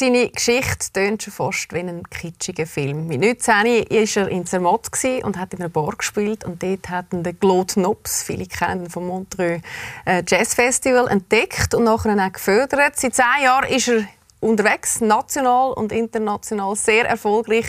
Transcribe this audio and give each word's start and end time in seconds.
Seine 0.00 0.30
Geschichte 0.30 0.90
tönt 0.94 1.22
schon 1.22 1.34
fast 1.34 1.74
wie 1.74 1.80
ein 1.80 2.08
kitschiger 2.08 2.64
Film. 2.64 3.06
Mit 3.06 3.20
19 3.20 3.54
war 3.54 3.66
er 3.66 4.28
in 4.30 4.46
Zermatt 4.46 4.88
und 5.22 5.36
hat 5.36 5.52
in 5.52 5.60
einer 5.60 5.68
Bar 5.68 5.92
gespielt. 5.98 6.42
Und 6.42 6.62
dort 6.62 6.88
hat 6.88 7.12
ihn 7.12 7.22
der 7.22 7.34
Claude 7.34 7.78
Nobs, 7.78 8.22
viele 8.22 8.46
kennen 8.46 8.88
vom 8.88 9.08
Montreux 9.08 9.60
äh, 10.06 10.22
Jazz 10.26 10.54
Festival, 10.54 11.06
entdeckt 11.06 11.74
und 11.74 11.84
nachher 11.84 12.16
auch 12.16 12.32
gefördert. 12.32 12.98
Seit 12.98 13.14
zehn 13.14 13.42
Jahren 13.42 13.68
ist 13.68 13.88
er 13.88 14.08
unterwegs, 14.40 15.02
national 15.02 15.72
und 15.72 15.92
international, 15.92 16.76
sehr 16.76 17.06
erfolgreich 17.06 17.66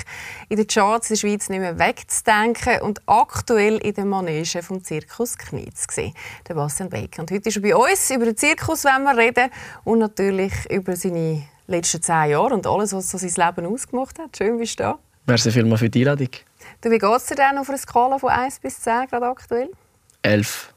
in 0.47 0.55
den 0.55 0.67
Charts 0.67 1.09
in 1.09 1.15
der 1.15 1.19
Schweiz 1.19 1.49
nicht 1.49 1.59
mehr 1.59 1.79
wegzudenken 1.79 2.81
und 2.81 3.01
aktuell 3.07 3.75
in 3.79 3.93
der 3.93 4.05
Manege 4.05 4.63
vom 4.63 4.81
Zirkus 4.81 5.37
Knietz 5.37 5.85
gesehen, 5.85 6.13
der 6.47 6.53
Bastian 6.53 6.89
Becker. 6.89 7.23
Und 7.23 7.31
heute 7.31 7.49
ist 7.49 7.57
er 7.57 7.61
bei 7.61 7.75
uns 7.75 8.09
über 8.09 8.23
den 8.23 8.37
Zirkus, 8.37 8.85
wenn 8.85 9.03
wir 9.03 9.17
reden 9.17 9.49
und 9.83 9.99
natürlich 9.99 10.53
über 10.71 10.95
seine 10.95 11.43
letzten 11.67 12.01
zehn 12.01 12.31
Jahren 12.31 12.53
und 12.53 12.67
alles, 12.67 12.93
was 12.93 13.09
so 13.09 13.17
sein 13.17 13.33
Leben 13.35 13.71
ausgemacht 13.71 14.19
hat. 14.19 14.37
Schön, 14.37 14.57
bist 14.57 14.79
du 14.79 14.83
da. 14.83 14.99
Merci 15.25 15.51
vielmals 15.51 15.79
für 15.79 15.89
die 15.89 16.01
Einladung. 16.01 16.29
Du, 16.81 16.89
wie 16.89 16.97
geht 16.97 17.17
es 17.17 17.25
dir 17.25 17.35
denn 17.35 17.57
auf 17.57 17.69
einer 17.69 17.77
Skala 17.77 18.17
von 18.17 18.29
1 18.29 18.59
bis 18.59 18.79
10 18.81 19.07
gerade 19.07 19.27
aktuell? 19.27 19.69
11. 20.23 20.73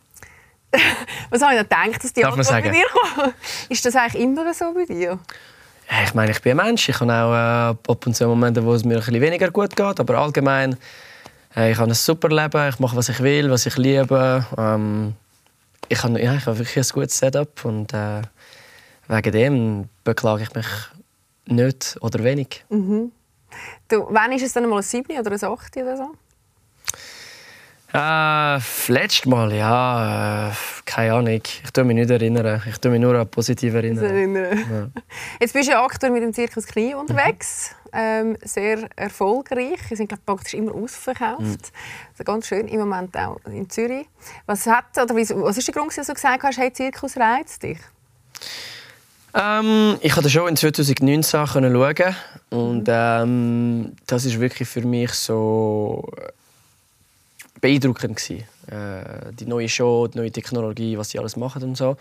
was 1.30 1.42
habe 1.42 1.54
ich 1.54 1.60
denn 1.60 1.68
gedacht, 1.68 2.04
dass 2.04 2.12
die 2.12 2.22
Darf 2.22 2.36
Antwort 2.36 2.62
bei 2.64 2.70
dir 2.70 2.86
kommt? 2.92 3.34
Ist 3.68 3.84
das 3.84 3.96
eigentlich 3.96 4.22
immer 4.22 4.52
so 4.52 4.72
bei 4.74 4.84
dir? 4.84 5.18
Ja, 5.90 6.02
ich 6.04 6.14
meine, 6.14 6.32
ich 6.32 6.40
bin 6.40 6.58
ein 6.58 6.66
Mensch. 6.66 6.88
Ich 6.88 7.00
habe 7.00 7.12
auch 7.12 7.32
äh, 7.32 7.92
ab 7.92 8.06
und 8.06 8.14
zu 8.14 8.26
Momente, 8.26 8.64
wo 8.64 8.74
es 8.74 8.84
mir 8.84 8.94
ein 8.94 9.00
bisschen 9.00 9.20
weniger 9.20 9.50
gut 9.50 9.76
geht. 9.76 10.00
Aber 10.00 10.18
allgemein, 10.18 10.76
äh, 11.56 11.72
ich 11.72 11.78
habe 11.78 11.90
ein 11.90 11.94
super 11.94 12.28
Leben. 12.28 12.68
Ich 12.68 12.78
mache, 12.78 12.96
was 12.96 13.08
ich 13.08 13.20
will, 13.20 13.50
was 13.50 13.66
ich 13.66 13.76
liebe. 13.76 14.46
Ähm, 14.56 15.14
ich, 15.88 16.02
habe, 16.02 16.20
ja, 16.20 16.34
ich 16.34 16.46
habe 16.46 16.58
wirklich 16.58 16.76
ein 16.76 16.92
gutes 16.92 17.18
Setup. 17.18 17.64
Und, 17.64 17.92
äh, 17.92 18.22
wegen 19.08 19.32
dem 19.32 19.88
beklage 20.04 20.42
ich 20.42 20.54
mich 20.54 20.66
nicht 21.46 21.96
oder 22.00 22.22
wenig. 22.24 22.64
Mhm. 22.68 23.12
Du, 23.88 24.06
wann 24.10 24.32
ist 24.32 24.42
es 24.42 24.52
dann 24.52 24.68
mal 24.68 24.78
ein 24.78 24.82
7 24.82 25.18
oder 25.18 25.30
ein 25.30 25.44
8 25.44 25.76
oder 25.76 25.96
so? 25.96 26.14
Äh, 27.96 28.58
letztes 28.88 29.24
Mal, 29.26 29.52
ja, 29.52 30.48
äh, 30.48 30.52
keine 30.84 31.14
Ahnung. 31.14 31.28
Ich 31.34 31.70
tue 31.72 31.84
mich 31.84 31.94
nicht 31.94 32.10
erinnern. 32.10 32.60
Ich 32.68 32.78
tue 32.78 32.90
mich 32.90 33.00
nur 33.00 33.14
an 33.14 33.28
positive 33.28 33.76
erinnern. 33.76 34.04
erinnern. 34.04 34.92
Ja. 34.94 35.02
Jetzt 35.38 35.52
bist 35.52 35.68
du 35.68 35.72
ja 35.72 35.84
aktuell 35.84 36.10
mit 36.10 36.24
dem 36.24 36.32
Zirkus 36.32 36.66
Knie 36.66 36.94
unterwegs. 36.94 37.70
Mhm. 37.70 37.90
Ähm, 37.92 38.36
sehr 38.42 38.88
erfolgreich. 38.96 39.78
Sie 39.88 39.94
sind 39.94 40.08
glaub, 40.08 40.26
praktisch 40.26 40.54
immer 40.54 40.74
ausverkauft. 40.74 41.40
Mhm. 41.40 41.56
Also 42.10 42.24
ganz 42.24 42.48
schön, 42.48 42.66
im 42.66 42.80
Moment 42.80 43.16
auch 43.16 43.38
in 43.46 43.70
Zürich. 43.70 44.08
Was, 44.46 44.66
hat, 44.66 44.86
oder 45.00 45.14
was 45.14 45.56
ist 45.58 45.68
der 45.68 45.74
Grund, 45.74 45.96
dass 45.96 46.08
du 46.08 46.14
gesagt 46.14 46.42
hast, 46.42 46.58
hey, 46.58 46.72
Zirkus 46.72 47.16
reizt 47.16 47.62
dich? 47.62 47.78
Ähm, 49.34 49.96
ich 50.00 50.12
konnte 50.12 50.30
schon 50.30 50.48
in 50.48 50.56
2019 50.56 51.46
schauen 51.46 52.16
und 52.50 52.84
ähm, 52.88 53.92
das 54.06 54.24
ist 54.24 54.38
wirklich 54.38 54.68
für 54.68 54.82
mich 54.82 55.12
so 55.12 56.08
beeindruckend 57.60 58.16
gewesen. 58.16 58.44
Äh, 58.66 59.32
die 59.32 59.46
neue 59.46 59.68
Show, 59.68 60.06
die 60.06 60.18
neue 60.18 60.30
Technologie, 60.30 60.96
was 60.96 61.10
sie 61.10 61.18
alles 61.18 61.36
machen 61.36 61.62
und 61.64 61.76
so. 61.76 61.96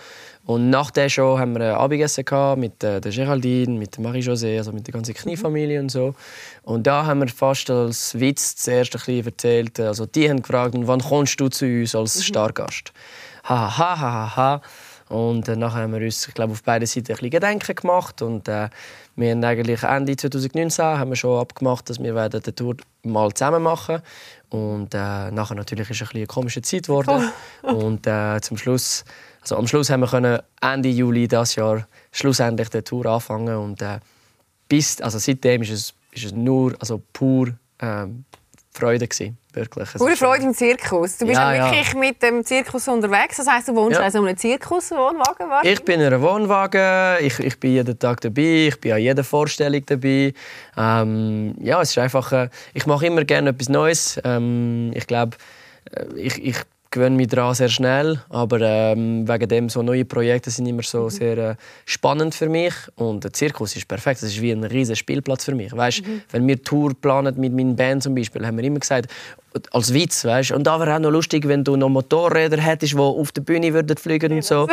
Und 0.46 0.70
nach 0.70 0.92
der 0.92 1.10
Show 1.10 1.38
haben 1.40 1.54
wir 1.58 1.72
ein 1.72 1.76
Abendessen 1.76 2.24
mit 2.58 2.84
äh, 2.84 3.02
der 3.02 3.12
Geraldine, 3.12 3.80
mit 3.80 3.98
Marie-José, 3.98 4.58
also 4.58 4.72
mit 4.72 4.88
der 4.88 4.94
ganzen 4.94 5.14
Kniefamilie 5.14 5.80
und 5.80 5.90
so. 5.90 6.16
Und 6.64 6.86
da 6.86 7.06
haben 7.06 7.22
wir 7.22 7.28
fast 7.30 7.70
als 7.70 8.18
Witz 8.20 8.56
zuerst 8.58 8.96
ein 8.96 9.00
bisschen 9.00 9.26
erzählt, 9.26 9.80
also 9.80 10.06
die 10.06 10.30
haben 10.30 10.42
gefragt, 10.42 10.76
wann 10.78 11.02
kommst 11.02 11.40
du 11.40 11.50
zu 11.50 11.66
uns 11.66 11.96
als 11.96 12.18
mhm. 12.18 12.22
Stargast? 12.22 12.94
Ha 13.46 13.78
ha 13.78 14.00
ha 14.00 14.12
ha 14.12 14.36
ha. 14.36 14.62
Und 15.14 15.48
äh, 15.48 15.56
nachher 15.56 15.84
haben 15.84 15.94
wir 15.94 16.02
uns, 16.02 16.28
ich 16.28 16.34
glaube, 16.34 16.54
auf 16.54 16.64
beiden 16.64 16.88
Seiten 16.88 17.12
ein 17.12 17.16
bisschen 17.18 17.30
Gedenken 17.30 17.76
gemacht 17.76 18.24
und 18.24 18.48
äh, 18.48 18.70
wir 19.16 19.32
haben 19.32 19.44
eigentlich 19.44 19.84
Ende 19.84 20.16
2019 20.16 20.84
haben 20.84 21.12
wir 21.12 21.16
schon 21.16 21.40
abgemacht, 21.40 21.88
dass 21.88 22.02
wir 22.02 22.16
werden 22.16 22.42
die 22.44 22.52
Tour 22.52 22.78
mal 23.04 23.32
zusammen 23.32 23.62
machen 23.62 24.02
und 24.50 24.92
äh, 24.96 25.30
nachher 25.30 25.54
natürlich 25.54 25.88
ist 25.92 26.02
es 26.02 26.10
ein 26.10 26.18
eine 26.18 26.26
komische 26.26 26.64
Zeit 26.64 26.88
geworden 26.88 27.32
oh. 27.62 27.68
und 27.74 28.08
äh, 28.08 28.42
zum 28.42 28.58
Schluss, 28.58 29.06
also 29.40 29.56
am 29.56 29.68
Schluss 29.68 29.92
haben 29.92 30.00
wir 30.00 30.08
können 30.08 30.40
Ende 30.60 30.90
Juli 30.90 31.28
das 31.28 31.54
Jahr 31.54 31.88
schlussendlich 32.12 32.70
die 32.70 32.82
Tour 32.82 33.06
anfangen 33.06 33.56
und 33.56 33.84
äh, 33.84 34.00
bis, 34.68 35.00
also 35.00 35.20
seitdem 35.20 35.62
ist 35.62 35.70
es, 35.70 35.94
ist 36.12 36.26
es 36.26 36.32
nur, 36.32 36.74
also 36.80 37.00
pur 37.14 37.54
ähm, 37.78 38.26
Freude 38.72 39.08
gewesen. 39.08 39.38
Wirklich. 39.54 39.90
Pure 39.94 40.16
Freude 40.16 40.44
im 40.46 40.54
Zirkus. 40.54 41.18
Du 41.18 41.28
bist 41.28 41.40
ja, 41.40 41.54
ja 41.54 41.66
wirklich 41.66 41.94
ja. 41.94 42.00
mit 42.00 42.22
dem 42.24 42.44
Zirkus 42.44 42.88
unterwegs. 42.88 43.38
Das 43.38 43.48
heisst, 43.48 43.68
du 43.68 43.76
wohnst 43.76 44.00
ja. 44.00 44.04
also 44.04 44.20
in 44.20 44.28
einem 44.28 44.38
Zirkuswohnwagen? 44.38 45.48
Ich 45.62 45.84
bin 45.86 46.00
in 46.00 46.08
einem 46.08 46.22
Wohnwagen. 46.22 47.24
Ich, 47.24 47.40
ich 47.40 47.60
bin 47.60 47.74
jeden 47.74 47.98
Tag 48.00 48.22
dabei. 48.22 48.68
Ich 48.70 48.82
bin 48.82 48.94
an 48.94 49.00
jeder 49.00 49.24
Vorstellung 49.24 49.86
dabei. 49.86 50.34
Ähm, 50.76 51.54
ja, 51.60 51.82
es 51.82 51.92
ist 51.92 51.98
einfach. 52.00 52.32
Äh, 52.32 52.50
ich 52.74 52.88
mache 52.88 53.06
immer 53.06 53.24
gerne 53.26 53.52
etwas 53.52 53.70
Neues. 53.70 54.20
Ähm, 54.24 54.92
ich 54.96 55.06
glaube, 55.06 55.38
äh, 55.92 56.06
ich, 56.16 56.44
ich 56.44 56.58
gewöhne 56.94 57.16
mich 57.16 57.28
daran 57.28 57.54
sehr 57.56 57.70
schnell, 57.70 58.22
aber 58.30 58.62
ähm, 58.62 59.28
wegen 59.28 59.50
dem 59.50 59.70
so 59.70 59.82
neue 59.82 60.06
Projekte 60.06 60.50
sind 60.52 60.68
immer 60.68 60.84
so 60.84 61.06
mhm. 61.06 61.10
sehr 61.10 61.38
äh, 61.38 61.56
spannend 61.86 62.36
für 62.36 62.48
mich 62.48 62.74
und 62.96 63.24
der 63.24 63.34
Zirkus 63.34 63.76
ist 63.76 63.88
perfekt. 63.88 64.22
Das 64.22 64.30
ist 64.30 64.42
wie 64.42 64.52
ein 64.52 64.64
riesiger 64.64 64.96
Spielplatz 64.96 65.44
für 65.44 65.56
mich. 65.56 65.76
Weißt, 65.76 66.06
mhm. 66.06 66.22
wenn 66.32 66.48
wir 66.48 66.64
Tour 66.64 66.94
planen 66.94 67.38
mit 67.40 67.52
meinen 67.52 67.76
Band 67.76 68.04
zum 68.04 68.16
Beispiel, 68.16 68.46
haben 68.46 68.58
wir 68.58 68.64
immer 68.64 68.80
gesagt 68.80 69.12
als 69.72 69.94
Witz, 69.94 70.24
weißt, 70.24 70.52
und 70.52 70.66
da 70.66 70.80
wäre 70.80 70.96
auch 70.96 71.00
noch 71.00 71.12
lustig, 71.12 71.48
wenn 71.48 71.64
du 71.64 71.76
noch 71.76 71.90
Motorräder 71.90 72.62
hättest, 72.62 72.94
die 72.94 72.98
auf 72.98 73.32
der 73.32 73.42
Bühne 73.42 73.74
würden 73.74 73.98
fliegen 73.98 74.32
und 74.32 74.46
so. 74.46 74.68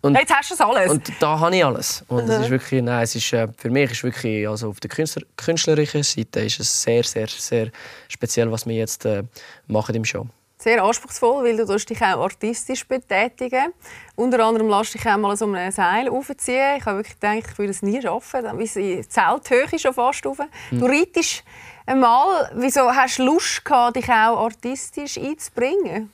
Und, 0.00 0.16
Jetzt 0.16 0.34
hast 0.34 0.50
du 0.50 0.54
das 0.56 0.66
alles. 0.66 0.90
Und 0.90 1.12
da 1.20 1.38
habe 1.38 1.56
ich 1.56 1.64
alles. 1.64 2.04
Und 2.08 2.28
das 2.28 2.42
ist 2.42 2.50
wirklich, 2.50 2.82
nein, 2.82 3.04
es 3.04 3.14
ist, 3.14 3.32
äh, 3.32 3.46
für 3.56 3.70
mich 3.70 3.92
ist 3.92 4.02
wirklich, 4.02 4.48
also 4.48 4.70
auf 4.70 4.80
der 4.80 4.90
Künstler, 4.90 5.22
künstlerischen 5.36 6.02
Seite 6.02 6.40
ist 6.40 6.58
es 6.58 6.82
sehr, 6.82 7.04
sehr, 7.04 7.28
sehr 7.28 7.68
speziell, 8.08 8.50
was 8.50 8.66
wir 8.66 8.74
jetzt 8.74 9.04
äh, 9.04 9.22
machen 9.68 9.94
im 9.94 10.04
Show 10.04 10.26
sehr 10.62 10.82
anspruchsvoll, 10.82 11.44
weil 11.44 11.56
du 11.56 11.76
dich 11.76 12.02
auch 12.02 12.22
artistisch 12.22 12.86
betätigen 12.86 13.72
Unter 14.14 14.44
anderem 14.44 14.68
lässt 14.68 14.94
dich 14.94 15.06
auch 15.06 15.16
mal 15.16 15.36
so 15.36 15.46
ein 15.46 15.72
Seil 15.72 16.08
aufziehen. 16.08 16.76
Ich 16.78 16.86
habe 16.86 16.98
wirklich 16.98 17.18
gedacht, 17.18 17.50
ich 17.52 17.58
würde 17.58 17.70
es 17.70 17.82
nie 17.82 18.00
schaffen. 18.00 18.44
Du 18.44 18.80
in 18.80 19.08
Zelthöhe 19.08 19.78
schon 19.78 19.94
fast 19.94 20.24
rauf. 20.24 20.38
Mhm. 20.70 20.80
Du 20.80 20.86
reitest 20.86 21.44
einmal. 21.86 22.50
Wieso 22.54 22.90
hast 22.94 23.18
du 23.18 23.24
Lust 23.24 23.64
gehabt, 23.64 23.96
dich 23.96 24.08
auch 24.08 24.44
artistisch 24.44 25.18
einzubringen? 25.18 26.12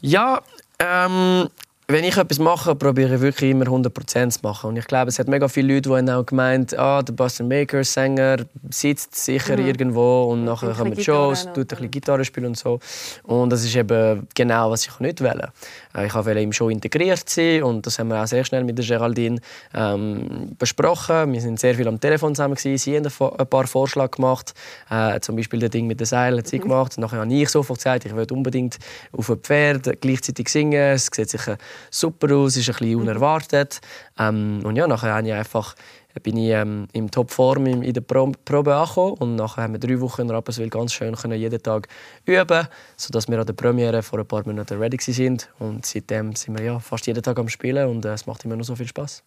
Ja, 0.00 0.42
ähm, 0.78 1.48
wenn 1.86 2.04
ich 2.04 2.16
etwas 2.16 2.38
mache, 2.38 2.74
probiere 2.74 3.16
ich 3.16 3.20
wirklich 3.20 3.50
immer 3.50 3.66
100% 3.66 4.30
zu 4.30 4.40
machen. 4.42 4.68
Und 4.68 4.76
ich 4.76 4.86
glaube, 4.86 5.10
es 5.10 5.18
hat 5.18 5.28
mega 5.28 5.48
viele 5.48 5.74
Leute, 5.74 5.90
die 5.90 6.12
auch 6.12 6.24
gemeint 6.24 6.76
ah, 6.78 7.02
der 7.02 7.12
Bastian 7.12 7.48
Baker, 7.48 7.84
Sänger, 7.84 8.38
sitzt 8.70 9.14
sicher 9.14 9.56
mhm. 9.58 9.66
irgendwo 9.66 10.24
und 10.24 10.44
nachher 10.44 10.72
kommen 10.72 10.98
Shows, 10.98 11.44
tut 11.44 11.58
ein 11.58 11.66
bisschen 11.66 11.90
Gitarre 11.90 12.24
spielen 12.24 12.46
und 12.46 12.56
so. 12.56 12.80
Und 13.24 13.50
das 13.50 13.64
ist 13.64 13.76
eben 13.76 14.26
genau, 14.34 14.70
was 14.70 14.86
ich 14.86 14.98
nicht 15.00 15.20
will. 15.20 15.48
Äh, 15.96 16.06
ich 16.06 16.14
wollte 16.14 16.40
im 16.40 16.52
Show 16.52 16.68
integriert 16.68 17.28
sein 17.28 17.62
und 17.62 17.86
das 17.86 17.98
haben 17.98 18.08
wir 18.08 18.22
auch 18.22 18.26
sehr 18.26 18.44
schnell 18.44 18.64
mit 18.64 18.78
der 18.78 18.84
Geraldine 18.84 19.40
ähm, 19.74 20.54
besprochen. 20.58 21.32
Wir 21.32 21.40
sind 21.40 21.60
sehr 21.60 21.74
viel 21.74 21.88
am 21.88 22.00
Telefon 22.00 22.34
zusammen 22.34 22.54
gewesen. 22.54 22.78
Sie 22.78 22.96
haben 22.96 23.36
ein 23.38 23.46
paar 23.46 23.66
Vorschläge 23.66 24.10
gemacht, 24.10 24.54
äh, 24.90 25.20
zum 25.20 25.36
Beispiel 25.36 25.60
das 25.60 25.70
Ding 25.70 25.86
mit 25.86 26.00
den 26.00 26.06
Seilen 26.06 26.38
hat 26.38 26.48
sie 26.48 26.58
mhm. 26.58 26.62
gemacht. 26.62 26.98
Nachher 26.98 27.20
habe 27.20 27.32
ich 27.32 27.48
sofort 27.48 27.78
gesagt, 27.78 28.04
ich 28.04 28.14
will 28.14 28.26
unbedingt 28.30 28.78
auf 29.12 29.30
ein 29.30 29.38
Pferd 29.38 30.00
gleichzeitig 30.00 30.48
singen. 30.48 30.94
Es 30.94 31.08
sieht 31.12 31.30
sicher 31.30 31.56
super 31.90 32.34
aus, 32.34 32.56
ist 32.56 32.68
ein 32.68 32.74
bisschen 32.74 32.96
unerwartet. 32.96 33.80
Ähm, 34.18 34.60
und 34.64 34.76
ja, 34.76 34.86
nachher 34.86 35.14
habe 35.14 35.26
ich 35.26 35.34
einfach 35.34 35.74
bin 36.22 36.36
ich 36.36 36.50
ähm, 36.50 36.86
in 36.92 37.10
Topform 37.10 37.66
in 37.66 37.92
der 37.92 38.00
Pro 38.00 38.30
Probe 38.44 38.74
angekommen 38.74 39.14
und 39.18 39.36
nachher 39.36 39.64
haben 39.64 39.72
wir 39.72 39.80
drei 39.80 40.00
Wochen 40.00 40.22
in 40.22 40.30
Rapperswil 40.30 40.70
ganz 40.70 40.92
schön 40.92 41.14
können 41.16 41.38
jeden 41.38 41.60
Tag 41.60 41.88
üben, 42.24 42.68
sodass 42.96 43.28
wir 43.28 43.40
an 43.40 43.46
der 43.46 43.54
Premiere 43.54 44.02
vor 44.02 44.20
ein 44.20 44.26
paar 44.26 44.46
Monaten 44.46 44.78
ready 44.78 44.98
sind 45.00 45.50
und 45.58 45.84
seitdem 45.84 46.34
sind 46.36 46.56
wir 46.56 46.64
ja 46.64 46.78
fast 46.78 47.06
jeden 47.06 47.22
Tag 47.22 47.38
am 47.38 47.48
Spielen 47.48 47.88
und 47.88 48.04
äh, 48.04 48.12
es 48.12 48.26
macht 48.26 48.44
immer 48.44 48.56
noch 48.56 48.64
so 48.64 48.76
viel 48.76 48.86
Spaß. 48.86 49.24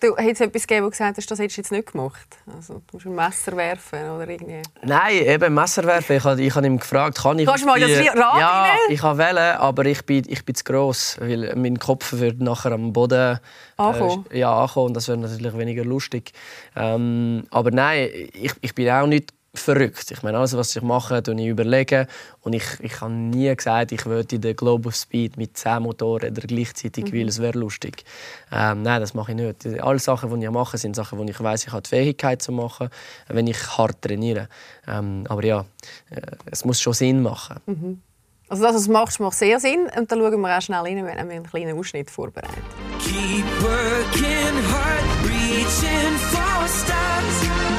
Du 0.00 0.16
hättest 0.16 0.42
etwas 0.42 0.66
gegeben, 0.66 0.86
wo 0.86 0.90
gesagt 0.90 1.16
hast, 1.16 1.30
das 1.30 1.38
hättest 1.38 1.56
du 1.56 1.60
jetzt 1.62 1.72
nicht 1.72 1.92
gemacht. 1.92 2.26
Also, 2.54 2.74
du 2.74 2.82
musst 2.92 3.06
ein 3.06 3.14
Messer 3.14 3.56
werfen 3.56 4.10
oder 4.10 4.28
irgendwie. 4.28 4.62
Nein, 4.82 5.14
eben 5.26 5.54
Messer 5.54 5.84
werfen. 5.84 6.16
Ich 6.16 6.24
habe, 6.24 6.40
ich 6.40 6.54
habe 6.54 6.66
ihn 6.66 6.78
gefragt, 6.78 7.18
kann 7.18 7.38
ich. 7.38 7.46
Kannst 7.46 7.64
du 7.64 7.66
mal 7.68 7.80
das 7.80 7.90
Rad 7.90 8.14
Ja, 8.16 8.62
rein? 8.62 8.78
ich 8.88 9.00
kann 9.00 9.18
wählen, 9.18 9.56
aber 9.56 9.84
ich 9.86 10.04
bin, 10.06 10.24
ich 10.28 10.44
bin 10.44 10.54
zu 10.54 10.64
gross, 10.64 11.16
weil 11.20 11.52
mein 11.56 11.78
Kopf 11.78 12.12
wird 12.12 12.40
nachher 12.40 12.72
am 12.72 12.92
Boden 12.92 13.40
ankommen. 13.76 14.24
Äh, 14.30 14.38
ja, 14.40 14.54
ankommen 14.56 14.86
und 14.88 14.94
das 14.94 15.08
wäre 15.08 15.18
natürlich 15.18 15.56
weniger 15.58 15.84
lustig. 15.84 16.32
Ähm, 16.76 17.44
aber 17.50 17.70
nein, 17.70 18.08
ich, 18.32 18.52
ich 18.60 18.74
bin 18.74 18.88
auch 18.90 19.06
nicht 19.06 19.32
verrückt. 19.58 20.10
Ich 20.10 20.22
meine, 20.22 20.38
alles, 20.38 20.56
was 20.56 20.74
ich 20.74 20.82
mache, 20.82 21.22
ich 21.26 21.46
überlege. 21.46 22.06
Und 22.40 22.54
ich, 22.54 22.64
ich 22.80 23.00
habe 23.00 23.12
nie 23.12 23.54
gesagt, 23.54 23.92
ich 23.92 24.06
würde 24.06 24.38
den 24.38 24.56
Globe 24.56 24.88
of 24.88 24.96
Speed 24.96 25.36
mit 25.36 25.56
10 25.56 25.82
Motorrädern 25.82 26.46
gleichzeitig, 26.46 27.06
mhm. 27.06 27.12
weil 27.12 27.28
es 27.28 27.40
wäre 27.40 27.58
lustig. 27.58 28.04
Ähm, 28.52 28.82
nein, 28.82 29.00
das 29.00 29.14
mache 29.14 29.32
ich 29.32 29.38
nicht. 29.38 29.82
Alle 29.82 29.98
Sachen, 29.98 30.40
die 30.40 30.46
ich 30.46 30.52
mache, 30.52 30.78
sind 30.78 30.96
Sachen, 30.96 31.24
die 31.26 31.32
ich 31.32 31.42
weiß, 31.42 31.66
ich 31.66 31.72
habe 31.72 31.82
die 31.82 31.88
Fähigkeit 31.88 32.42
zu 32.42 32.52
machen, 32.52 32.88
wenn 33.28 33.46
ich 33.46 33.76
hart 33.76 34.02
trainiere. 34.02 34.48
Ähm, 34.86 35.24
aber 35.28 35.44
ja, 35.44 35.64
äh, 36.10 36.20
es 36.50 36.64
muss 36.64 36.80
schon 36.80 36.94
Sinn 36.94 37.22
machen. 37.22 37.60
Mhm. 37.66 38.02
Also 38.48 38.62
das, 38.62 38.74
was 38.74 38.84
du 38.86 38.92
machst, 38.92 39.20
macht 39.20 39.36
sehr 39.36 39.60
Sinn. 39.60 39.90
Und 39.96 40.10
dann 40.10 40.20
schauen 40.20 40.40
wir 40.40 40.56
auch 40.56 40.62
schnell 40.62 40.80
rein, 40.80 40.96
wenn 40.96 41.04
wir 41.04 41.18
einen 41.18 41.44
kleinen 41.44 41.78
Ausschnitt 41.78 42.10
vorbereitet. 42.10 42.64
Keep 42.98 43.44
working 43.62 44.56
hard, 44.72 45.28
reaching 45.28 46.16
for 46.30 46.68
stars 46.68 47.77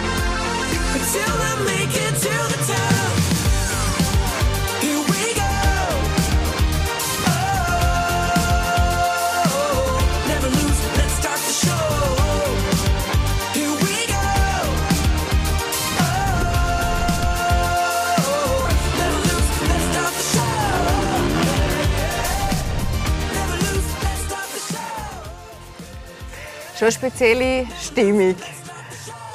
schon 26.80 26.88
eine 26.88 26.94
spezielle 26.94 27.68
Stimmung. 27.82 28.36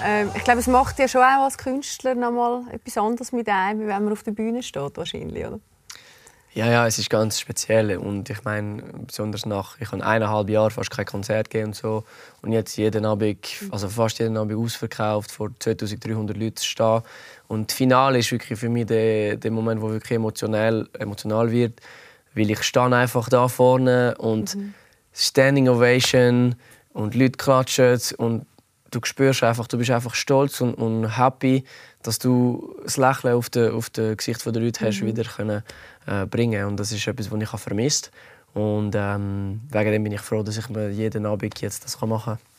Ähm, 0.02 0.30
ich 0.34 0.44
glaube, 0.44 0.60
es 0.60 0.66
macht 0.66 0.98
ja 0.98 1.06
schon 1.06 1.20
auch 1.20 1.44
als 1.44 1.58
Künstler 1.58 2.14
noch 2.14 2.30
mal 2.30 2.62
etwas 2.72 2.96
anderes 2.96 3.32
mit 3.32 3.48
einem, 3.48 3.80
wenn 3.80 4.04
man 4.04 4.12
auf 4.12 4.22
der 4.22 4.32
Bühne 4.32 4.62
steht, 4.62 4.96
wahrscheinlich, 4.96 5.46
oder? 5.46 5.60
Ja, 6.54 6.70
ja, 6.70 6.86
es 6.86 6.98
ist 6.98 7.10
ganz 7.10 7.40
speziell 7.40 7.98
und 7.98 8.30
ich 8.30 8.44
meine, 8.44 8.82
besonders 9.06 9.44
nach, 9.44 9.76
ich 9.80 9.90
habe 9.90 10.06
eineinhalb 10.06 10.48
Jahre 10.48 10.70
fast 10.70 10.90
kein 10.90 11.04
Konzert 11.04 11.50
gegeben 11.50 11.70
und 11.70 11.74
so 11.74 12.04
und 12.42 12.52
jetzt 12.52 12.76
jeden 12.76 13.04
Abend, 13.04 13.44
also 13.70 13.88
fast 13.88 14.20
jeden 14.20 14.36
Abend 14.36 14.56
ausverkauft, 14.56 15.32
vor 15.32 15.50
2300 15.58 16.36
Leuten 16.36 16.56
zu 16.56 16.64
stehen 16.64 17.02
und 17.48 17.70
das 17.70 17.76
Finale 17.76 18.20
ist 18.20 18.30
wirklich 18.30 18.58
für 18.58 18.68
mich 18.68 18.86
der, 18.86 19.36
der 19.36 19.50
Moment, 19.50 19.82
wo 19.82 19.90
wirklich 19.90 20.12
emotional, 20.12 20.88
emotional 20.96 21.50
wird, 21.50 21.80
weil 22.34 22.48
ich 22.48 22.62
stehe 22.62 22.84
einfach 22.84 23.28
da 23.28 23.48
vorne 23.48 24.14
und 24.18 24.54
mhm. 24.54 24.74
Standing 25.12 25.68
Ovation, 25.68 26.54
und 26.94 27.14
Leute 27.14 27.32
klatschen 27.32 28.00
und 28.16 28.46
du 28.90 29.00
spürst 29.02 29.42
einfach, 29.42 29.66
du 29.66 29.76
bist 29.76 29.90
einfach 29.90 30.14
stolz 30.14 30.60
und, 30.60 30.74
und 30.74 31.18
happy, 31.18 31.64
dass 32.02 32.18
du 32.18 32.76
das 32.82 32.96
Lächeln 32.96 33.34
auf 33.34 33.50
dem 33.50 33.74
auf 33.74 33.90
de 33.90 34.14
Gesicht 34.14 34.44
der 34.46 34.62
Leute 34.62 34.86
hast, 34.86 35.02
mhm. 35.02 35.06
wieder 35.06 35.24
können, 35.24 35.62
äh, 36.06 36.24
bringen 36.26 36.64
Und 36.64 36.78
das 36.78 36.92
ist 36.92 37.06
etwas, 37.06 37.30
was 37.30 37.42
ich 37.42 37.60
vermisst 37.60 38.10
Und 38.54 38.94
ähm, 38.96 39.60
wegen 39.70 39.92
dem 39.92 40.04
bin 40.04 40.12
ich 40.12 40.20
froh, 40.20 40.42
dass 40.42 40.56
ich 40.56 40.68
mir 40.68 40.90
jeden 40.90 41.26
Abend 41.26 41.60
jetzt 41.60 41.84
das 41.84 42.00
machen 42.00 42.36
kann. 42.36 42.53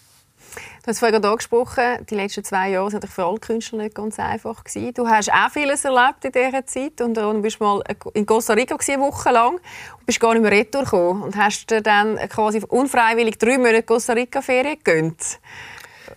Du 0.84 0.88
hast 0.88 1.00
vorhin 1.00 1.24
angesprochen, 1.24 2.06
die 2.10 2.16
letzten 2.16 2.44
zwei 2.44 2.70
Jahre 2.70 2.94
waren 2.94 3.08
für 3.08 3.26
alle 3.26 3.40
Künstler 3.40 3.84
nicht 3.84 3.96
ganz 3.96 4.20
einfach. 4.20 4.64
Gewesen. 4.64 4.94
Du 4.94 5.08
hast 5.08 5.32
auch 5.32 5.50
vieles 5.52 5.86
erlebt 5.86 6.24
in 6.24 6.32
dieser 6.32 6.66
Zeit 6.66 7.02
und 7.02 7.16
du 7.16 7.42
bist 7.42 7.60
mal 7.60 7.82
in 8.14 8.26
Costa 8.26 8.54
Rica 8.54 8.76
eine 8.76 9.02
Woche 9.02 9.32
lang 9.32 9.56
und 9.56 10.06
bist 10.06 10.20
gar 10.20 10.34
nicht 10.34 10.44
mehr 10.44 10.52
retour 10.52 10.84
gekommen 10.84 11.24
und 11.24 11.36
hast 11.36 11.70
dir 11.70 11.82
dann 11.82 12.18
quasi 12.30 12.62
unfreiwillig 12.68 13.38
drei 13.38 13.58
Monate 13.58 13.84
Costa 13.84 14.14
Rica 14.14 14.42
Ferien 14.42 14.78
gegönnt. 14.84 15.40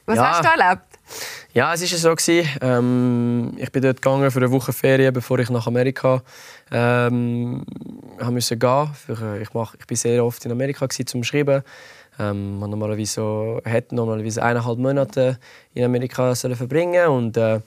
Was 0.06 0.16
ja. 0.16 0.30
hast 0.30 0.44
du 0.44 0.48
erlebt? 0.60 0.82
Ja, 1.54 1.72
es 1.72 2.04
war 2.04 2.16
so. 2.16 2.32
Ähm, 2.60 3.54
ich 3.56 3.72
bin 3.72 3.82
dort 3.82 4.02
gegangen 4.02 4.30
für 4.30 4.38
eine 4.38 4.50
Woche 4.50 4.72
Ferien, 4.72 5.12
bevor 5.12 5.38
ich 5.38 5.50
nach 5.50 5.66
Amerika 5.66 6.22
ähm, 6.70 7.64
musste 8.30 8.56
gehen. 8.56 8.90
Ich, 9.40 9.54
mach, 9.54 9.74
ich 9.74 9.86
bin 9.86 9.96
sehr 9.96 10.24
oft 10.24 10.44
in 10.44 10.52
Amerika 10.52 10.88
zum 10.88 11.24
Schreiben. 11.24 11.62
Ähm, 12.18 12.58
man 12.58 12.70
normalerweise 12.70 13.12
so, 13.12 13.60
hätte 13.64 13.94
normalerweise 13.94 14.42
eineinhalb 14.42 14.78
Monate 14.78 15.38
in 15.74 15.84
Amerika 15.84 16.34
sollen 16.34 16.56
verbringen 16.56 17.08
und 17.08 17.36
äh, 17.36 17.60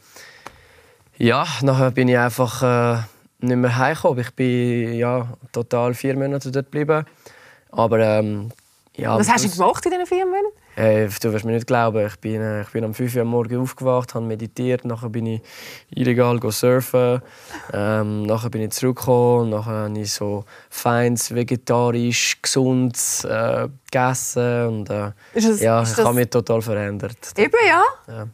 ja, 1.17 1.45
nachher 1.61 1.91
bin 1.91 2.07
ich 2.07 2.17
einfach 2.17 2.63
äh, 2.63 3.01
nicht 3.39 3.57
mehr 3.57 3.77
heimgekommen. 3.77 4.19
Ich 4.19 4.31
bin 4.31 4.93
ja 4.93 5.27
total 5.51 5.93
vier 5.93 6.17
Monate 6.17 6.51
dort 6.51 6.65
geblieben. 6.65 7.05
Aber 7.71 7.99
ähm, 7.99 8.51
ja, 8.95 9.17
Was 9.17 9.29
hast 9.29 9.45
du 9.45 9.49
gemacht 9.49 9.85
in 9.85 9.91
diesen 9.91 10.05
vier 10.07 10.25
Monaten? 10.25 10.47
Äh, 10.75 11.07
du 11.21 11.33
wirst 11.33 11.43
mir 11.43 11.51
nicht 11.51 11.67
glauben, 11.67 12.05
ich 12.05 12.15
bin, 12.17 12.41
äh, 12.41 12.61
ich 12.61 12.69
bin 12.69 12.83
am 12.83 12.93
5 12.93 13.15
Uhr 13.15 13.25
morgens 13.25 13.59
aufgewacht, 13.59 14.15
habe 14.15 14.25
meditiert, 14.25 14.85
nachher 14.85 15.09
bin 15.09 15.25
ich 15.25 15.41
illegal 15.89 16.39
surfen, 16.51 17.21
ähm, 17.73 18.23
nachher 18.23 18.49
bin 18.49 18.61
ich 18.61 18.71
zurückgekommen, 18.71 19.49
nachher 19.49 19.83
habe 19.83 19.99
ich 19.99 20.13
so 20.13 20.45
feins, 20.69 21.33
vegetarisch, 21.33 22.41
gesund 22.41 22.97
äh, 23.25 23.67
gegessen 23.91 24.67
und 24.67 24.89
äh, 24.89 25.11
das, 25.33 25.59
ja, 25.59 25.83
ich 25.83 25.97
habe 25.97 26.13
mich 26.13 26.29
total 26.29 26.61
verändert. 26.61 27.17
Eben, 27.37 27.51
ja? 27.67 27.83
ja. 28.07 28.27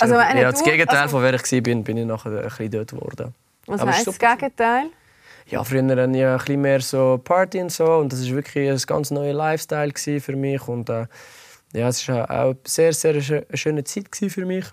Also, 0.00 0.14
ja, 0.14 0.50
das 0.50 0.64
Gegenteil 0.64 1.02
also, 1.02 1.16
von 1.16 1.22
wer 1.22 1.34
ich 1.34 1.52
war, 1.52 1.60
bin, 1.60 1.84
bin 1.84 1.96
ich 1.98 2.06
nachher 2.06 2.30
ein 2.30 2.42
bisschen 2.42 2.70
dort 2.70 2.90
geworden. 2.90 3.34
Was 3.66 3.80
Aber 3.80 3.92
heisst 3.92 4.06
das 4.06 4.18
Gegenteil? 4.18 4.90
Ja, 5.48 5.62
früher 5.62 5.82
hatte 5.82 5.92
ich 5.92 6.24
ein 6.24 6.38
bisschen 6.38 6.60
mehr 6.60 6.80
so 6.80 7.20
Party 7.22 7.60
und 7.60 7.70
so 7.70 7.84
und 7.84 8.12
das 8.12 8.26
war 8.26 8.36
wirklich 8.36 8.68
ein 8.68 8.78
ganz 8.86 9.12
neuer 9.12 9.32
Lifestyle 9.32 9.92
für 9.94 10.34
mich 10.34 10.66
und 10.66 10.88
äh, 10.88 11.06
ja, 11.76 11.88
es 11.88 12.08
war 12.08 12.30
auch 12.30 12.50
eine 12.50 12.56
sehr, 12.66 12.92
sehr 12.94 13.44
schöne 13.52 13.84
Zeit 13.84 14.08
für 14.10 14.46
mich. 14.46 14.64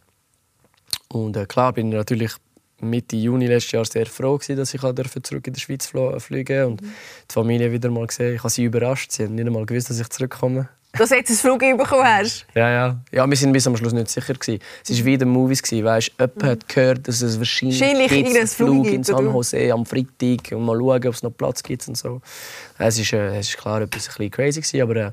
Und 1.09 1.35
äh, 1.35 1.45
klar 1.45 1.73
bin 1.73 1.89
ich 1.89 1.95
natürlich 1.95 2.31
Mitte 2.79 3.17
Juni 3.17 3.47
letztes 3.47 3.71
Jahr 3.73 3.85
sehr 3.85 4.05
froh 4.05 4.38
gewesen, 4.38 4.57
dass 4.57 4.73
ich 4.73 4.81
zurück 4.81 5.47
in 5.47 5.53
die 5.53 5.59
Schweiz 5.59 5.91
fliegen 6.19 6.65
und 6.65 6.81
mhm. 6.81 6.94
die 7.29 7.33
Familie 7.33 7.71
wieder 7.71 7.89
mal 7.89 8.07
gesehen. 8.07 8.35
Ich 8.35 8.39
habe 8.39 8.50
sie 8.50 8.63
überrascht. 8.63 9.11
Sie 9.11 9.23
haben 9.23 9.35
nicht 9.35 9.45
einmal 9.45 9.65
gewusst, 9.65 9.89
dass 9.89 10.00
ich 10.00 10.09
zurückkomme. 10.09 10.69
Dass 10.94 11.09
du 11.09 11.15
jetzt 11.15 11.31
ein 11.31 11.35
Flug 11.38 11.59
bekommen 11.59 12.05
hast? 12.05 12.45
Ja, 12.55 12.69
ja. 12.69 13.01
Ja, 13.11 13.27
wir 13.27 13.35
sind 13.35 13.51
bis 13.51 13.67
am 13.67 13.75
Schluss 13.75 13.94
nicht 13.94 14.09
sicher. 14.09 14.33
Gewesen. 14.33 14.61
Es 14.88 14.97
war 14.97 15.05
wie 15.05 15.13
in 15.13 15.19
den 15.19 15.29
Movies. 15.29 15.61
Gewesen, 15.61 15.85
weißt, 15.85 16.11
jemand 16.19 16.41
mhm. 16.41 16.47
hat 16.47 16.69
gehört, 16.69 17.07
dass 17.07 17.21
es 17.21 17.38
wahrscheinlich, 17.38 17.81
wahrscheinlich 17.81 18.38
einen 18.38 18.47
Flug 18.47 18.88
in 18.88 19.03
San 19.03 19.25
Jose 19.25 19.73
am 19.73 19.85
Freitag 19.85 20.51
und 20.51 20.63
mal 20.63 20.77
schauen, 20.77 21.07
ob 21.07 21.13
es 21.13 21.23
noch 21.23 21.31
Platz 21.31 21.63
gibt 21.63 21.88
und 21.88 21.97
so. 21.97 22.21
Es 22.77 22.97
ist, 22.97 23.11
äh, 23.11 23.39
es 23.39 23.50
ist 23.50 23.57
klar 23.57 23.81
etwas 23.81 24.07
ein 24.07 24.13
bisschen 24.15 24.31
crazy 24.31 24.61
gewesen, 24.61 24.81
aber 24.81 24.95
äh, 24.95 25.11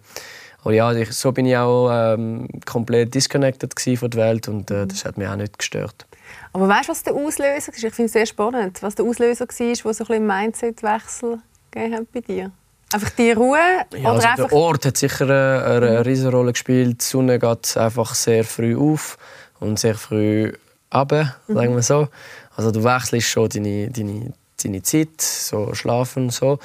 aber 0.62 0.74
ja, 0.74 0.92
ich, 0.92 1.12
so 1.12 1.32
bin 1.32 1.46
ich 1.46 1.56
auch 1.56 1.90
ähm, 1.90 2.48
komplett 2.66 3.14
disconnected 3.14 3.72
von 3.98 4.10
der 4.10 4.20
Welt 4.20 4.48
und 4.48 4.70
äh, 4.70 4.86
das 4.86 5.04
hat 5.04 5.16
mich 5.16 5.26
auch 5.26 5.36
nicht 5.36 5.58
gestört. 5.58 6.06
Aber 6.52 6.68
weißt 6.68 6.88
du, 6.88 6.92
was 6.92 7.02
der 7.02 7.14
Auslöser 7.14 7.72
war? 7.72 7.84
Ich 7.84 7.94
finde 7.94 8.06
es 8.06 8.12
sehr 8.12 8.26
spannend, 8.26 8.82
was 8.82 8.94
der 8.94 9.04
Auslöser 9.04 9.46
war, 9.46 9.84
wo 9.84 9.92
so 9.92 10.04
ein 10.08 10.26
Mindset-Wechsel 10.26 11.38
gegeben 11.70 11.94
hat 11.96 12.12
bei 12.12 12.20
dir. 12.20 12.50
Einfach 12.92 13.10
die 13.10 13.30
Ruhe? 13.30 13.58
Ja, 13.96 14.12
also 14.12 14.48
Der 14.48 14.52
Ort 14.52 14.84
hat 14.84 14.96
sicher 14.96 15.24
eine, 15.24 15.64
eine 15.64 15.90
mhm. 15.90 16.02
riesige 16.02 16.30
Rolle 16.30 16.52
gespielt. 16.52 17.00
Die 17.00 17.04
Sonne 17.04 17.38
geht 17.38 17.76
einfach 17.76 18.14
sehr 18.14 18.44
früh 18.44 18.76
auf 18.76 19.16
und 19.60 19.78
sehr 19.78 19.94
früh 19.94 20.52
ab, 20.90 21.12
mhm. 21.12 21.54
sagen 21.54 21.74
wir 21.76 21.82
so. 21.82 22.08
Also 22.56 22.72
du 22.72 22.82
wechselst 22.82 23.28
schon 23.28 23.48
deine, 23.48 23.90
deine, 23.90 24.32
deine 24.62 24.82
Zeit, 24.82 25.20
so 25.20 25.72
schlafen 25.74 26.24
und 26.24 26.32
so. 26.32 26.58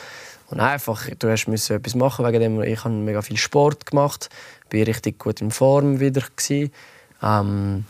Und 0.50 0.60
einfach, 0.60 1.10
du 1.18 1.30
hast 1.30 1.48
müssen 1.48 1.78
etwas 1.78 1.96
machen 1.96 2.26
wegen 2.26 2.40
dem. 2.40 2.62
Ich 2.62 2.84
habe 2.84 2.94
mega 2.94 3.22
viel 3.22 3.38
Sport 3.38 3.86
gemacht, 3.86 4.30
bin 4.70 4.84
richtig 4.84 5.20
gut 5.20 5.42
in 5.42 5.52
Form 5.52 6.00
wieder 6.00 6.24
Ähm, 7.24 7.86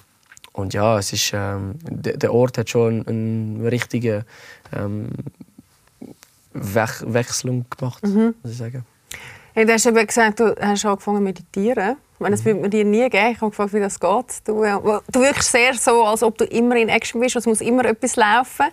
und 0.53 0.73
ja, 0.73 0.97
es 0.97 1.11
ist, 1.11 1.31
ähm, 1.33 1.75
der 1.83 2.33
Ort 2.33 2.57
hat 2.57 2.69
schon 2.69 3.05
einen, 3.07 3.57
einen 3.57 3.67
richtigen 3.67 4.23
ähm, 4.73 5.09
Wech 6.53 7.03
Wechselung 7.05 7.65
gemacht, 7.69 8.03
mhm. 8.03 8.35
muss 8.41 8.53
ich 8.53 8.57
sagen. 8.57 8.85
Hey, 9.53 9.65
du 9.65 9.73
hast 9.73 9.85
eben 9.85 10.07
gesagt, 10.07 10.39
du 10.39 10.55
hast 10.59 10.85
angefangen 10.85 11.17
zu 11.17 11.23
meditieren. 11.23 11.97
Meine, 12.19 12.35
das 12.35 12.41
mhm. 12.41 12.45
würde 12.45 12.61
man 12.61 12.71
dir 12.71 12.85
nie 12.85 13.09
geben. 13.09 13.31
Ich 13.31 13.41
habe 13.41 13.49
gefragt, 13.49 13.73
wie 13.73 13.79
das 13.79 13.99
geht. 13.99 14.47
Du, 14.47 14.63
du 14.63 15.19
wirkst 15.19 15.51
sehr 15.51 15.73
so, 15.73 16.05
als 16.05 16.23
ob 16.23 16.37
du 16.37 16.45
immer 16.45 16.77
in 16.77 16.87
Action 16.87 17.19
bist. 17.19 17.35
Es 17.35 17.45
muss 17.45 17.59
immer 17.59 17.83
etwas 17.85 18.15
laufen. 18.15 18.67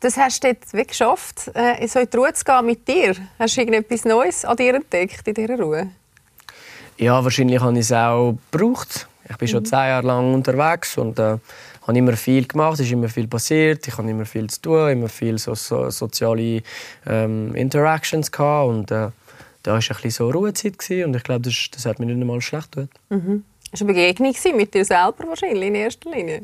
Das 0.00 0.16
hast 0.16 0.42
du 0.42 0.48
jetzt 0.48 0.72
wirklich 0.72 0.98
geschafft, 0.98 1.50
äh, 1.54 1.86
so 1.86 1.98
in 1.98 2.08
die 2.10 2.16
Ruhe 2.16 2.32
zu 2.32 2.42
gehen 2.42 2.66
mit 2.66 2.88
dir. 2.88 3.14
Hast 3.38 3.56
du 3.56 3.60
irgendetwas 3.60 4.06
Neues 4.06 4.44
an 4.46 4.56
dir 4.56 4.74
entdeckt 4.74 5.28
in 5.28 5.34
dieser 5.34 5.58
Ruhe? 5.58 5.90
Ja, 6.96 7.22
wahrscheinlich 7.22 7.60
habe 7.60 7.74
ich 7.74 7.80
es 7.80 7.92
auch 7.92 8.34
gebraucht. 8.50 9.06
Ich 9.28 9.36
bin 9.36 9.46
mhm. 9.46 9.52
schon 9.52 9.64
zehn 9.66 9.78
Jahre 9.78 10.06
lang 10.06 10.34
unterwegs 10.34 10.96
und 10.96 11.18
äh, 11.18 11.36
habe 11.86 11.98
immer 11.98 12.16
viel 12.16 12.46
gemacht. 12.46 12.74
Es 12.74 12.86
ist 12.86 12.92
immer 12.92 13.10
viel 13.10 13.28
passiert. 13.28 13.86
Ich 13.86 13.96
habe 13.98 14.10
immer 14.10 14.24
viel 14.24 14.48
zu 14.48 14.62
tun, 14.62 14.88
immer 14.88 15.08
viel 15.08 15.38
so, 15.38 15.54
so 15.54 15.90
soziale 15.90 16.62
ähm, 17.06 17.54
Interactions 17.54 18.32
gehabt 18.32 18.68
und 18.68 18.90
äh, 18.90 19.08
da 19.62 19.72
war 19.72 19.76
ein 19.76 19.80
bisschen 19.80 20.10
so 20.10 20.30
Ruhezeit 20.30 20.78
gewesen, 20.78 21.04
und 21.04 21.16
ich 21.16 21.22
glaube, 21.22 21.42
das, 21.42 21.68
das 21.70 21.84
hat 21.84 21.98
mir 21.98 22.06
nicht 22.06 22.18
einmal 22.18 22.40
schlecht 22.40 22.72
getan. 22.72 22.88
Mhm. 23.10 23.44
Das 23.70 23.80
war 23.80 23.88
eine 23.88 23.94
Begegnung 23.94 24.34
mit 24.56 24.74
dir 24.74 24.84
selber 24.84 25.28
wahrscheinlich 25.28 25.68
in 25.68 25.74
erster 25.76 26.10
Linie? 26.10 26.42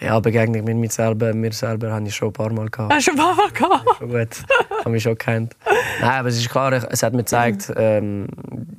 Ja, 0.00 0.18
Begegnung 0.20 0.64
mit 0.64 0.76
mir 0.76 0.90
selber, 0.90 1.34
mir 1.34 1.52
selber 1.52 1.92
habe 1.92 2.06
ich 2.06 2.14
schon 2.14 2.28
ein 2.28 2.32
paar 2.32 2.52
Mal 2.52 2.68
gehabt. 2.70 2.92
Hast 2.92 3.08
du 3.08 3.10
ein 3.10 3.16
paar 3.16 3.34
Mal 3.34 3.50
gehabt? 3.50 3.86
Ja, 3.86 3.94
schon 3.98 4.10
gut. 4.10 4.36
Habe 4.78 4.90
mich 4.90 5.02
schon 5.02 5.12
gekannt. 5.12 5.54
Nein, 6.00 6.10
aber 6.10 6.28
es 6.28 6.38
ist 6.38 6.48
klar, 6.48 6.72
es 6.72 7.02
hat 7.02 7.12
mir 7.12 7.18
gezeigt 7.18 7.70
ähm, 7.76 8.26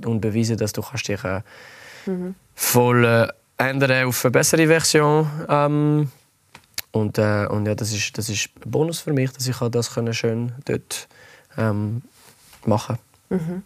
und 0.05 0.21
bewiesen, 0.21 0.57
dass 0.57 0.73
du 0.73 0.81
kannst 0.81 1.07
dich 1.07 1.23
äh, 1.23 1.41
mhm. 2.07 2.35
voll 2.55 3.05
äh, 3.05 3.27
ändern 3.57 4.07
auf 4.07 4.25
eine 4.25 4.31
bessere 4.31 4.67
Version. 4.67 5.29
Ähm, 5.47 6.11
Und, 6.93 7.17
äh, 7.17 7.47
und 7.47 7.65
ja, 7.65 7.73
das 7.73 7.91
ist, 7.91 8.15
das 8.17 8.29
ist 8.29 8.49
ein 8.63 8.69
Bonus 8.69 8.99
für 8.99 9.13
mich, 9.13 9.31
dass 9.31 9.47
ich 9.47 9.57
das 9.57 9.93
können 9.95 10.13
schön 10.13 10.51
dort 10.65 11.07
ähm, 11.57 12.03
machen 12.65 12.97
mhm. 13.29 13.63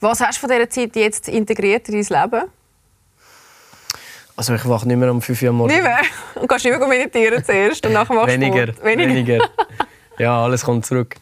Was 0.00 0.20
hast 0.20 0.38
du 0.38 0.40
von 0.40 0.50
dieser 0.50 0.68
Zeit 0.68 0.96
jetzt 0.96 1.28
integriert 1.28 1.88
in 1.88 2.02
dein 2.02 2.22
Leben? 2.22 2.50
Also 4.42 4.54
ich 4.54 4.68
wache 4.68 4.88
nicht 4.88 4.96
mehr 4.96 5.08
um 5.08 5.22
5 5.22 5.40
Uhr 5.40 5.52
morgens. 5.52 5.76
Nicht 5.76 5.84
mehr? 5.84 6.00
Und 6.34 6.48
kannst 6.48 6.64
nicht 6.64 6.76
mehr 6.76 6.88
meditieren 6.88 7.44
zuerst 7.44 7.86
und 7.86 7.92
nachher 7.92 8.12
machst 8.12 8.34
weniger, 8.34 8.72
Sport? 8.72 8.84
Weniger. 8.84 9.14
weniger. 9.14 9.38
ja, 10.18 10.42
alles 10.42 10.64
kommt 10.64 10.84
zurück. 10.84 11.14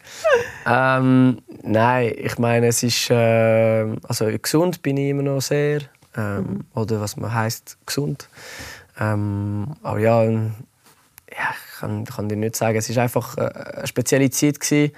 Ähm, 0.65 1.37
nein, 1.61 2.15
ich 2.17 2.39
meine, 2.39 2.65
es 2.65 2.81
ist... 2.81 3.11
Äh, 3.11 3.95
also 4.07 4.25
gesund 4.41 4.81
bin 4.81 4.97
ich 4.97 5.09
immer 5.09 5.21
noch 5.21 5.39
sehr. 5.39 5.81
Ähm, 6.17 6.37
mhm. 6.37 6.65
Oder 6.73 6.99
was 6.99 7.15
man 7.15 7.31
heißt 7.31 7.77
gesund. 7.85 8.27
Ähm, 8.99 9.67
aber 9.83 9.99
ja, 9.99 10.23
ja 10.23 10.39
ich 11.29 11.79
kann, 11.79 12.05
kann 12.05 12.27
dir 12.27 12.37
nicht 12.37 12.55
sagen. 12.55 12.75
Es 12.75 12.95
war 12.95 13.03
einfach 13.03 13.37
äh, 13.37 13.41
eine 13.41 13.85
spezielle 13.85 14.31
Zeit. 14.31 14.59
Gewesen. 14.59 14.93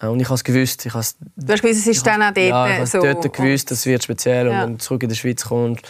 Äh, 0.00 0.06
und 0.08 0.18
ich 0.18 0.26
habe 0.26 0.34
es 0.34 0.42
gewusst. 0.42 0.86
Ich 0.86 0.94
has, 0.94 1.16
du 1.36 1.52
hast 1.52 1.62
gewusst, 1.62 1.78
es 1.78 1.86
ist 1.86 2.04
dann 2.04 2.20
auch 2.20 2.32
dort 2.34 2.48
ja, 2.48 2.82
ich 2.82 2.90
so. 2.90 3.00
dort 3.00 3.32
gewusst, 3.32 3.70
es 3.70 3.86
wird 3.86 4.02
speziell. 4.02 4.48
Ja. 4.48 4.52
Und 4.52 4.60
wenn 4.60 4.72
du 4.72 4.78
zurück 4.78 5.04
in 5.04 5.08
die 5.08 5.14
Schweiz 5.14 5.44
kommst, 5.44 5.86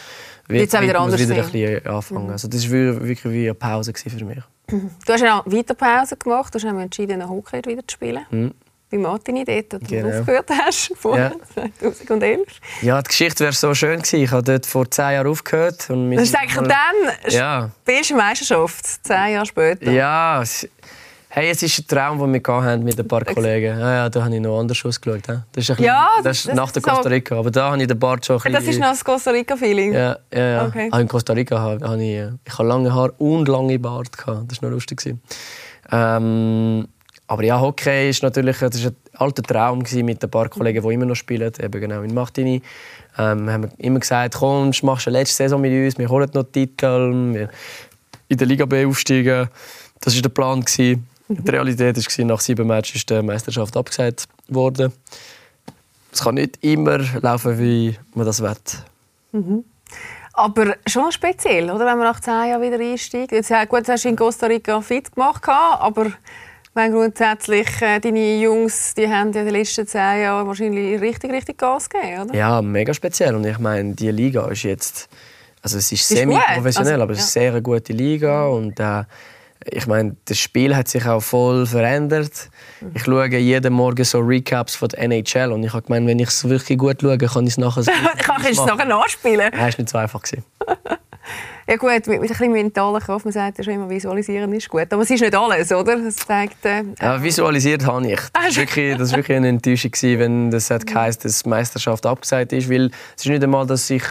wird 0.48 0.72
es 0.72 0.80
wieder 0.80 1.00
anders 1.00 1.20
wieder 1.20 1.36
ein 1.36 1.42
bisschen 1.42 1.86
anfangen. 1.86 2.26
Mhm. 2.26 2.32
Also 2.32 2.48
das 2.48 2.64
war 2.70 3.06
wirklich 3.06 3.24
wie 3.24 3.44
eine 3.44 3.54
Pause 3.54 3.92
für 3.94 4.24
mich. 4.24 4.38
Du 4.66 5.12
hast 5.12 5.20
ja 5.20 5.42
weiter 5.44 5.74
Pause 5.74 6.16
gemacht. 6.16 6.54
Du 6.54 6.58
hast 6.58 6.64
entschieden, 6.64 7.28
Hockey 7.28 7.62
wieder 7.66 7.86
zu 7.86 7.94
spielen. 7.94 8.26
Mhm. 8.30 8.54
Bei 8.90 8.98
Martini 8.98 9.44
dort, 9.44 9.72
wo 9.72 9.78
genau. 9.78 10.08
du 10.08 10.20
aufgehört 10.20 10.50
hast, 10.50 10.92
vor 10.96 11.18
ja. 11.18 11.32
2011. 11.80 12.46
Ja, 12.82 13.02
die 13.02 13.08
Geschichte 13.08 13.42
wäre 13.42 13.52
so 13.52 13.74
schön 13.74 13.98
gewesen. 13.98 14.22
Ich 14.22 14.30
habe 14.30 14.42
dort 14.42 14.66
vor 14.66 14.90
zehn 14.90 15.12
Jahren 15.12 15.26
aufgehört. 15.26 15.90
Und 15.90 16.12
das 16.12 16.24
ist 16.24 16.36
eigentlich 16.36 16.68
dann 16.68 17.32
ja. 17.32 17.70
die 17.86 18.14
Meisterschaft, 18.14 19.04
zehn 19.04 19.32
Jahre 19.32 19.46
später. 19.46 19.90
Ja, 19.90 20.42
Hey, 21.36 21.50
es 21.50 21.60
ist 21.64 21.80
ein 21.80 21.86
Traum, 21.88 22.20
den 22.20 22.32
wir 22.32 22.62
hatten 22.62 22.84
mit 22.84 22.96
ein 22.96 23.08
paar 23.08 23.24
Kollegen. 23.24 23.76
Ja, 23.76 23.92
ja, 23.92 24.08
da 24.08 24.22
habe 24.22 24.32
ich 24.32 24.40
noch 24.40 24.60
anders 24.60 24.84
ausgeschaut. 24.84 25.22
Das 25.26 25.68
ist, 25.68 25.70
ein 25.72 25.82
ja, 25.82 26.06
das, 26.18 26.44
das 26.44 26.46
ist 26.46 26.54
nach 26.54 26.70
der 26.70 26.80
Costa 26.80 27.08
Rica. 27.08 27.36
Aber 27.36 27.50
da 27.50 27.72
habe 27.72 27.82
ich 27.82 27.88
den 27.88 27.98
Bart 27.98 28.24
schon 28.24 28.40
ein 28.40 28.52
Das 28.52 28.62
ist 28.62 28.78
noch 28.78 28.90
das 28.90 29.04
Costa 29.04 29.32
Rica-Feeling? 29.32 29.94
Ja, 29.94 30.16
ja, 30.32 30.48
ja. 30.48 30.66
Okay. 30.66 30.88
in 30.96 31.08
Costa 31.08 31.32
Rica 31.32 31.58
habe 31.58 32.00
ich, 32.00 32.22
ich 32.44 32.56
habe 32.56 32.68
lange 32.68 32.94
Haare 32.94 33.10
und 33.18 33.48
lange 33.48 33.76
Bart. 33.80 34.10
Das 34.16 34.62
war 34.62 34.68
noch 34.68 34.74
lustig. 34.76 35.02
Ähm, 35.90 36.86
aber 37.26 37.42
ja, 37.42 37.60
Hockey 37.60 38.10
ist 38.10 38.22
natürlich 38.22 38.58
das 38.58 38.76
ist 38.76 38.86
ein 38.86 38.96
alter 39.14 39.42
Traum 39.42 39.82
mit 39.92 40.22
ein 40.22 40.30
paar 40.30 40.48
Kollegen, 40.48 40.86
die 40.86 40.94
immer 40.94 41.06
noch 41.06 41.16
spielen, 41.16 41.52
eben 41.60 41.80
genau 41.80 42.02
in 42.02 42.14
Martini. 42.14 42.62
Ähm, 43.18 43.50
haben 43.50 43.72
immer 43.78 43.98
gesagt, 43.98 44.36
komm, 44.38 44.70
machst 44.82 45.08
eine 45.08 45.18
letzte 45.18 45.34
Saison 45.34 45.60
mit 45.60 45.72
uns, 45.72 45.98
wir 45.98 46.08
holen 46.08 46.30
noch 46.32 46.44
Titel, 46.44 47.12
wir 47.34 47.48
in 48.28 48.38
der 48.38 48.46
Liga 48.46 48.66
B 48.66 48.86
aufsteigen. 48.86 49.48
Das 50.00 50.14
war 50.14 50.22
der 50.22 50.28
Plan. 50.28 50.60
Gewesen. 50.60 51.08
Die 51.28 51.50
Realität 51.50 51.96
war, 51.96 52.24
nach 52.26 52.40
sieben 52.40 52.66
Matches 52.66 52.96
ist 52.96 53.10
die 53.10 53.22
Meisterschaft 53.22 53.76
abgesagt 53.76 54.26
worden. 54.48 54.92
Es 56.12 56.22
kann 56.22 56.34
nicht 56.34 56.62
immer 56.62 56.98
laufen, 57.20 57.58
wie 57.58 57.96
man 58.14 58.26
das 58.26 58.42
will. 58.42 58.54
Mhm. 59.32 59.64
Aber 60.34 60.76
schon 60.86 61.12
speziell, 61.12 61.70
oder? 61.70 61.86
wenn 61.86 61.98
man 61.98 62.08
nach 62.08 62.20
zehn 62.20 62.50
Jahren 62.50 62.62
wieder 62.62 62.78
einsteigt. 62.78 63.32
Jetzt, 63.32 63.50
gut, 63.68 63.78
jetzt 63.80 63.88
hast 63.88 64.04
du 64.04 64.08
in 64.08 64.16
Costa 64.16 64.46
Rica 64.46 64.80
fit 64.80 65.14
gemacht, 65.14 65.42
aber 65.48 66.12
wenn 66.74 66.92
grundsätzlich 66.92 67.68
äh, 67.80 68.00
deine 68.00 68.40
Jungs, 68.40 68.94
die 68.94 69.08
haben 69.08 69.32
ja 69.32 69.40
in 69.40 69.46
den 69.46 69.54
letzten 69.54 69.86
zehn 69.86 70.22
Jahren 70.22 70.46
wahrscheinlich 70.46 71.00
richtig, 71.00 71.30
richtig 71.30 71.56
Gas 71.56 71.88
gegeben, 71.88 72.22
oder? 72.22 72.34
Ja, 72.34 72.60
mega 72.60 72.92
speziell. 72.92 73.34
Und 73.36 73.46
ich 73.46 73.58
meine, 73.58 73.94
die 73.94 74.10
Liga 74.10 74.48
ist 74.48 74.64
jetzt, 74.64 75.08
also 75.62 75.78
es 75.78 75.92
ist, 75.92 76.00
ist 76.00 76.08
semi-professionell, 76.08 76.94
also, 76.94 77.02
aber 77.04 77.12
es 77.12 77.20
ist 77.20 77.36
eine 77.36 77.52
sehr 77.52 77.60
gute 77.60 77.92
Liga 77.92 78.46
und 78.46 78.80
äh, 78.80 79.04
ich 79.70 79.86
meine, 79.86 80.16
das 80.24 80.38
Spiel 80.38 80.76
hat 80.76 80.88
sich 80.88 81.06
auch 81.06 81.20
voll 81.20 81.66
verändert. 81.66 82.50
Ich 82.94 83.04
schaue 83.04 83.26
jeden 83.26 83.72
Morgen 83.72 84.04
so 84.04 84.18
Recaps 84.20 84.76
von 84.76 84.88
der 84.88 85.00
NHL 85.00 85.52
und 85.52 85.62
ich 85.62 85.72
habe 85.72 85.82
gemeint, 85.82 86.06
wenn 86.06 86.18
ich 86.18 86.28
es 86.28 86.48
wirklich 86.48 86.78
gut 86.78 87.00
schaue, 87.00 87.18
kann 87.18 87.44
ich 87.46 87.52
es 87.52 87.58
nachher 87.58 87.84
Kann 88.18 88.42
ich 88.42 88.58
es 88.58 88.64
nachher 88.64 88.86
nachspielen? 88.86 89.50
Ja, 89.52 89.68
ist 89.68 89.78
nicht 89.78 89.90
so 89.90 89.98
einfach 89.98 90.22
Ja 91.66 91.76
gut, 91.76 91.90
mit, 91.90 92.06
mit 92.06 92.20
ein 92.20 92.28
bisschen 92.28 92.52
mentalen 92.52 93.00
Kraft, 93.00 93.24
man 93.24 93.32
sagt 93.32 93.56
ja 93.56 93.64
schon 93.64 93.72
immer, 93.72 93.88
visualisieren 93.88 94.52
ist 94.52 94.68
gut. 94.68 94.92
Aber 94.92 95.00
es 95.00 95.10
ist 95.10 95.22
nicht 95.22 95.34
alles, 95.34 95.72
oder? 95.72 95.96
Das 95.96 96.16
zeigt, 96.16 96.62
äh, 96.66 96.82
ja, 97.00 97.22
visualisiert 97.22 97.86
habe 97.86 98.06
ich. 98.06 98.20
Das 98.34 98.44
war 98.44 98.56
wirklich, 98.56 98.96
das 98.98 99.12
wirklich 99.16 99.36
eine 99.38 99.48
Enttäuschung, 99.48 99.92
wenn 100.02 100.50
das 100.50 100.68
hat 100.70 100.86
geheißen, 100.86 101.22
dass 101.22 101.42
die 101.42 101.48
Meisterschaft 101.48 102.04
abgesagt 102.04 102.52
ist. 102.52 102.68
Weil 102.68 102.90
es 103.16 103.24
ist 103.24 103.30
nicht 103.30 103.42
einmal, 103.42 103.66
dass 103.66 103.88
ich 103.88 104.04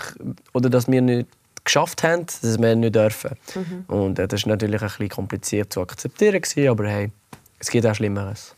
oder 0.53 0.69
dass 0.69 0.87
wir 0.87 1.01
nicht 1.03 1.27
geschafft 1.63 2.03
haben, 2.03 2.25
dass 2.25 2.61
wir 2.61 2.75
nicht 2.75 2.95
dürfen. 2.95 3.37
Mhm. 3.55 3.85
Und 3.87 4.19
äh, 4.19 4.27
das 4.27 4.45
war 4.45 4.51
natürlich 4.51 4.81
ein 4.81 4.87
bisschen 4.87 5.09
kompliziert 5.09 5.73
zu 5.73 5.81
akzeptieren, 5.81 6.41
gewesen, 6.41 6.69
aber 6.69 6.87
hey, 6.87 7.11
es 7.59 7.69
gibt 7.69 7.85
auch 7.85 7.95
Schlimmeres. 7.95 8.55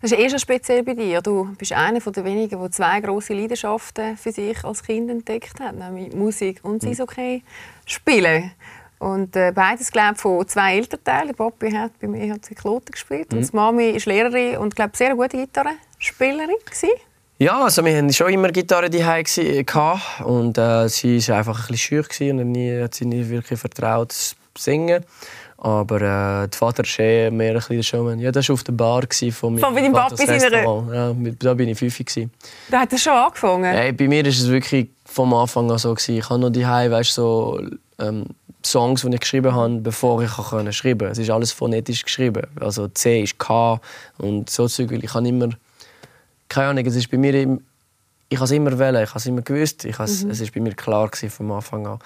Das 0.00 0.12
ist 0.12 0.18
eh 0.18 0.30
schon 0.30 0.38
speziell 0.38 0.82
bei 0.82 0.94
dir. 0.94 1.20
Du 1.20 1.52
bist 1.58 1.72
einer 1.72 1.98
der 1.98 2.24
wenigen, 2.24 2.60
der 2.60 2.70
zwei 2.70 3.00
große 3.00 3.34
Leidenschaften 3.34 4.16
für 4.16 4.32
sich 4.32 4.62
als 4.64 4.82
Kind 4.82 5.10
entdeckt 5.10 5.58
hat, 5.60 5.74
nämlich 5.74 6.14
Musik 6.14 6.60
und 6.62 6.82
mhm. 6.82 6.90
Eishockey 6.90 7.42
spielen. 7.86 8.52
Und 8.98 9.34
äh, 9.36 9.52
beides 9.52 9.90
glaube 9.90 10.14
von 10.16 10.46
zwei 10.46 10.76
Elternteilen. 10.76 11.34
Papi 11.34 11.70
hat 11.72 11.98
bei 12.00 12.06
mir 12.06 12.32
hat 12.32 12.42
Kloten 12.56 12.92
gespielt 12.92 13.32
mhm. 13.32 13.38
und 13.38 13.52
die 13.52 13.56
Mami 13.56 13.90
ist 13.90 14.06
Lehrerin 14.06 14.58
und 14.58 14.76
glaube 14.76 14.96
sehr 14.96 15.14
gute 15.14 15.36
Gitarrenspielerin 15.36 16.56
gewesen. 16.64 16.90
Ja, 17.44 17.62
also 17.62 17.84
wir 17.84 17.94
hatten 17.94 18.10
schon 18.10 18.32
immer 18.32 18.48
Gitarre 18.48 18.88
daheim 18.88 19.26
und 20.24 20.56
äh, 20.56 20.88
sie 20.88 21.28
war 21.28 21.36
einfach 21.36 21.60
ein 21.60 21.66
bisschen 21.72 22.04
schüch 22.06 22.30
und 22.30 22.52
nie, 22.52 22.80
hat 22.80 22.94
sie 22.94 23.04
nie 23.04 23.28
wirklich 23.28 23.60
vertraut 23.60 24.12
zu 24.12 24.34
singen. 24.56 25.04
Aber 25.58 25.96
äh, 25.96 26.48
der 26.48 26.58
Vater 26.58 26.84
war 26.84 27.04
eh 27.04 27.30
mehr 27.30 27.50
ein 27.50 27.56
bisschen 27.56 27.82
Showman. 27.82 28.18
Ja, 28.18 28.32
das 28.32 28.48
war 28.48 28.54
auf 28.54 28.64
der 28.64 28.72
Bar 28.72 29.02
von 29.30 29.52
meinem 29.52 29.60
Von 29.60 29.74
deinem 29.74 29.92
Papi 29.92 30.24
seiner... 30.24 30.94
Ja, 30.94 31.14
da 31.38 31.52
bin 31.52 31.68
ich 31.68 31.78
fünf. 31.78 31.98
Da 32.70 32.80
hat 32.80 32.92
er 32.92 32.98
schon 32.98 33.12
angefangen? 33.12 33.64
Hey, 33.74 33.92
bei 33.92 34.08
mir 34.08 34.22
war 34.22 34.30
es 34.30 34.48
wirklich 34.48 34.88
vom 35.04 35.34
Anfang 35.34 35.70
an 35.70 35.76
so. 35.76 35.92
Gewesen. 35.92 36.16
Ich 36.16 36.30
habe 36.30 36.40
noch 36.40 36.48
daheim, 36.48 36.92
weißt, 36.92 37.12
so 37.12 37.60
ähm, 37.98 38.24
Songs, 38.64 39.02
die 39.02 39.12
ich 39.12 39.20
geschrieben 39.20 39.54
habe, 39.54 39.80
bevor 39.80 40.22
ich 40.22 40.30
schreiben 40.30 40.98
konnte. 40.98 41.06
Es 41.08 41.18
ist 41.18 41.28
alles 41.28 41.52
phonetisch 41.52 42.04
geschrieben. 42.04 42.46
Also 42.58 42.88
C 42.88 43.22
ist 43.22 43.38
K 43.38 43.78
und 44.16 44.48
so 44.48 44.66
Zeug. 44.66 44.92
Ich 44.92 45.12
habe 45.12 45.28
immer 45.28 45.50
keine 46.54 46.68
Ahnung, 46.68 46.86
es 46.86 46.94
ist 46.94 47.10
bei 47.10 47.18
mir 47.18 47.34
im, 47.34 47.60
ich 48.28 48.38
habe 48.38 48.44
es 48.44 48.52
immer 48.52 48.78
wählen, 48.78 49.02
ich 49.02 49.10
habe 49.10 49.18
es 49.18 49.26
immer 49.26 49.42
gewusst, 49.42 49.84
ich 49.84 49.98
mhm. 49.98 50.04
es 50.04 50.40
ist 50.40 50.54
bei 50.54 50.60
mir 50.60 50.72
klar 50.74 51.10
vom 51.28 51.52
Anfang 51.52 51.86
an. 51.86 51.98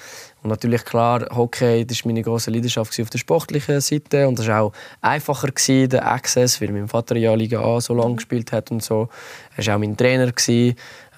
Und 0.43 0.51
natürlich 0.51 0.85
klar, 0.85 1.27
Hockey, 1.31 1.87
das 1.87 2.05
war 2.05 2.09
meine 2.09 2.23
große 2.23 2.51
Leidenschaft 2.51 2.99
auf 2.99 3.11
der 3.11 3.19
sportlichen 3.19 3.81
Seite 3.81 4.27
und 4.27 4.39
das 4.39 4.47
war 4.47 4.63
auch 4.63 4.73
einfacher 5.01 5.49
gewesen, 5.49 5.91
der 5.91 6.11
Access, 6.11 6.61
weil 6.61 6.73
mein 6.73 6.89
Vater 6.89 7.17
ja 7.17 7.35
Liga 7.35 7.61
A 7.61 7.81
so 7.81 7.95
lange 7.95 8.13
mhm. 8.13 8.17
gespielt 8.17 8.51
hat 8.53 8.71
und 8.71 8.83
so. 8.83 9.09
Er 9.57 9.67
war 9.67 9.77
auch 9.77 9.79
mein 9.79 9.97
Trainer 9.97 10.33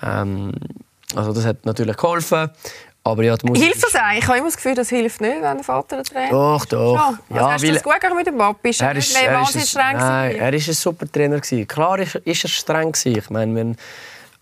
Ähm, 0.03 0.53
also 1.15 1.33
das 1.33 1.45
hat 1.45 1.65
natürlich 1.67 1.97
geholfen. 1.97 2.51
Aber 3.03 3.23
ja, 3.23 3.35
hilft 3.55 3.83
das 3.83 3.95
eigentlich? 3.95 4.19
Ich 4.19 4.29
habe 4.29 4.39
immer 4.39 4.49
das 4.49 4.57
Gefühl, 4.57 4.75
das 4.75 4.89
hilft 4.91 5.21
nicht, 5.23 5.41
wenn 5.41 5.57
der 5.57 5.65
Vater 5.65 5.97
der 5.97 6.05
Trainer 6.05 6.31
Doch, 6.31 6.65
doch. 6.67 6.95
Ja, 6.95 7.07
also 7.07 7.35
ja, 7.35 7.53
hast 7.53 7.65
du 7.65 7.73
das 7.73 7.83
gut 7.83 8.17
mit 8.17 8.27
dem 8.27 8.37
Papi? 8.37 8.69
Er, 8.69 8.73
ist, 8.73 8.81
er, 8.83 8.97
ist, 8.97 9.69
streng 9.71 9.97
nein, 9.97 10.37
er 10.37 10.53
ist 10.53 10.69
ein 10.69 10.75
super 10.75 11.11
Trainer. 11.11 11.41
Klar 11.41 11.99
ist, 11.99 12.17
ist 12.17 12.45
er 12.45 12.49
streng. 12.49 12.93
Ich 13.05 13.31
meine, 13.31 13.55
wenn 13.55 13.77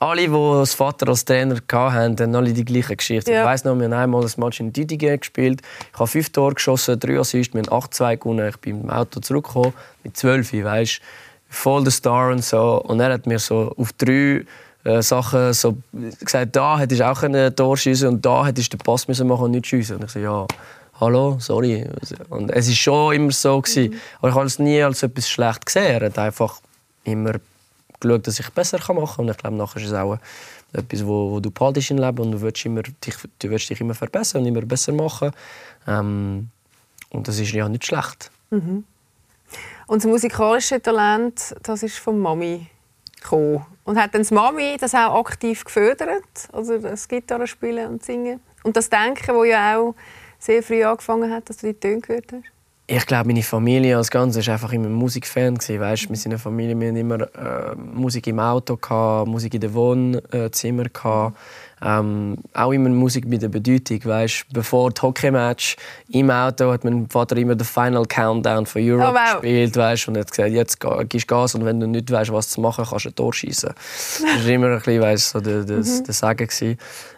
alle, 0.01 0.23
die 0.23 0.29
das 0.29 0.75
Vater 0.75 1.09
als 1.09 1.25
Trainer 1.25 1.57
hatten, 1.73 2.21
haben 2.21 2.35
alle 2.35 2.53
die 2.53 2.65
gleiche 2.65 2.97
Geschichte. 2.97 3.33
Ja. 3.33 3.43
Ich 3.43 3.47
weiss 3.47 3.65
noch, 3.65 3.77
wir 3.77 3.85
haben 3.85 3.93
einmal 3.93 4.25
ein 4.25 4.33
Match 4.37 4.59
in 4.59 4.73
Düdingen 4.73 5.21
gespielt. 5.21 5.63
Ich 5.93 5.99
habe 5.99 6.09
fünf 6.09 6.31
Tore 6.31 6.55
geschossen, 6.55 6.99
drei 6.99 7.19
Assists, 7.19 7.55
wir 7.55 7.63
haben 7.63 7.69
8-2 7.69 8.17
gewonnen. 8.17 8.49
Ich 8.49 8.57
bin 8.57 8.83
im 8.83 8.91
Auto 8.91 9.21
zurückgekommen 9.21 9.73
mit 10.03 10.17
zwölf, 10.17 10.53
weißt 10.53 11.01
voll 11.49 11.85
der 11.85 11.93
Star 11.93 12.31
und 12.31 12.45
so. 12.45 12.83
Und 12.83 13.01
er 13.01 13.13
hat 13.13 13.27
mir 13.27 13.39
so 13.39 13.73
auf 13.77 13.93
drei 13.95 14.45
äh, 14.89 15.03
Sachen 15.03 15.53
so 15.53 15.77
gesagt, 16.21 16.57
da 16.57 16.79
hättest 16.79 17.01
du 17.01 17.07
auch 17.07 17.23
ein 17.23 17.55
Tor 17.55 17.77
schiessen 17.77 18.09
und 18.09 18.25
da 18.25 18.47
hättest 18.47 18.73
du 18.73 18.77
den 18.79 18.85
Pass 18.85 19.07
müssen 19.07 19.29
machen 19.29 19.45
und 19.45 19.51
nicht 19.51 19.67
schiessen. 19.67 19.97
Und 19.97 20.05
ich 20.05 20.11
so, 20.11 20.19
ja, 20.19 20.47
hallo, 20.99 21.37
sorry. 21.39 21.87
Und 22.31 22.51
es 22.51 22.69
war 22.69 22.75
schon 22.75 23.15
immer 23.15 23.33
so 23.33 23.61
gewesen. 23.61 23.93
Mhm. 23.93 24.01
Aber 24.19 24.29
ich 24.31 24.35
habe 24.35 24.47
es 24.47 24.59
nie 24.59 24.83
als 24.83 25.03
etwas 25.03 25.29
schlecht 25.29 25.67
gesehen. 25.67 26.01
Er 26.01 26.07
hat 26.07 26.19
einfach 26.19 26.61
immer 27.05 27.35
geschaut, 28.01 28.27
dass 28.27 28.41
ich 28.41 28.49
besser 28.51 28.79
machen 28.79 29.17
kann. 29.17 29.25
Und 29.27 29.31
ich 29.31 29.37
glaube, 29.37 29.57
nachher 29.57 29.83
ist 29.83 29.89
es 29.89 29.93
auch 29.93 30.19
etwas, 30.73 31.07
wo, 31.07 31.33
wo 31.33 31.41
du 31.41 31.51
behaltest 31.51 31.91
im 31.91 31.99
Leben 31.99 32.19
und 32.19 32.33
du 32.33 32.41
willst, 32.41 32.65
immer, 32.65 32.83
dich, 32.83 33.15
du 33.39 33.51
willst 33.51 33.69
dich 33.69 33.81
immer 33.81 33.95
verbessern 33.95 34.43
und 34.43 34.49
immer 34.49 34.63
besser 34.63 34.93
machen. 34.93 35.33
Ähm, 35.87 36.49
und 37.11 37.29
das 37.29 37.39
ist 37.39 37.53
ja 37.53 37.69
nicht 37.69 37.87
schlecht. 37.87 38.31
Mhm. 38.51 38.85
Und 39.87 40.03
das 40.03 40.11
musikalische 40.11 40.81
Talent, 40.81 41.55
das 41.63 41.83
ist 41.83 41.99
von 41.99 42.19
Mami 42.19 42.67
gekommen. 43.21 43.65
Und 43.89 43.99
hat 43.99 44.15
dann 44.15 44.23
die 44.23 44.35
Mami 44.35 44.77
das 44.79 44.95
auch 44.95 45.19
aktiv 45.19 45.65
gefördert, 45.65 46.51
also 46.53 46.77
das 46.77 47.09
Gitarre 47.09 47.47
spielen 47.47 47.89
und 47.89 48.05
singen. 48.05 48.39
Und 48.63 48.77
das 48.77 48.91
Denken, 48.91 49.35
das 49.35 49.45
ja 49.47 49.79
auch 49.79 49.95
sehr 50.39 50.63
früh 50.63 50.85
angefangen 50.85 51.33
hat, 51.33 51.49
dass 51.49 51.57
du 51.57 51.69
die 51.69 51.81
Töne 51.81 52.03
gehört 52.03 52.31
hast? 52.31 52.58
Ich 52.91 53.05
glaube, 53.05 53.27
meine 53.27 53.43
Familie 53.43 53.99
als 53.99 54.11
Ganzes 54.11 54.47
war 54.47 54.55
einfach 54.55 54.73
immer 54.73 54.89
Musikfan. 54.89 55.59
Weißt? 55.59 56.09
Wir 56.09 56.17
sind 56.17 56.33
eine 56.33 56.39
Familie, 56.39 56.79
wir 56.81 56.89
haben 56.89 56.97
immer 56.97 57.21
äh, 57.21 57.75
Musik 57.77 58.27
im 58.29 58.41
Auto, 58.41 58.79
gehabt, 58.79 59.29
Musik 59.29 59.53
in 59.53 59.61
den 59.61 59.75
Wohnzimmern. 59.75 60.89
Gehabt. 60.91 61.37
Ähm, 61.85 62.39
auch 62.55 62.73
immer 62.73 62.89
Musik 62.89 63.27
mit 63.27 63.43
der 63.43 63.51
Bedeutung. 63.51 64.03
Weißt? 64.03 64.47
Bevor 64.55 64.91
das 64.91 65.03
Hockeymatch 65.03 65.77
im 66.13 66.31
Auto 66.31 66.73
hat 66.73 66.83
mein 66.85 67.11
Vater 67.11 67.37
immer 67.37 67.55
den 67.55 67.67
Final 67.67 68.07
Countdown 68.07 68.65
von 68.65 68.83
Europe 68.83 69.11
oh, 69.11 69.15
wow. 69.15 69.33
gespielt 69.43 69.77
weißt? 69.77 70.09
und 70.09 70.17
hat 70.17 70.31
gesagt, 70.31 70.51
jetzt 70.51 70.81
gehst 71.11 71.29
Gas 71.29 71.55
und 71.55 71.67
wenn 71.67 71.81
du 71.81 71.87
nicht 71.87 72.11
weißt, 72.11 72.33
was 72.33 72.49
zu 72.49 72.63
machen, 72.63 72.87
kannst 72.89 73.05
du 73.05 73.11
ein 73.11 73.15
Tor 73.15 73.35
schießen. 73.35 73.69
Das 73.69 74.23
war 74.23 74.51
immer 74.51 74.69
ein 74.69 74.79
bisschen 74.79 75.03
weißt, 75.03 75.29
so 75.29 75.41
der, 75.41 75.65
der, 75.65 75.77
mhm. 75.77 76.05
der 76.05 76.15
Sagen. 76.15 76.49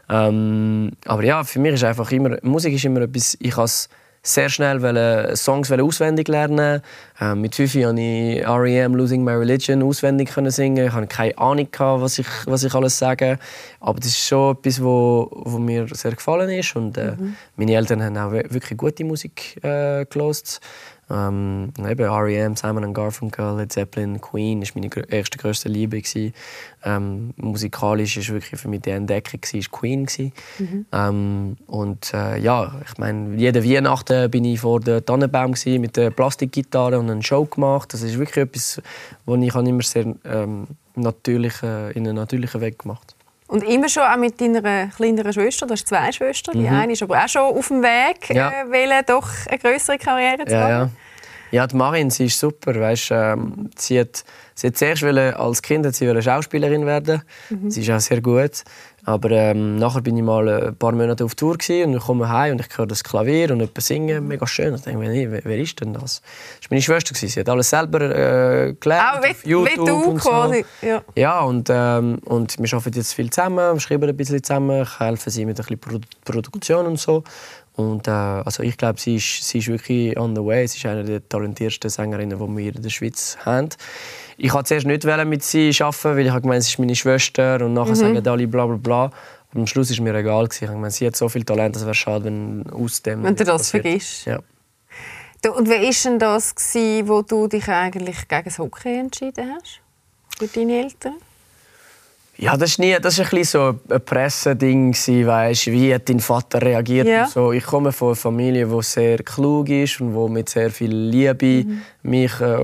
Ähm, 0.09 0.91
aber 1.07 1.23
ja, 1.23 1.45
für 1.45 1.61
mich 1.61 1.75
ist 1.75 1.85
einfach 1.85 2.11
immer, 2.11 2.39
Musik 2.43 2.75
ist 2.75 2.85
immer 2.85 3.03
etwas, 3.03 3.37
ich 3.39 3.57
has 3.57 3.89
sehr 4.23 4.49
schnell 4.51 5.37
Songs 5.37 5.73
auswendig 5.73 6.29
lernen. 6.29 6.83
Ähm, 7.21 7.41
mit 7.41 7.55
5 7.55 7.73
konnte 7.73 8.03
ich 8.03 8.41
R.E.M. 8.43 8.95
«Losing 8.95 9.25
My 9.25 9.33
Religion» 9.33 9.83
auswendig 9.83 10.31
singen. 10.49 10.87
Ich 10.87 10.93
hatte 10.93 11.07
keine 11.07 11.39
Ahnung, 11.39 11.69
was 11.79 12.19
ich, 12.19 12.27
was 12.47 12.65
ich 12.65 12.75
alles 12.75 12.99
sage. 12.99 13.39
Aber 13.81 13.99
das 13.99 14.09
ist 14.09 14.27
schon 14.27 14.57
etwas, 14.57 14.83
wo, 14.83 15.31
wo 15.31 15.59
mir 15.59 15.87
sehr 15.93 16.13
gefallen 16.13 16.51
ist. 16.51 16.77
Und, 16.77 16.99
äh, 16.99 17.13
mhm. 17.13 17.37
Meine 17.57 17.75
Eltern 17.75 18.03
haben 18.03 18.17
auch 18.17 18.33
wirklich 18.33 18.77
gute 18.77 19.05
Musik 19.05 19.57
äh, 19.65 20.05
gehört. 20.05 20.61
Ähm, 21.11 21.73
eben 21.79 22.01
R.E.M., 22.01 22.57
Simon 22.57 22.95
Garfunkel, 22.95 23.57
Led 23.57 23.73
Zeppelin, 23.73 24.21
Queen 24.21 24.63
war 24.63 24.69
meine 24.75 24.91
erste 25.09 25.39
größte 25.39 25.69
Liebe. 25.69 26.01
Ähm, 26.85 27.35
musikalisch 27.37 28.17
war 28.17 28.29
wirklich 28.35 28.61
für 28.61 28.69
mich 28.69 28.83
die 28.83 28.91
Entdeckung 28.91 29.41
war 29.43 29.71
Queen. 29.71 30.07
Mhm. 30.59 30.87
Ähm, 30.93 31.57
und 31.67 32.15
äh, 32.15 32.39
ja, 32.39 32.73
ich 32.85 32.99
meine, 32.99 33.37
jede 33.37 33.65
Weihnachten 33.65 34.31
bin 34.31 34.45
ich 34.45 34.61
vor 34.61 34.81
dem 34.81 35.05
Tannenbaum 35.05 35.55
mit 35.67 35.97
der 35.97 36.11
Plastikgitarre 36.11 36.99
und 36.99 37.11
eine 37.11 37.23
Show 37.23 37.45
gemacht. 37.45 37.93
Das 37.93 38.03
ist 38.03 38.19
wirklich 38.19 38.39
etwas, 38.39 38.81
was 39.27 39.41
ich 39.41 39.55
immer 39.55 39.83
sehr 39.83 40.15
ähm, 40.25 40.67
natürlich, 40.95 41.63
äh, 41.63 41.91
in 41.93 42.07
einem 42.07 42.17
natürlichen 42.17 42.61
Weg 42.61 42.79
gemacht 42.81 43.17
und 43.51 43.65
immer 43.65 43.89
schon 43.89 44.05
auch 44.05 44.17
mit 44.17 44.41
deiner 44.41 44.87
kleineren 44.89 45.33
Schwester, 45.33 45.67
du 45.67 45.73
hast 45.73 45.89
zwei 45.89 46.13
Schwestern, 46.13 46.55
die 46.55 46.69
mhm. 46.69 46.75
eine 46.75 46.93
ist 46.93 47.03
aber 47.03 47.23
auch 47.23 47.29
schon 47.29 47.43
auf 47.43 47.67
dem 47.69 47.83
Weg, 47.83 48.31
ja. 48.31 48.51
äh, 48.51 48.71
wollen, 48.71 49.05
doch 49.07 49.29
eine 49.49 49.59
größere 49.59 49.99
Karriere 49.99 50.45
zu 50.47 50.55
ja, 50.55 50.61
machen. 50.61 50.97
Ja. 51.51 51.63
ja, 51.63 51.67
die 51.67 51.77
Marin, 51.77 52.11
sie 52.11 52.27
ist 52.27 52.39
super. 52.39 52.79
Weißt, 52.79 53.11
ähm, 53.11 53.69
sie, 53.77 53.99
hat, 53.99 54.25
sie 54.55 54.69
hat 54.69 54.77
zuerst 54.77 55.03
als 55.03 55.63
Kind 55.63 55.93
sie 55.95 56.23
Schauspielerin 56.23 56.87
werden. 56.87 57.23
Mhm. 57.49 57.71
Sie 57.71 57.83
ist 57.83 57.91
auch 57.91 57.99
sehr 57.99 58.21
gut. 58.21 58.63
Aber 59.05 59.31
ähm, 59.31 59.77
nachher 59.77 60.03
bin 60.03 60.17
ich 60.17 60.23
mal 60.23 60.49
ein 60.49 60.77
paar 60.77 60.93
Monate 60.93 61.25
auf 61.25 61.35
Tour 61.35 61.53
und 61.53 61.95
ich 61.95 62.01
komme 62.01 62.29
heim 62.29 62.53
und 62.53 62.61
ich 62.61 62.77
höre 62.77 62.87
das 62.87 63.03
Klavier 63.03 63.51
und 63.51 63.61
jemand 63.61 63.83
singen, 63.83 64.29
mega 64.29 64.47
schön. 64.47 64.75
Ich 64.75 64.83
denke 64.83 64.99
mir, 64.99 65.31
wer, 65.31 65.41
wer 65.45 65.59
ist 65.59 65.81
denn 65.81 65.95
das? 65.95 66.23
Das 66.61 66.71
war 66.71 66.77
meine 66.77 66.83
Schwester. 66.83 67.15
Sie 67.15 67.41
hat 67.41 67.49
alles 67.49 67.71
selber 67.71 68.01
äh, 68.01 68.75
gelernt, 68.79 69.19
Auch 69.19 69.23
wie, 69.23 69.49
YouTube 69.49 69.87
du 69.87 69.95
und 70.11 70.23
so. 70.23 70.29
quasi. 70.31 70.65
Ja, 70.83 71.03
ja 71.15 71.41
und, 71.41 71.69
ähm, 71.71 72.19
und 72.25 72.59
wir 72.59 72.75
arbeiten 72.75 72.99
jetzt 72.99 73.15
viel 73.15 73.31
zusammen, 73.31 73.75
wir 73.75 73.81
schreiben 73.81 74.09
ein 74.09 74.17
bisschen 74.17 74.43
zusammen, 74.43 74.83
ich 74.83 75.01
helfe 75.01 75.31
sie 75.31 75.45
mit 75.45 75.59
ein 75.59 75.65
bisschen 75.65 75.79
Pro 75.79 75.99
Produktion 76.25 76.87
und 76.87 76.99
so. 76.99 77.25
Und, 77.77 78.09
äh, 78.09 78.11
also 78.11 78.63
ich 78.63 78.77
glaube, 78.77 79.01
sie 79.01 79.17
ist, 79.17 79.45
sie 79.45 79.59
ist 79.59 79.69
wirklich 79.69 80.19
on 80.19 80.35
the 80.35 80.45
way. 80.45 80.67
Sie 80.67 80.79
ist 80.79 80.87
eine 80.87 81.05
der 81.05 81.27
talentiertesten 81.27 81.89
Sängerinnen, 81.89 82.39
die 82.39 82.57
wir 82.57 82.75
in 82.77 82.83
der 82.83 82.91
Schweiz 82.91 83.39
haben. 83.45 83.71
Ich 84.43 84.55
wollte 84.55 84.69
zuerst 84.69 84.87
nicht 84.87 85.05
mit 85.05 85.43
sie 85.43 85.71
arbeiten, 85.81 86.17
weil 86.17 86.27
ich 86.27 86.35
gemeint, 86.35 86.65
sie 86.65 86.71
ist 86.71 86.79
meine 86.79 86.97
Schwester 86.97 87.63
und 87.63 87.75
nachher 87.75 87.91
mhm. 87.91 87.95
sagen 87.95 88.29
alle 88.29 88.47
bla 88.47 88.65
bla 88.67 88.77
bla. 88.77 89.11
Am 89.55 89.67
Schluss 89.67 89.91
war 89.91 90.05
mir 90.05 90.15
egal. 90.15 90.49
Ich 90.51 90.61
meine, 90.63 90.91
sie 90.91 91.07
hat 91.07 91.17
so 91.17 91.29
viel 91.29 91.45
Talent, 91.45 91.77
es 91.77 91.85
wäre 91.85 91.95
schade, 91.95 92.25
wenn 92.25 92.65
aus 92.71 93.03
dem... 93.03 93.23
Wenn 93.23 93.37
du 93.37 93.45
das 93.45 93.63
passiert. 93.63 93.83
vergisst. 93.83 94.27
Ja. 94.27 94.39
Und 95.51 95.69
wie 95.69 95.73
war 95.73 96.11
denn 96.11 96.19
das, 96.19 96.55
gewesen, 96.55 97.09
wo 97.09 97.23
du 97.23 97.49
dich 97.49 97.69
eigentlich 97.69 98.29
gegen 98.29 98.45
das 98.45 98.59
Hockey 98.59 99.01
entschieden 99.01 99.55
hast? 99.55 99.81
Für 100.39 100.47
deine 100.47 100.85
Eltern? 100.85 101.15
Ja, 102.39 102.57
das 102.57 102.79
war, 102.79 102.87
nie, 102.87 102.97
das 102.99 103.19
war 103.19 103.27
ein 103.27 103.31
bisschen 103.31 103.45
so 103.45 103.95
ein 103.95 104.01
Presseding, 104.03 104.95
weißt, 104.95 105.67
wie 105.67 105.95
hat 105.95 106.09
dein 106.09 106.21
Vater 106.21 106.63
reagiert. 106.63 107.07
Ja. 107.07 107.27
So. 107.27 107.53
Ich 107.53 107.65
komme 107.65 107.93
von 107.93 108.09
einer 108.09 108.17
Familie, 108.17 108.67
die 108.67 108.83
sehr 108.83 109.19
klug 109.19 109.69
ist 109.69 110.01
und 110.01 110.15
die 110.15 110.33
mit 110.33 110.49
sehr 110.49 110.71
viel 110.71 110.95
Liebe 110.95 111.65
mhm. 111.65 111.83
mich 112.03 112.41
äh, 112.41 112.63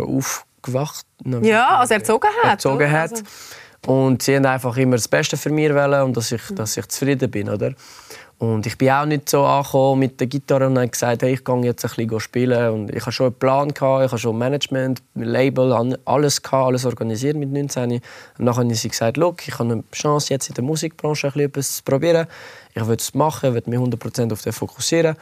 aufgewacht 0.67 1.07
Ja, 1.43 1.79
also 1.79 1.95
erzogen 1.95 2.31
hat. 2.43 2.51
Erzogen 2.51 2.91
hat. 2.91 3.13
Also. 3.13 3.25
Und 3.87 4.23
sie 4.23 4.37
haben 4.37 4.47
einfach 4.47 4.77
immer 4.77 4.97
das 4.97 5.09
Beste 5.09 5.37
für 5.37 5.51
mich 5.51 5.73
wollen 5.73 6.03
und 6.03 6.17
dass 6.17 6.33
ich, 6.33 6.43
dass 6.55 6.77
ich 6.77 6.87
zufrieden 6.89 7.31
bin. 7.31 7.49
Oder? 7.49 7.73
Und 8.39 8.67
ich 8.67 8.77
bin 8.77 8.91
auch 8.91 9.07
nicht 9.07 9.31
so 9.31 9.45
angekommen 9.45 10.01
mit 10.01 10.21
der 10.21 10.27
Gitarre 10.27 10.67
und 10.67 10.77
habe 10.77 10.89
gesagt, 10.89 11.23
hey, 11.23 11.35
ich 11.35 11.45
gehe 11.45 11.57
jetzt 11.63 11.85
ein 11.85 11.91
bisschen 11.97 12.21
spielen. 12.21 12.71
Und 12.71 12.91
ich 12.91 13.01
hatte 13.01 13.13
schon 13.13 13.27
einen 13.27 13.35
Plan, 13.37 13.73
gehabt, 13.73 14.05
ich 14.05 14.13
hatte 14.13 14.21
schon 14.21 14.37
Management, 14.37 15.03
Label, 15.15 15.97
alles, 16.05 16.43
gehabt, 16.43 16.67
alles 16.67 16.85
organisiert 16.85 17.37
mit 17.37 17.51
19. 17.51 17.93
Und 17.93 18.03
dann 18.39 18.57
habe 18.57 18.71
ich 18.71 18.81
sie 18.81 18.89
gesagt, 18.89 19.17
Look, 19.17 19.47
ich 19.47 19.59
habe 19.59 19.73
eine 19.73 19.85
Chance, 19.93 20.35
jetzt 20.35 20.49
in 20.49 20.55
der 20.55 20.65
Musikbranche 20.65 21.29
etwas 21.29 21.77
zu 21.77 21.83
probieren. 21.85 22.27
Ich 22.75 22.87
will 22.87 22.97
es 22.97 23.15
machen, 23.15 23.57
ich 23.57 23.67
will 23.67 23.79
mich 23.79 23.99
100% 23.99 24.33
auf 24.33 24.43
das 24.43 24.57
fokussieren. 24.57 25.17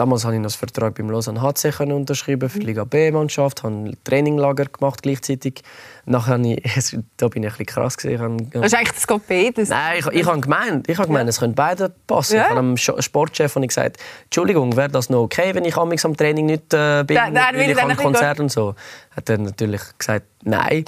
Damals 0.00 0.24
habe 0.24 0.32
ich 0.32 0.38
einen 0.38 0.48
Vertrag 0.48 0.94
beim 0.94 1.10
Lausanne 1.10 1.42
HC 1.42 1.92
unterschrieben 1.92 2.48
für 2.48 2.58
die 2.58 2.64
Liga 2.64 2.84
B-Mannschaft, 2.84 3.64
habe 3.64 3.74
ein 3.74 3.96
Traininglager 4.02 4.64
gemacht 4.64 5.02
gleichzeitig. 5.02 5.62
Nachher 6.06 6.38
habe 6.38 6.54
ich, 6.54 6.96
da 7.18 7.28
bin 7.28 7.42
ich 7.42 7.50
ein 7.50 7.58
bisschen 7.58 7.66
krass 7.66 7.98
gewesen. 7.98 8.48
Das 8.50 8.64
ist 8.64 8.74
eigentlich 8.74 8.92
das 8.92 9.06
geht 9.06 9.28
beides. 9.28 9.68
Nein, 9.68 9.98
ich, 9.98 10.06
ich 10.06 10.26
habe 10.26 10.40
gemeint, 10.40 10.88
ich 10.88 10.96
habe 10.96 11.06
gemeint, 11.06 11.28
es 11.28 11.38
können 11.38 11.54
beide 11.54 11.92
passen. 12.06 12.36
Ja. 12.36 12.44
Ich 12.44 12.48
habe 12.48 12.60
dem 12.60 12.78
Sportchef 12.78 13.54
und 13.56 13.68
gesagt, 13.68 13.98
Entschuldigung, 14.24 14.74
wäre 14.74 14.88
das 14.88 15.10
noch 15.10 15.20
okay, 15.20 15.54
wenn 15.54 15.66
ich 15.66 15.76
am 15.76 16.16
Training 16.16 16.46
nicht 16.46 16.72
äh, 16.72 17.04
bin, 17.06 17.16
nein, 17.16 17.34
nein, 17.34 17.54
weil 17.56 17.70
ich 17.70 17.78
am 17.78 17.94
Konzert 17.94 18.40
und 18.40 18.50
so. 18.50 18.74
Hat 19.14 19.28
er 19.28 19.36
natürlich 19.36 19.82
gesagt, 19.98 20.24
nein. 20.44 20.86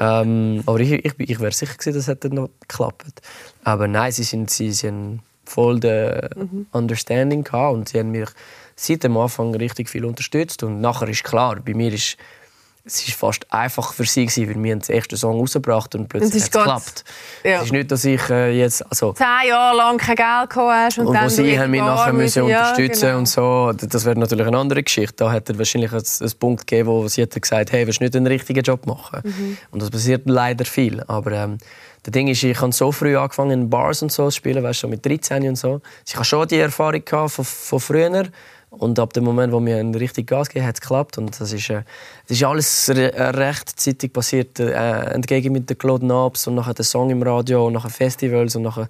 Ähm, 0.00 0.64
aber 0.66 0.80
ich, 0.80 0.90
ich, 0.90 1.14
ich 1.18 1.38
wäre 1.38 1.52
sicher 1.52 1.74
gewesen, 1.74 1.94
das 1.94 2.08
hätte 2.08 2.34
noch 2.34 2.50
geklappt. 2.62 3.22
Aber 3.62 3.86
nein, 3.86 4.10
sie 4.10 4.24
sind, 4.24 4.50
sie 4.50 4.72
sind 4.72 5.20
voll 5.50 5.80
der 5.80 6.30
mhm. 6.36 6.66
Understanding 6.72 7.44
gehabt 7.44 7.74
und 7.74 7.88
sie 7.88 7.98
haben 7.98 8.10
mich 8.10 8.28
seit 8.76 9.04
dem 9.04 9.16
Anfang 9.16 9.54
richtig 9.54 9.90
viel 9.90 10.04
unterstützt 10.04 10.62
und 10.62 10.80
nachher 10.80 11.08
ist 11.08 11.24
klar, 11.24 11.56
bei 11.64 11.74
mir 11.74 11.92
ist 11.92 12.16
es 12.84 13.06
ist 13.06 13.14
fast 13.14 13.46
einfach 13.52 13.92
für 13.92 14.04
sie 14.04 14.26
gewesen, 14.26 14.48
weil 14.48 14.62
wir 14.62 14.76
den 14.76 14.96
ersten 14.96 15.16
Song 15.16 15.38
rausgebracht 15.38 15.94
und 15.94 16.08
plötzlich 16.08 16.42
hat 16.42 16.48
es 16.48 16.50
geklappt. 16.50 17.04
Ja. 17.44 17.58
Es 17.58 17.64
ist 17.64 17.72
nicht, 17.72 17.90
dass 17.90 18.04
ich 18.04 18.28
äh, 18.30 18.58
jetzt 18.58 18.84
also 18.88 19.12
zehn 19.12 19.48
Jahre 19.48 19.76
lang 19.76 19.98
kein 19.98 20.16
Geld 20.16 20.50
gehabt 20.50 20.56
hast 20.56 20.98
und, 20.98 21.08
und 21.08 21.14
dann 21.14 21.26
wo 21.26 21.28
sie 21.28 21.58
haben 21.58 21.70
mich 21.70 21.80
nachher 21.80 22.12
müssen 22.12 22.48
ja, 22.48 22.70
unterstützen 22.70 23.06
genau. 23.06 23.18
und 23.18 23.26
so. 23.26 23.72
Das 23.72 24.04
wäre 24.04 24.18
natürlich 24.18 24.46
eine 24.46 24.58
andere 24.58 24.82
Geschichte. 24.82 25.14
Da 25.18 25.32
hätte 25.32 25.58
wahrscheinlich 25.58 25.92
einen 25.92 26.32
Punkt 26.38 26.66
gegeben, 26.66 26.88
wo 26.88 27.06
sie 27.06 27.20
hätte 27.20 27.40
gesagt, 27.40 27.70
hey, 27.72 27.86
willst 27.86 28.00
du 28.00 28.04
nicht 28.04 28.16
einen 28.16 28.26
richtigen 28.26 28.62
Job 28.62 28.86
machen? 28.86 29.20
Mhm. 29.24 29.58
Und 29.70 29.82
das 29.82 29.90
passiert 29.90 30.22
leider 30.24 30.64
viel. 30.64 31.02
Aber 31.06 31.32
ähm, 31.32 31.58
das 32.02 32.12
Ding 32.12 32.28
ist, 32.28 32.42
ich 32.42 32.60
habe 32.60 32.72
so 32.72 32.92
früh 32.92 33.16
angefangen 33.16 33.50
in 33.50 33.70
Bars 33.70 34.02
und 34.02 34.10
so 34.10 34.26
zu 34.26 34.30
spielen, 34.30 34.62
weißt 34.62 34.84
du, 34.84 34.88
mit 34.88 35.04
13 35.04 35.46
und 35.48 35.56
so. 35.56 35.80
Ich 36.06 36.14
habe 36.14 36.24
schon 36.24 36.48
die 36.48 36.58
Erfahrung 36.58 37.02
von, 37.06 37.44
von 37.44 37.80
früher. 37.80 38.26
Und 38.70 39.00
ab 39.00 39.12
dem 39.12 39.24
Moment, 39.24 39.52
wo 39.52 39.64
wir 39.64 39.78
einen 39.78 39.94
richtig 39.96 40.28
Gas 40.28 40.48
gegeben 40.48 40.66
hat 40.66 40.76
es 40.76 40.80
geklappt. 40.80 41.18
Und 41.18 41.38
das 41.40 41.52
ist, 41.52 41.68
äh, 41.70 41.82
das 42.28 42.36
ist 42.36 42.44
alles 42.44 42.88
re 42.88 43.12
äh, 43.12 43.22
rechtzeitig 43.30 44.12
passiert. 44.12 44.60
Äh, 44.60 45.12
entgegen 45.12 45.52
mit 45.52 45.68
den 45.68 45.76
Claude 45.76 46.06
Nobs 46.06 46.46
und 46.46 46.54
nachher 46.54 46.74
der 46.74 46.84
Song 46.84 47.10
im 47.10 47.22
Radio 47.22 47.66
und 47.66 47.72
nachher 47.72 47.90
Festivals 47.90 48.54
und 48.54 48.62
nachher 48.62 48.88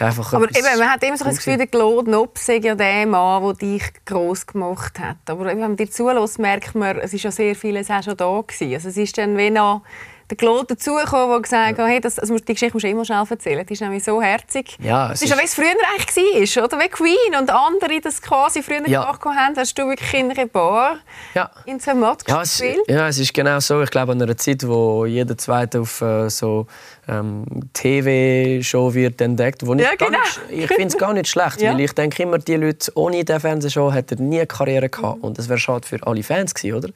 aber 0.00 0.48
eben, 0.50 0.78
man 0.78 0.90
hat 0.90 1.04
immer 1.04 1.16
so 1.16 1.24
das 1.24 1.36
Gefühl, 1.36 1.56
der 1.56 1.68
Claude 1.68 2.10
Nobs 2.10 2.46
sei 2.46 2.56
ja 2.56 2.74
der 2.74 3.06
Mann, 3.06 3.44
der 3.44 3.54
dich 3.54 3.82
gross 4.04 4.44
gemacht 4.44 4.98
hat. 4.98 5.18
Aber 5.26 5.44
wenn 5.44 5.60
man 5.60 5.76
dir 5.76 5.88
zulässt, 5.88 6.38
merkt 6.38 6.74
man, 6.74 6.98
es 6.98 7.14
ist 7.14 7.22
ja 7.22 7.30
sehr 7.30 7.54
vieles 7.54 7.90
auch 7.90 8.02
schon 8.02 8.16
da 8.16 8.40
gewesen. 8.44 8.74
Also 8.74 8.88
es 8.88 8.96
ist 8.96 9.16
dann 9.16 9.36
wie 9.36 9.50
noch 9.50 9.82
der 10.30 10.36
Claude 10.36 10.74
dazugekommen, 10.74 11.30
der 11.30 11.40
gesagt 11.40 11.78
hat, 11.78 11.86
hey, 11.86 12.00
das, 12.00 12.18
also 12.18 12.36
die 12.36 12.52
Geschichte 12.52 12.74
musst 12.74 12.84
du 12.84 12.88
immer 12.88 13.04
schnell 13.04 13.24
erzählen. 13.28 13.66
Die 13.66 13.72
ist 13.72 13.80
nämlich 13.80 14.04
so 14.04 14.20
herzig. 14.22 14.76
Ja, 14.80 15.12
es 15.12 15.22
ist 15.22 15.28
ja, 15.30 15.38
wie 15.38 15.44
es 15.44 15.54
früher 15.54 15.66
eigentlich 15.66 16.56
war, 16.56 16.64
oder? 16.64 16.78
Wie 16.80 16.88
Queen 16.88 17.40
und 17.40 17.50
andere 17.50 18.00
das 18.00 18.22
quasi 18.22 18.62
früher 18.62 18.86
ja. 18.88 19.02
gemacht 19.02 19.24
haben, 19.24 19.56
hast 19.56 19.78
du 19.78 19.88
wirklich 19.88 20.14
in 20.14 20.30
einer 20.30 20.46
Bar 20.46 20.98
ja. 21.34 21.50
in 21.66 21.78
Zermatt 21.80 22.22
ja, 22.26 22.40
gespielt. 22.40 22.78
Es, 22.86 22.94
ja, 22.94 23.08
es 23.08 23.18
ist 23.18 23.34
genau 23.34 23.60
so. 23.60 23.82
Ich 23.82 23.90
glaube, 23.90 24.12
an 24.12 24.22
einer 24.22 24.36
Zeit, 24.36 24.66
wo 24.66 25.06
jeder 25.06 25.36
Zweite 25.36 25.80
auf 25.80 26.00
äh, 26.00 26.28
so 26.30 26.66
ähm, 27.08 27.44
TV-Show 27.72 28.94
wird 28.94 29.20
entdeckt, 29.20 29.66
wo 29.66 29.74
ja, 29.74 29.94
genau. 29.96 30.18
nicht, 30.18 30.40
ich 30.50 30.66
finde 30.68 30.86
es 30.86 30.98
gar 30.98 31.12
nicht 31.12 31.28
schlecht, 31.28 31.60
ja. 31.60 31.72
weil 31.72 31.80
ich 31.80 31.92
denke 31.92 32.22
immer, 32.22 32.38
die 32.38 32.56
Leute 32.56 32.90
ohne 32.94 33.24
diese 33.24 33.40
Fernsehshow 33.40 33.92
hätten 33.92 34.28
nie 34.28 34.38
eine 34.38 34.46
Karriere 34.46 34.88
gehabt 34.88 35.22
und 35.22 35.38
das 35.38 35.48
wäre 35.48 35.58
schade 35.58 35.86
für 35.86 35.98
alle 36.06 36.22
Fans 36.22 36.54
gewesen, 36.54 36.76
oder? 36.76 36.88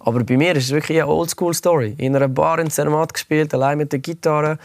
Aber 0.00 0.24
bei 0.24 0.36
mir 0.36 0.56
ist 0.56 0.64
es 0.64 0.70
wirklich 0.70 0.98
eine 0.98 1.08
Oldschool-Story. 1.08 1.94
In 1.98 2.16
einer 2.16 2.28
Bar 2.28 2.58
in 2.58 2.70
Zermatt 2.70 3.12
gespielt, 3.12 3.52
allein 3.54 3.78
mit 3.78 3.92
der 3.92 3.98
Gitarre. 3.98 4.58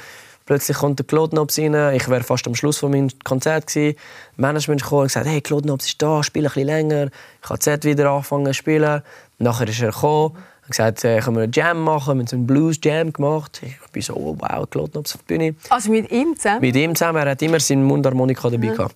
Plötzlich 0.45 0.77
kommt 0.77 0.99
der 0.99 1.07
Claude 1.07 1.35
Nobs 1.35 1.57
rein. 1.57 1.73
Ich 1.95 2.07
wäre 2.07 2.23
fast 2.23 2.45
am 2.45 2.53
Schluss 2.53 2.77
von 2.77 2.91
meinem 2.91 3.09
Konzert 3.23 3.65
gewesen. 3.65 3.97
Management 4.37 4.83
kam 4.83 4.99
und 4.99 5.07
gesagt, 5.07 5.25
hey, 5.25 5.41
Claude 5.41 5.67
Nobs 5.67 5.87
ist 5.87 5.99
da, 6.01 6.21
spiele 6.21 6.47
ein 6.47 6.53
bisschen 6.53 6.67
länger. 6.67 7.09
Ich 7.43 7.49
habe 7.49 7.59
Z 7.59 7.83
wieder 7.83 8.11
angefangen 8.11 8.45
zu 8.45 8.53
spielen. 8.53 9.01
Nachher 9.39 9.67
ist 9.67 9.81
er 9.81 9.91
gekommen 9.91 10.37
hat 10.65 10.71
gesagt, 10.71 11.03
äh, 11.03 11.19
können 11.19 11.37
wir 11.37 11.43
einen 11.43 11.51
Jam 11.51 11.81
machen. 11.81 12.15
Wir 12.15 12.21
haben 12.21 12.27
so 12.27 12.35
einen 12.35 12.47
Blues 12.47 12.79
Jam 12.83 13.13
gemacht. 13.13 13.61
Ich 13.63 13.91
bin 13.91 14.01
so, 14.01 14.15
oh, 14.15 14.37
wow, 14.39 14.67
Nobs 14.93 15.15
auf 15.15 15.21
der 15.23 15.37
Bühne. 15.37 15.55
Also 15.69 15.91
mit 15.91 16.11
ihm 16.11 16.35
zusammen? 16.35 16.61
Mit 16.61 16.75
ihm 16.75 16.95
zusammen. 16.95 17.19
Er 17.19 17.31
hat 17.31 17.41
immer 17.41 17.59
seine 17.59 17.83
Mundharmonika 17.83 18.49
dabei 18.49 18.67
mhm. 18.67 18.75
gehabt. 18.75 18.95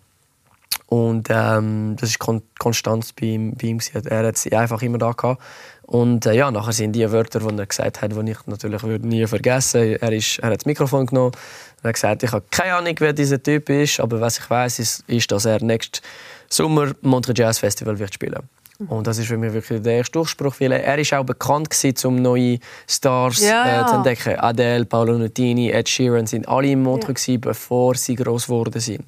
Und 0.88 1.28
ähm, 1.30 1.96
das 2.00 2.10
ist 2.10 2.20
kon 2.20 2.42
Konstanz 2.58 3.14
bei 3.14 3.28
ihm. 3.28 3.54
Bei 3.54 3.68
ihm 3.68 3.80
er 4.06 4.26
hat 4.26 4.38
sie 4.38 4.56
einfach 4.56 4.82
immer 4.82 4.98
da 4.98 5.12
gehabt. 5.12 5.42
Und 5.84 6.26
äh, 6.26 6.34
ja, 6.34 6.50
nachher 6.50 6.74
sind 6.74 6.94
die 6.94 7.12
Wörter, 7.12 7.40
die 7.40 7.58
er 7.58 7.66
gesagt 7.66 8.02
hat, 8.02 8.12
die 8.12 8.32
ich 8.32 8.38
natürlich 8.48 8.84
würde 8.84 9.08
nie 9.08 9.26
vergessen 9.28 9.98
Er, 10.00 10.12
ist, 10.12 10.40
er 10.40 10.50
hat 10.50 10.60
das 10.60 10.66
Mikrofon 10.66 11.06
genommen 11.06 11.32
und 11.32 11.84
hat 11.88 11.94
gesagt, 11.94 12.24
ich 12.24 12.32
habe 12.32 12.46
keine 12.50 12.76
Ahnung, 12.76 12.96
wer 13.00 13.14
dieser 13.14 13.42
Typ 13.42 13.70
ist, 13.70 14.00
aber 14.00 14.20
was 14.22 14.40
ich 14.40 14.50
weiß, 14.50 14.80
ist, 14.80 15.04
ist, 15.08 15.32
dass 15.32 15.46
er 15.46 15.64
nächsten 15.64 16.02
Sommer 16.48 16.92
Montreux 17.02 17.38
Jazz 17.38 17.60
Festival 17.60 17.98
wird 17.98 18.14
spielen 18.14 18.42
und 18.88 19.08
das 19.08 19.18
ist 19.18 19.28
für 19.28 19.38
mich 19.38 19.52
wirklich 19.52 19.82
der 19.82 19.98
erste 19.98 20.14
Durchspruch. 20.14 20.56
Weil 20.60 20.72
er 20.72 20.98
ist 20.98 21.14
auch 21.14 21.26
bekannt 21.26 21.70
gewesen, 21.70 22.08
um 22.08 22.22
neue 22.22 22.60
Stars 22.88 23.42
ja, 23.42 23.84
äh, 23.84 23.86
zu 23.86 23.96
entdecken. 23.96 24.40
Adele, 24.40 24.86
Paolo 24.86 25.18
Nutini, 25.18 25.70
Ed 25.70 25.90
Sheeran 25.90 26.26
sind 26.28 26.48
alle 26.48 26.70
im 26.70 26.84
Montreux 26.84 27.28
ja. 27.28 27.38
bevor 27.40 27.96
sie 27.96 28.16
groß 28.16 28.46
geworden 28.46 28.80
sind. 28.80 29.04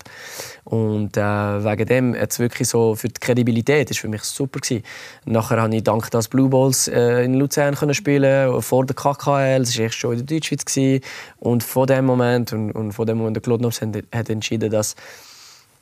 Und 0.66 1.16
äh, 1.16 1.22
wegen 1.22 1.86
dem 1.86 2.16
jetzt 2.16 2.40
wirklich 2.40 2.68
so 2.68 2.96
für 2.96 3.08
die 3.08 3.20
Kredibilität 3.20 3.90
ist 3.90 4.00
für 4.02 4.10
mich 4.10 4.24
super 4.24 4.60
gewesen. 4.60 4.84
Nachher 5.24 5.62
habe 5.62 5.74
ich 5.74 5.84
dank 5.84 6.12
das 6.12 6.28
Blue 6.28 6.50
Balls 6.50 6.90
äh, 6.90 7.24
in 7.24 7.36
Luzern 7.36 7.76
können 7.76 7.94
spielen 7.94 8.62
vor 8.62 8.86
der 8.86 8.96
KKL. 8.96 9.60
Das 9.60 9.78
war 9.78 9.86
erst 9.86 9.96
schon 9.96 10.12
in 10.12 10.26
der 10.26 10.36
Deutschschweiz 10.36 10.66
gewesen. 10.66 11.02
Und 11.38 11.64
von 11.64 11.88
dem 11.88 12.06
Moment 12.06 12.52
und, 12.52 12.74
und 12.74 12.92
von 12.92 13.08
dem 13.08 13.20
Moment 13.20 13.38
der 13.38 13.42
Claude 13.42 13.64
Nobs 13.64 13.82
hat 13.82 14.30
entschieden, 14.30 14.70
dass 14.70 14.96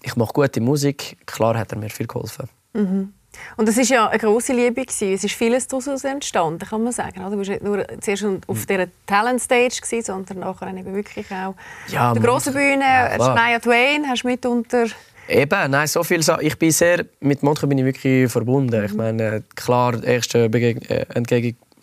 ich 0.04 0.16
mache 0.16 0.34
gute 0.34 0.62
Musik. 0.62 1.18
Klar 1.26 1.58
hat 1.58 1.72
er 1.72 1.80
mir 1.80 1.90
viel 1.90 2.06
geholfen. 2.08 2.48
Mhm. 2.74 3.14
Und 3.58 3.68
es 3.70 3.78
war 3.78 3.84
ja 3.84 4.08
eine 4.08 4.20
grosse 4.20 4.54
Liebe. 4.54 4.86
Gewesen. 4.86 5.14
Es 5.14 5.24
ist 5.24 5.34
vieles 5.36 5.68
daraus 5.68 6.04
entstanden, 6.04 6.66
kann 6.66 6.84
man 6.84 6.94
sagen. 6.94 7.22
Du 7.30 7.38
warst 7.38 7.50
nicht 7.50 7.64
nur 7.64 7.86
zuerst 8.02 8.26
auf 8.48 8.66
dieser 8.66 8.88
Talent-Stage, 9.06 10.02
sondern 10.02 10.40
nachher 10.40 10.68
eben 10.68 10.94
wirklich 10.96 11.26
auch 11.32 11.56
ja, 11.88 12.12
auf 12.12 12.18
der 12.18 12.28
grossen 12.28 12.54
Bühne. 12.54 12.84
Ja, 12.84 13.18
Shania 13.18 13.60
Twain 13.60 14.08
hast 14.08 14.24
du 14.24 14.28
mitunter... 14.28 14.88
Eben, 15.28 15.72
nein, 15.72 15.86
so 15.86 16.04
viel. 16.04 16.22
Ich 16.40 16.58
bin 16.58 16.72
sehr, 16.72 17.06
mit 17.20 17.44
Montreux 17.44 17.70
bin 17.70 17.78
ich 17.78 17.86
wirklich 17.86 18.32
verbunden. 18.32 18.80
Mhm. 18.80 18.86
Ich 18.86 18.94
meine, 18.96 19.44
klar, 19.56 20.04
erste 20.04 20.50
Begeg 20.50 20.90
äh, 20.90 21.06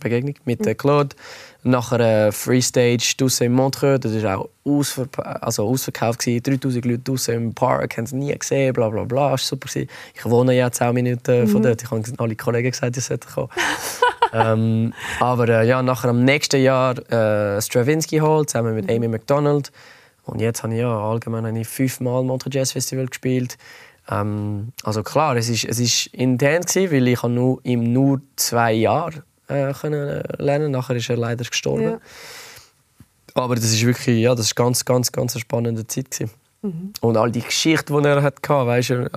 Begegnung 0.00 0.34
mit 0.44 0.66
äh, 0.66 0.74
Claude. 0.74 1.14
Nachher 1.66 2.28
äh, 2.28 2.32
Freestage 2.32 3.14
draussen 3.18 3.48
in 3.48 3.52
Montreux, 3.52 3.98
das 3.98 4.22
war 4.22 4.38
auch 4.38 4.48
ausver 4.64 5.08
also 5.42 5.66
ausverkauft. 5.66 6.20
Gewesen. 6.20 6.42
3000 6.42 6.84
Leute 6.84 6.98
draussen 7.00 7.34
im 7.34 7.54
Park, 7.54 7.96
haben 7.96 8.04
es 8.04 8.12
nie 8.12 8.32
gesehen, 8.32 8.72
bla 8.72 8.88
bla 8.88 9.02
bla. 9.02 9.32
War 9.32 9.38
super. 9.38 9.68
Gewesen. 9.68 9.88
Ich 10.14 10.24
wohne 10.24 10.54
ja 10.54 10.70
10 10.70 10.94
Minuten 10.94 11.40
mhm. 11.40 11.48
von 11.48 11.62
dort. 11.62 11.82
Ich 11.82 11.90
habe 11.90 12.04
alle 12.18 12.36
Kollegen 12.36 12.70
gesagt, 12.70 12.94
sie 12.94 13.00
sollten 13.00 13.28
kommen. 13.28 13.48
ähm, 14.32 14.94
aber 15.18 15.48
äh, 15.48 15.66
ja, 15.66 15.82
nachher 15.82 16.10
am 16.10 16.22
nächsten 16.22 16.62
Jahr 16.62 16.98
äh, 17.10 17.60
Stravinsky 17.60 18.18
Hall 18.18 18.46
zusammen 18.46 18.76
mit 18.76 18.88
Amy 18.88 19.08
McDonald. 19.08 19.72
Und 20.22 20.40
jetzt 20.40 20.62
habe 20.62 20.72
ich 20.72 20.80
ja 20.80 20.96
allgemein 20.96 21.46
habe 21.46 21.58
ich 21.58 21.66
fünfmal 21.66 22.22
Montreux 22.22 22.54
Jazz 22.54 22.72
Festival 22.72 23.06
gespielt. 23.06 23.58
Ähm, 24.08 24.72
also 24.84 25.02
klar, 25.02 25.34
es 25.34 25.48
ist, 25.48 25.64
es 25.64 25.80
ist 25.80 26.06
intens 26.14 26.74
gewesen, 26.74 26.92
weil 26.92 27.08
ich 27.08 27.22
nur 27.24 27.60
nur 27.64 28.20
zwei 28.36 28.72
Jahren 28.72 29.24
äh, 29.48 29.72
können 29.72 30.22
lernen. 30.38 30.72
Nachher 30.72 30.96
ist 30.96 31.08
er 31.10 31.16
leider 31.16 31.44
gestorben. 31.44 31.82
Ja. 31.82 32.00
Aber 33.34 33.54
das 33.54 33.64
ist 33.64 33.84
wirklich, 33.84 34.20
ja, 34.20 34.34
das 34.34 34.46
ist 34.46 34.54
ganz, 34.54 34.84
ganz, 34.84 35.12
ganz 35.12 35.34
eine 35.34 35.40
spannende 35.40 35.86
Zeit 35.86 36.10
gewesen. 36.10 36.30
Mhm. 36.62 36.92
Und 37.00 37.16
all 37.16 37.30
die 37.30 37.42
Geschichte, 37.42 37.92
die 37.92 38.08
er 38.08 38.22
hatte, 38.22 38.48
weißt 38.48 38.90
du, 38.90 39.10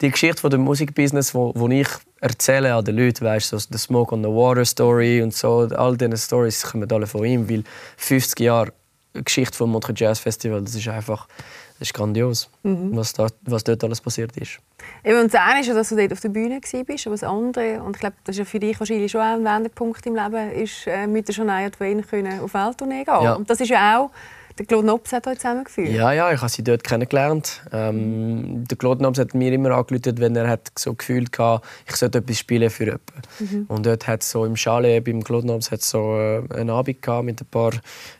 die 0.00 0.10
Geschichte 0.10 0.40
von 0.40 0.50
dem 0.50 0.62
Musikbusiness, 0.62 1.34
wo 1.34 1.68
ich 1.68 1.88
erzähle 2.20 2.74
an 2.74 2.84
den 2.84 2.96
Leuten, 2.96 3.24
weißt 3.24 3.52
du, 3.52 3.58
so 3.58 3.68
the 3.70 3.78
Smoke 3.78 4.14
on 4.14 4.22
the 4.22 4.28
Water 4.28 4.64
Story 4.64 5.22
und 5.22 5.34
so, 5.34 5.68
all 5.74 5.96
diese 5.96 6.16
Stories 6.16 6.62
kommen 6.62 6.90
alle 6.90 7.06
von 7.06 7.24
ihm, 7.24 7.48
weil 7.48 7.64
50 7.96 8.40
Jahre 8.40 8.72
Geschichte 9.12 9.56
vom 9.56 9.70
Montreux 9.70 9.98
Jazz 10.00 10.18
Festival, 10.18 10.62
das 10.62 10.74
ist 10.74 10.88
einfach 10.88 11.28
das 11.78 11.88
ist 11.88 11.94
grandios, 11.94 12.48
mhm. 12.62 12.96
was, 12.96 13.12
da, 13.12 13.26
was 13.42 13.64
dort 13.64 13.82
alles 13.82 14.00
passiert 14.00 14.36
ist. 14.36 14.58
Eben, 15.02 15.20
und 15.20 15.34
das 15.34 15.40
eine 15.40 15.60
ist 15.60 15.70
dass 15.70 15.88
du 15.88 15.96
dort 15.96 16.12
auf 16.12 16.20
der 16.20 16.28
Bühne 16.28 16.60
warst, 16.60 17.06
aber 17.06 17.14
das 17.14 17.24
andere, 17.24 17.82
und 17.82 17.96
ich 17.96 18.00
glaube, 18.00 18.16
das 18.24 18.34
ist 18.34 18.38
ja 18.38 18.44
für 18.44 18.60
dich 18.60 18.78
wahrscheinlich 18.78 19.10
schon 19.10 19.20
ein 19.20 19.44
Wendepunkt 19.44 20.06
im 20.06 20.14
Leben, 20.14 20.52
ist 20.52 20.86
äh, 20.86 21.06
mit 21.06 21.26
der 21.26 21.32
Shania 21.32 21.70
Twain 21.70 22.04
auf 22.40 22.54
Welttournee 22.54 23.04
gehen. 23.04 23.22
Ja. 23.22 23.34
Und 23.34 23.50
das 23.50 23.60
ist 23.60 23.70
ja 23.70 23.98
auch 23.98 24.10
der 24.58 24.66
Claude 24.66 24.86
Nobs 24.86 25.12
hat 25.12 25.26
euch 25.26 25.38
zusammengeführt? 25.38 25.88
Ja, 25.88 26.12
ja, 26.12 26.32
ich 26.32 26.40
habe 26.40 26.48
sie 26.48 26.62
dort 26.62 26.84
kennengelernt. 26.84 27.62
Ähm, 27.72 28.64
der 28.68 28.76
Claude 28.78 29.02
Nobs 29.02 29.18
hat 29.18 29.34
mir 29.34 29.52
immer 29.52 29.72
angerufen, 29.72 30.18
wenn 30.18 30.36
er 30.36 30.48
hat 30.48 30.70
so 30.78 30.94
gefühlt 30.94 31.36
hatte, 31.38 31.66
ich 31.88 31.96
sollte 31.96 32.18
etwas 32.18 32.38
spielen 32.38 32.70
für 32.70 32.84
jemanden. 32.84 33.02
Mhm. 33.40 33.64
Und 33.68 33.86
dort 33.86 34.06
hat 34.06 34.22
so 34.22 34.44
im 34.44 34.56
Chalet 34.56 35.04
beim 35.04 35.24
Claude 35.24 35.46
Nobs 35.46 35.70
hat 35.70 35.82
so 35.82 36.16
äh, 36.16 36.42
einen 36.54 36.70
Abend 36.70 37.02
gehabt 37.02 37.24
mit 37.24 37.40
ein 37.40 37.46
paar 37.46 37.72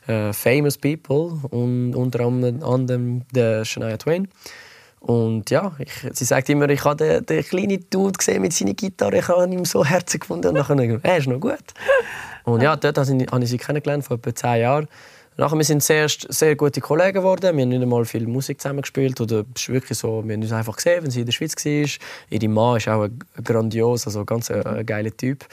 äh, 0.07 0.33
famous 0.33 0.77
people 0.77 1.39
und 1.51 1.95
unter 1.95 2.21
anderem 2.21 3.23
der 3.33 3.65
Shania 3.65 3.97
Twain. 3.97 4.29
Und 5.05 5.51
ja, 5.51 5.73
ich, 5.79 5.91
sie 6.13 6.25
sagt 6.25 6.49
immer, 6.49 6.69
ich 6.71 6.83
habe 6.83 6.97
den, 6.97 7.27
den 7.27 7.45
kleinen 7.45 7.85
Dude 7.91 8.17
gesehen 8.17 8.41
mit 8.41 8.55
seiner 8.55 8.73
Gitarre, 8.73 9.19
ich 9.19 9.29
habe 9.29 9.53
ihn 9.53 9.67
so 9.67 9.85
herzig 9.85 10.23
gefunden 10.23 10.57
und 10.57 10.69
dann 10.69 11.01
er 11.03 11.17
ist 11.19 11.27
noch 11.27 11.41
gut. 11.41 11.59
Und 12.45 12.63
ja, 12.63 12.75
dort 12.77 12.97
habe 12.97 13.45
ich 13.45 13.51
sie 13.51 13.59
kennengelernt, 13.59 14.05
vor 14.05 14.17
etwa 14.17 14.35
zehn 14.35 14.63
Jahren. 14.63 14.89
Nachher, 15.37 15.59
wir 15.59 15.65
sind 15.65 15.83
sehr, 15.83 16.07
sehr 16.09 16.55
gute 16.55 16.81
Kollegen 16.81 17.15
geworden. 17.15 17.57
Wir 17.57 17.63
haben 17.63 17.69
nicht 17.69 17.83
einmal 17.83 18.05
viel 18.05 18.25
Musik 18.29 18.61
zusammen 18.61 18.83
gespielt. 18.83 19.21
Oder 19.21 19.45
es 19.55 19.63
ist 19.63 19.69
wirklich 19.69 19.99
so, 19.99 20.23
wir 20.25 20.33
haben 20.33 20.43
uns 20.43 20.53
einfach 20.53 20.77
gesehen, 20.77 21.03
wenn 21.03 21.11
sie 21.11 21.21
in 21.21 21.27
der 21.27 21.33
Schweiz 21.33 21.57
war. 21.57 22.07
Ihre 22.31 22.49
Mann 22.49 22.77
ist 22.77 22.87
auch 22.87 23.03
ein 23.03 23.19
grandios, 23.43 24.07
also 24.07 24.25
ganz 24.25 24.53
ein, 24.53 24.65
ein 24.65 24.87
geiler 24.87 25.11
Typ. 25.17 25.45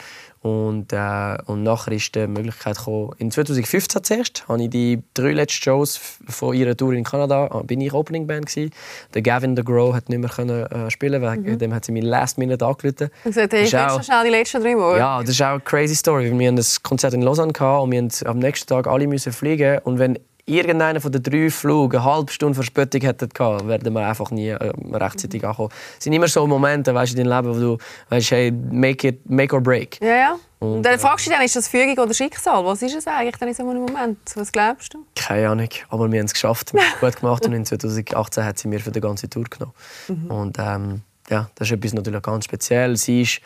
Und, 0.42 0.92
äh, 0.92 1.38
und 1.46 1.62
nachher 1.62 1.92
ist 1.92 2.16
die 2.16 2.26
Möglichkeit 2.26 2.78
gekommen, 2.78 3.12
in 3.20 3.30
2015 3.30 4.04
zuerst, 4.04 4.48
habe 4.48 4.64
ich 4.64 4.72
die 4.72 5.04
drei 5.14 5.34
letzten 5.34 5.62
Shows 5.62 5.98
von 6.28 6.56
ihrer 6.56 6.76
Tour 6.76 6.94
in 6.94 7.04
Kanada, 7.04 7.48
ah, 7.52 7.62
bin 7.62 7.80
ich 7.80 7.94
Opening 7.94 8.26
Band 8.26 8.48
gewesen. 8.48 8.72
Der 9.14 9.22
Gavin 9.22 9.56
The 9.56 9.64
Grow 9.64 9.94
hat 9.94 10.10
nicht 10.10 10.18
mehr 10.18 10.32
können, 10.32 10.66
äh, 10.66 10.90
spielen, 10.90 11.22
wegen 11.22 11.44
mhm. 11.44 11.60
dem 11.60 11.74
hat 11.76 11.86
sie 11.86 11.92
mir 11.92 12.02
Last 12.02 12.40
Minute 12.40 12.66
angerufen. 12.66 13.12
Und 13.24 13.36
gesagt, 13.36 13.54
hey, 13.54 13.66
ich 13.66 13.78
auch, 13.78 13.98
so 13.98 14.04
schnell 14.04 14.24
die 14.24 14.32
letzten 14.32 14.64
drei 14.64 14.76
Wochen. 14.76 14.98
Ja, 14.98 15.22
das 15.22 15.30
ist 15.30 15.42
auch 15.44 15.50
eine 15.50 15.60
crazy 15.60 15.94
Story. 15.94 16.32
Wir 16.32 16.48
hatten 16.48 16.58
ein 16.58 16.66
Konzert 16.82 17.14
in 17.14 17.22
Lausanne 17.22 17.54
gehabt 17.54 17.84
und 17.84 17.92
wir 17.92 18.28
am 18.28 18.40
nächsten 18.40 18.68
Tag 18.68 18.88
alle 18.88 19.06
müssen 19.06 19.32
fliegen 19.34 19.78
und 19.84 20.00
wenn 20.00 20.18
irgendeiner 20.46 21.02
von 21.02 21.12
den 21.12 21.24
drei 21.24 21.50
Flügen 21.50 21.98
eine 21.98 22.06
halbe 22.06 22.32
Stunde 22.32 22.56
Verspätung 22.56 23.02
hätte 23.02 23.28
gehabt, 23.28 23.68
werden 23.68 23.94
wir 23.94 24.08
einfach 24.08 24.32
nie 24.32 24.50
äh, 24.50 24.72
rechtzeitig 24.92 25.46
ankommen. 25.46 25.70
Es 25.98 26.04
sind 26.04 26.14
immer 26.14 26.28
so 26.28 26.46
Momente, 26.48 26.94
weißt, 26.94 27.16
in 27.16 27.24
deinem 27.24 27.38
Leben, 27.38 27.56
wo 27.56 27.60
du 27.60 27.78
weißt, 28.10 28.32
hey, 28.32 28.52
make 28.52 29.08
it, 29.08 29.30
make 29.30 29.56
or 29.56 29.62
break. 29.62 30.00
Ja, 30.02 30.16
ja. 30.16 30.40
Und 30.60 30.84
dann 30.84 31.00
fragst 31.00 31.26
du 31.26 31.30
dich 31.32 31.38
dann, 31.38 31.46
ist 31.46 31.56
das 31.56 31.68
Fügung 31.68 31.98
oder 31.98 32.14
Schicksal? 32.14 32.64
Was 32.64 32.84
ist 32.84 32.96
es 32.96 33.08
eigentlich 33.08 33.38
dann 33.38 33.50
in 33.50 33.56
so 33.56 33.68
einem 33.68 33.82
Moment? 33.82 34.20
Was 34.36 34.52
glaubst 34.52 34.94
du? 34.94 35.06
Keine 35.16 35.50
Ahnung, 35.50 35.70
aber 35.90 36.12
wir 36.12 36.20
haben 36.20 36.28
es 36.28 36.34
geschafft. 36.34 36.74
Wir 36.74 36.82
haben 36.82 36.94
es 36.94 37.00
gut 37.00 37.20
gemacht 37.20 37.46
und 37.48 37.54
in 37.54 37.66
2018 37.66 38.44
hat 38.44 38.60
sie 38.60 38.68
mir 38.68 38.80
für 38.80 38.92
die 38.92 39.02
ganze 39.02 39.28
Tour 39.28 39.46
genommen. 39.46 39.74
Mhm. 40.08 40.26
Und 40.28 40.58
ähm, 40.60 41.02
ja, 41.30 41.50
das 41.56 41.70
ist 41.70 41.78
etwas 41.78 41.94
natürlich 41.94 42.22
ganz 42.22 42.46
speziell. 42.46 42.96
Sie 42.96 43.24
ist, 43.24 43.42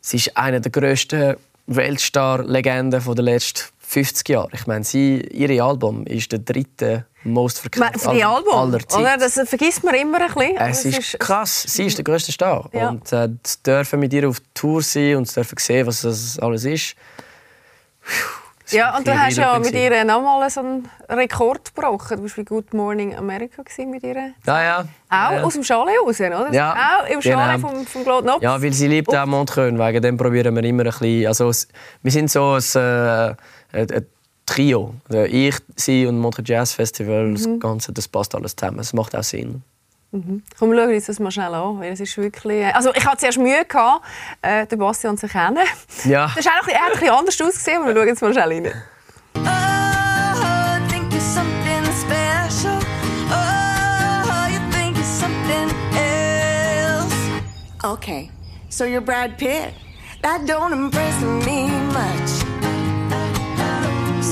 sie 0.00 0.16
ist 0.16 0.36
eine 0.36 0.62
der 0.62 0.72
grössten 0.72 1.36
Weltstar-Legenden 1.66 3.02
der 3.04 3.24
letzten 3.24 3.71
50 3.92 4.26
Jahre. 4.30 4.48
Ich 4.52 4.66
meine, 4.66 4.84
sie, 4.84 5.20
ihr 5.20 5.62
Album 5.62 6.06
ist 6.06 6.32
der 6.32 6.38
dritte 6.38 7.04
most 7.24 7.58
verkaufte 7.58 8.26
Album 8.26 8.54
aller 8.54 8.78
Zeit. 8.88 9.00
Oder? 9.00 9.18
Das 9.18 9.34
vergisst 9.44 9.84
man 9.84 9.94
immer 9.94 10.18
ein 10.18 10.32
bisschen. 10.32 10.56
Es 10.56 10.84
ist, 10.86 10.98
ist 10.98 11.20
krass. 11.20 11.64
Sie 11.68 11.84
ist 11.84 11.98
der 11.98 12.04
größte 12.04 12.32
Star. 12.32 12.70
Ja. 12.72 12.88
Und 12.88 13.12
äh, 13.12 13.28
dürfen 13.66 14.00
mit 14.00 14.14
ihr 14.14 14.26
auf 14.26 14.38
Tour 14.54 14.80
sein 14.80 15.16
und 15.16 15.36
dürfen 15.36 15.58
sehen, 15.58 15.86
was 15.86 16.00
das 16.00 16.38
alles 16.38 16.64
ist. 16.64 16.96
Ja, 18.70 18.96
und 18.96 19.06
du 19.06 19.18
hast 19.18 19.36
ja 19.36 19.58
mit 19.58 19.74
ihr 19.74 20.04
nochmal 20.04 20.48
so 20.48 20.60
einen 20.60 20.88
Rekord 21.10 21.74
gebrochen. 21.74 22.16
Du 22.16 22.22
warst 22.22 22.36
bei 22.36 22.42
Good 22.44 22.72
Morning 22.72 23.14
America 23.14 23.62
mit 23.84 24.02
ihr. 24.02 24.32
Ja, 24.46 24.62
ja. 24.62 24.78
Auch 25.10 25.32
ja. 25.32 25.42
aus 25.42 25.52
dem 25.52 25.62
Chalet 25.62 25.94
raus, 26.02 26.18
oder? 26.18 26.48
Ja. 26.52 26.74
Auch 26.74 27.06
im 27.10 27.20
Chalet 27.20 27.56
genau. 27.56 27.68
vom, 27.68 27.86
vom 27.86 28.02
Claude 28.02 28.26
Nobs. 28.26 28.42
Ja, 28.42 28.62
weil 28.62 28.72
sie 28.72 28.88
liebt 28.88 29.14
auch 29.14 29.26
Montreux. 29.26 29.74
Wegen 29.78 30.02
dem 30.02 30.16
probieren 30.16 30.56
wir 30.56 30.64
immer 30.64 30.84
ein 30.84 30.90
bisschen... 30.90 31.26
Also, 31.26 31.52
wir 32.02 32.12
sind 32.12 32.30
so 32.30 32.54
ein, 32.54 32.80
äh, 32.80 33.34
ein 33.72 34.06
Trio. 34.46 34.94
Also 35.08 35.24
ich, 35.24 35.56
sie 35.76 36.06
und 36.06 36.18
Montreux 36.18 36.48
Jazz 36.48 36.72
Festival, 36.72 37.28
mhm. 37.28 37.34
das 37.34 37.48
Ganze, 37.60 37.92
das 37.92 38.08
passt 38.08 38.34
alles 38.34 38.54
zusammen. 38.56 38.80
Es 38.80 38.92
macht 38.92 39.16
auch 39.16 39.22
Sinn. 39.22 39.62
Mhm. 40.10 40.42
Komm, 40.58 40.74
schauen 40.74 40.94
uns 40.94 41.06
das 41.06 41.18
mal 41.18 41.30
schnell 41.30 41.54
an. 41.54 41.80
Das 41.80 42.00
ist 42.00 42.16
wirklich, 42.18 42.66
also 42.74 42.92
ich 42.94 43.04
hatte 43.06 43.18
zuerst 43.18 43.38
Mühe, 43.38 43.64
gehabt, 43.64 44.04
äh, 44.42 44.66
den 44.66 44.78
Bastian 44.78 45.16
zu 45.16 45.26
erkennen. 45.26 45.64
Ja. 46.04 46.26
Das 46.26 46.44
ist 46.44 46.48
auch 46.48 46.68
er 46.68 46.80
hat 46.80 46.92
ein 46.92 46.98
bisschen 46.98 47.14
anders 47.14 47.40
ausgesehen, 47.40 47.82
aber 47.82 47.94
wir 47.94 47.96
schauen 47.96 48.08
jetzt 48.08 48.22
mal 48.22 48.32
schnell 48.32 48.48
rein. 48.48 48.82
Oh, 57.84 57.92
okay, 57.94 58.30
so 58.68 58.84
you're 58.84 59.00
Brad 59.00 59.38
Pitt. 59.38 59.72
That 60.20 60.46
don't 60.46 60.72
impress 60.72 61.20
me 61.22 61.68
much. 61.92 62.41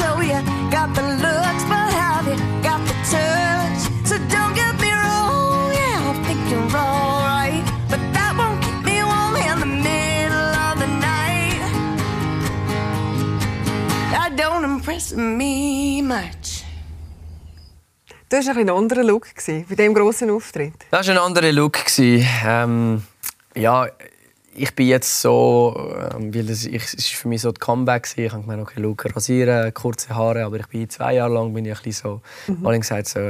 So 0.01 0.09
you 0.23 0.41
got 0.71 0.95
the 0.95 1.03
looks, 1.25 1.65
but 1.69 1.93
have 1.93 2.27
you 2.27 2.37
got 2.63 2.81
the 2.89 2.95
touch? 3.13 3.81
So 4.09 4.17
don't 4.35 4.55
get 4.55 4.75
me 4.81 4.91
wrong, 4.93 5.73
yeah, 5.73 6.11
I 6.11 6.15
think 6.27 6.41
you're 6.51 6.77
alright. 6.77 7.65
But 7.91 8.01
that 8.15 8.33
won't 8.39 8.61
keep 8.65 8.81
me 8.83 9.03
warm 9.05 9.37
in 9.37 9.61
the 9.61 9.67
middle 9.67 10.53
of 10.69 10.79
the 10.83 10.87
night. 10.87 11.61
That 14.13 14.37
don't 14.37 14.65
impress 14.65 15.13
me 15.13 16.01
much. 16.03 16.65
Das 18.31 18.47
war 18.47 18.57
ein, 18.57 18.71
ein 18.71 18.77
anderer 18.77 19.03
Look 19.03 19.27
bei 19.47 19.65
diesem 19.69 19.93
grossen 19.93 20.31
Auftritt. 20.31 20.87
Das 20.91 21.09
war 21.09 21.15
ein 21.15 21.21
anderer 21.21 21.53
Look. 21.53 21.79
Ähm, 21.99 23.03
ja, 23.57 23.89
ich 24.55 24.75
bin 24.75 24.89
jetzt 24.89 25.21
so, 25.21 25.93
ähm, 26.15 26.35
weil 26.35 26.49
es, 26.51 26.67
ich, 26.67 26.83
es 26.83 26.95
ist 26.95 27.09
für 27.09 27.29
mich 27.29 27.43
so 27.43 27.53
das 27.53 27.61
Comeback 27.61 28.05
gewesen. 28.05 28.27
Ich 28.27 28.33
habe 28.33 28.43
gemeint, 28.43 28.63
okay, 28.63 28.81
Luke 28.81 29.15
rasieren, 29.15 29.73
kurze 29.75 30.15
Haare, 30.15 30.45
aber 30.45 30.59
ich 30.61 30.67
bin 30.67 30.89
zwei 30.89 31.15
Jahre 31.15 31.33
lang 31.35 31.55
bin 31.55 31.65
ich 31.65 31.77
ein 31.77 31.83
bisschen 31.83 32.21
so, 32.47 32.53
mhm. 32.53 32.67
alle 32.67 32.79
gesagt 32.79 33.09
so, 33.09 33.21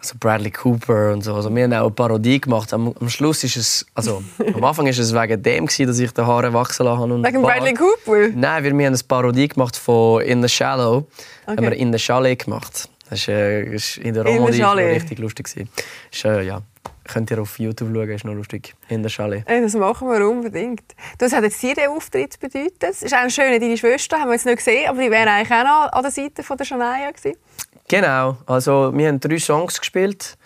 also 0.00 0.14
Bradley 0.20 0.50
Cooper 0.50 1.12
und 1.12 1.24
so. 1.24 1.34
Also 1.34 1.54
wir 1.54 1.64
haben 1.64 1.72
auch 1.72 1.86
eine 1.86 1.90
Parodie 1.90 2.40
gemacht. 2.40 2.72
Am, 2.72 2.94
am 3.00 3.08
Schluss 3.08 3.42
ist 3.42 3.56
es, 3.56 3.86
also 3.94 4.22
am 4.54 4.64
Anfang 4.64 4.86
ist 4.86 4.98
es 4.98 5.12
wegen 5.12 5.42
dem 5.42 5.66
gewesen, 5.66 5.86
dass 5.86 5.98
ich 5.98 6.12
die 6.12 6.22
Haare 6.22 6.52
wachsen 6.52 6.86
lassen 6.86 7.00
habe. 7.00 7.22
Wegen 7.24 7.42
Bradley 7.42 7.74
Cooper? 7.74 8.28
Nein, 8.34 8.64
weil 8.64 8.78
wir 8.78 8.86
haben 8.86 8.94
eine 8.94 9.02
Parodie 9.06 9.48
gemacht 9.48 9.76
von 9.76 10.22
In 10.22 10.42
the 10.42 10.48
Shallow. 10.48 11.06
Okay. 11.46 11.56
Haben 11.56 11.62
wir 11.62 11.72
In 11.72 11.92
the 11.92 11.98
Chalet 11.98 12.44
gemacht. 12.44 12.88
Das 13.10 13.20
ist, 13.20 13.28
äh, 13.28 13.62
ist 13.62 13.96
in 13.96 14.14
der 14.14 14.24
Romandie 14.24 14.62
richtig 14.62 15.18
lustig 15.18 15.46
gewesen. 15.46 15.68
Ist, 16.12 16.24
äh, 16.24 16.42
ja, 16.42 16.62
könnt 17.08 17.30
ihr 17.30 17.40
auf 17.40 17.58
YouTube 17.58 17.92
schauen, 17.92 18.10
ist 18.10 18.24
noch 18.24 18.34
lustig. 18.34 18.74
In 18.88 19.02
der. 19.02 19.10
Hey, 19.46 19.60
das 19.60 19.74
machen 19.74 20.08
wir 20.08 20.28
unbedingt. 20.28 20.94
Was 21.18 21.32
hat 21.32 21.42
jetzt 21.42 21.62
dir 21.62 21.90
Auftritt 21.90 22.38
bedeutet? 22.38 22.82
Es 22.82 23.02
ist 23.02 23.14
auch 23.14 23.28
schön, 23.28 23.60
deine 23.60 23.76
Schwester 23.76 24.18
haben 24.18 24.28
wir 24.28 24.34
jetzt 24.34 24.46
nicht 24.46 24.58
gesehen, 24.58 24.88
aber 24.88 25.02
die 25.02 25.10
wäre 25.10 25.30
eigentlich 25.30 25.52
auch 25.52 25.64
noch 25.64 25.92
an 25.92 26.02
der 26.02 26.10
Seite 26.10 26.42
von 26.42 26.56
der 26.56 26.64
Shania 26.64 27.10
gewesen. 27.10 27.36
Genau, 27.88 28.36
also 28.46 28.92
wir 28.94 29.08
haben 29.08 29.18
drei 29.18 29.38
Songs 29.38 29.78
gespielt 29.78 30.36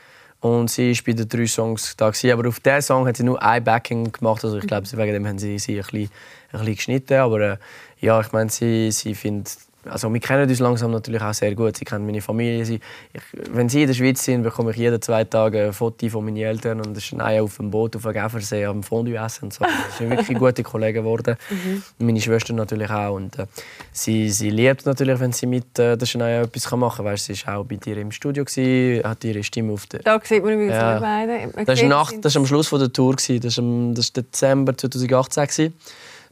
und 0.40 0.70
sie 0.70 0.92
war 0.92 1.02
bei 1.06 1.12
den 1.12 1.28
drei 1.28 1.46
Songs 1.46 1.96
da. 1.96 2.10
Gewesen. 2.10 2.30
Aber 2.30 2.48
auf 2.48 2.60
diesen 2.60 2.82
Song 2.82 3.06
hat 3.06 3.16
sie 3.16 3.24
nur 3.24 3.42
ein 3.42 3.62
Backing 3.62 4.12
gemacht, 4.12 4.44
also 4.44 4.58
ich 4.58 4.66
glaube, 4.66 4.86
wegen 4.92 5.12
dem 5.12 5.26
haben 5.26 5.38
sie 5.38 5.58
sie 5.58 5.74
ein 5.74 5.82
bisschen, 5.82 6.10
ein 6.52 6.58
bisschen 6.58 6.74
geschnitten. 6.76 7.18
Aber 7.18 7.40
äh, 7.40 7.56
ja, 8.00 8.20
ich 8.20 8.32
meine, 8.32 8.50
sie, 8.50 8.90
sie 8.92 9.14
findet 9.14 9.56
also 9.84 10.12
wir 10.12 10.20
kennen 10.20 10.48
uns 10.48 10.58
langsam 10.60 10.90
natürlich 10.90 11.20
auch 11.22 11.34
sehr 11.34 11.54
gut. 11.54 11.76
Sie 11.76 11.84
kennen 11.84 12.06
meine 12.06 12.20
Familie. 12.20 12.64
Sie, 12.64 12.80
ich, 13.12 13.22
wenn 13.50 13.68
sie 13.68 13.82
in 13.82 13.88
der 13.88 13.94
Schweiz 13.94 14.24
sind, 14.24 14.42
bekomme 14.42 14.70
ich 14.70 14.76
jeden 14.76 15.00
zwei 15.02 15.24
Tage 15.24 15.66
ein 15.66 15.72
Foto 15.72 16.08
von 16.08 16.24
meinen 16.24 16.36
Eltern 16.36 16.80
und 16.80 16.96
das 16.96 17.04
ist 17.04 17.20
auf 17.20 17.56
dem 17.56 17.70
Boot 17.70 17.96
auf 17.96 18.02
dem 18.02 18.12
Gäfersee 18.12 18.64
am 18.64 18.82
Fondue 18.82 19.16
essen. 19.16 19.44
Und 19.44 19.54
so. 19.54 19.64
Das 19.64 19.98
sind 19.98 20.10
wirklich 20.10 20.38
gute 20.38 20.62
Kollegen 20.62 21.02
geworden. 21.02 21.36
Mhm. 21.52 21.82
Meine 21.98 22.20
Schwester 22.20 22.54
natürlich 22.54 22.88
auch. 22.90 23.14
Und, 23.14 23.38
äh, 23.38 23.46
sie, 23.92 24.30
sie 24.30 24.48
liebt 24.50 24.86
natürlich, 24.86 25.20
wenn 25.20 25.32
sie 25.32 25.46
mit 25.46 25.78
äh, 25.78 25.96
der 25.96 26.06
Shania 26.06 26.42
etwas 26.42 26.70
machen 26.70 26.96
kann. 26.96 27.04
Weißt, 27.04 27.26
sie 27.26 27.46
war 27.46 27.58
auch 27.58 27.64
bei 27.64 27.76
dir 27.76 27.98
im 27.98 28.10
Studio, 28.10 28.44
gewesen, 28.44 29.04
hat 29.04 29.22
ihre 29.22 29.42
Stimme 29.42 29.72
auf 29.72 29.86
der... 29.86 30.00
Da 30.00 30.18
sieht 30.22 30.42
man 30.42 30.54
übrigens 30.54 30.74
ja. 30.74 30.98
beide. 30.98 31.52
Das 31.66 31.82
war, 31.82 32.08
das 32.20 32.34
war 32.34 32.40
am 32.40 32.46
Schluss 32.46 32.70
der 32.70 32.92
Tour. 32.92 33.16
Gewesen. 33.16 33.40
Das 33.40 33.58
war, 33.58 33.94
das 33.94 34.16
war 34.16 34.22
Dezember 34.22 34.76
2018. 34.76 35.46
Gewesen 35.46 35.74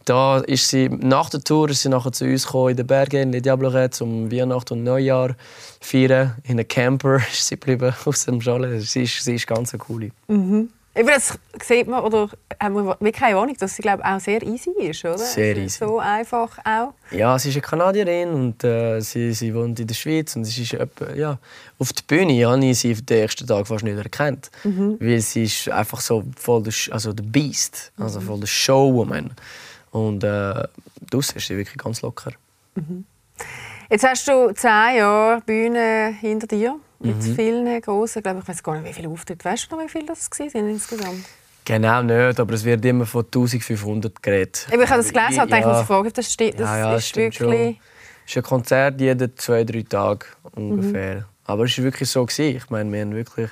da 0.04 0.38
ist 0.38 0.68
sie, 0.68 0.88
nach 0.88 1.30
der 1.30 1.40
Tour 1.40 1.70
ist 1.70 1.82
sie 1.82 1.88
nachher 1.88 2.12
zu 2.12 2.24
uns 2.24 2.46
gekommen, 2.46 2.70
in 2.70 2.76
den 2.76 2.86
Bergen 2.86 3.32
in 3.32 3.42
Diabloret 3.42 3.94
zum 3.94 4.30
Weihnachten 4.30 4.74
und 4.74 4.84
Neujahr 4.84 5.36
feiern. 5.80 6.36
In 6.44 6.52
einem 6.52 6.68
Camper 6.68 7.16
ist 7.32 7.46
sie 7.46 7.56
geblieben 7.56 7.94
aus 8.04 8.24
dem 8.24 8.40
Schale. 8.40 8.80
Sie 8.80 9.04
ist, 9.04 9.22
sie 9.22 9.34
ist 9.34 9.46
ganz 9.46 9.76
coole. 9.78 10.10
Mhm. 10.28 10.68
das 10.94 11.38
sieht 11.62 11.86
man, 11.86 12.02
oder 12.02 12.28
haben 12.58 12.74
wir 12.74 12.84
wirklich 12.86 13.14
keine 13.14 13.36
Ahnung, 13.36 13.56
dass 13.58 13.76
sie 13.76 13.82
glaube 13.82 14.04
auch 14.04 14.20
sehr 14.20 14.42
easy 14.42 14.70
ist, 14.78 15.04
oder? 15.04 15.18
Sehr 15.18 15.56
easy. 15.56 15.78
So 15.78 15.98
einfach 15.98 16.58
auch. 16.64 16.94
Ja, 17.10 17.38
sie 17.38 17.50
ist 17.50 17.56
eine 17.56 17.62
Kanadierin 17.62 18.30
und 18.30 18.64
äh, 18.64 19.00
sie, 19.00 19.32
sie 19.32 19.54
wohnt 19.54 19.78
in 19.80 19.86
der 19.86 19.94
Schweiz 19.94 20.34
und 20.34 20.44
sie 20.44 20.62
ist 20.62 20.74
etwa, 20.74 21.12
ja, 21.14 21.38
auf 21.78 21.92
der 21.92 22.02
Bühne 22.06 22.46
habe 22.46 22.64
ich 22.64 22.78
sie 22.78 22.94
den 22.94 23.22
ersten 23.22 23.46
Tag 23.46 23.66
fast 23.66 23.84
nicht 23.84 23.96
erkannt, 23.96 24.50
mhm. 24.64 24.96
weil 25.00 25.20
sie 25.20 25.44
ist 25.44 25.68
einfach 25.68 26.00
so 26.00 26.24
voll 26.36 26.62
der, 26.62 26.74
also 26.90 27.12
der 27.12 27.24
Beast, 27.24 27.92
also 27.98 28.20
voll 28.20 28.40
der 28.40 28.46
Showwoman. 28.46 29.30
Und 29.90 30.24
äh, 30.24 30.68
draussen 31.10 31.36
ist 31.36 31.46
sie 31.46 31.56
wirklich 31.56 31.78
ganz 31.78 32.02
locker. 32.02 32.32
Mhm. 32.74 33.04
Jetzt 33.90 34.04
hast 34.04 34.28
du 34.28 34.52
zehn 34.52 34.96
Jahre 34.96 35.40
Bühne 35.40 36.14
hinter 36.20 36.46
dir 36.46 36.76
mit 37.00 37.16
mhm. 37.16 37.34
vielen 37.34 37.80
grossen, 37.80 38.22
glaube 38.22 38.40
ich, 38.40 38.48
weiß 38.48 38.62
gar 38.62 38.74
nicht, 38.74 38.88
wie 38.88 38.92
viele 38.92 39.08
Auftritte. 39.08 39.44
Weißt 39.44 39.70
du 39.70 39.76
noch, 39.76 39.82
wie 39.82 39.88
viele 39.88 40.06
das 40.06 40.30
waren 40.30 40.68
insgesamt? 40.68 41.24
Genau 41.64 42.02
nicht, 42.02 42.38
aber 42.40 42.54
es 42.54 42.64
wird 42.64 42.84
immer 42.84 43.06
von 43.06 43.24
1500 43.24 44.22
geredet. 44.22 44.66
Ich 44.68 44.72
habe 44.72 44.86
das 44.86 45.12
gelesen 45.12 45.40
und 45.40 45.50
ja. 45.50 45.84
fragen, 45.84 46.10
das, 46.12 46.32
steht, 46.32 46.54
das 46.58 46.68
ja, 46.68 46.78
ja, 46.78 46.94
ist 46.96 47.16
wirklich... 47.16 47.36
Schon. 47.36 47.76
Es 48.26 48.32
ist 48.32 48.36
ein 48.36 48.42
Konzert 48.42 49.00
jeden 49.00 49.36
zwei, 49.36 49.64
drei 49.64 49.82
Tage 49.82 50.26
ungefähr. 50.54 51.16
Mhm. 51.16 51.24
Aber 51.44 51.64
es 51.64 51.76
war 51.78 51.84
wirklich 51.84 52.08
so. 52.08 52.26
Ich 52.28 52.70
meine, 52.70 52.92
wir 52.92 53.00
haben 53.00 53.14
wirklich 53.14 53.50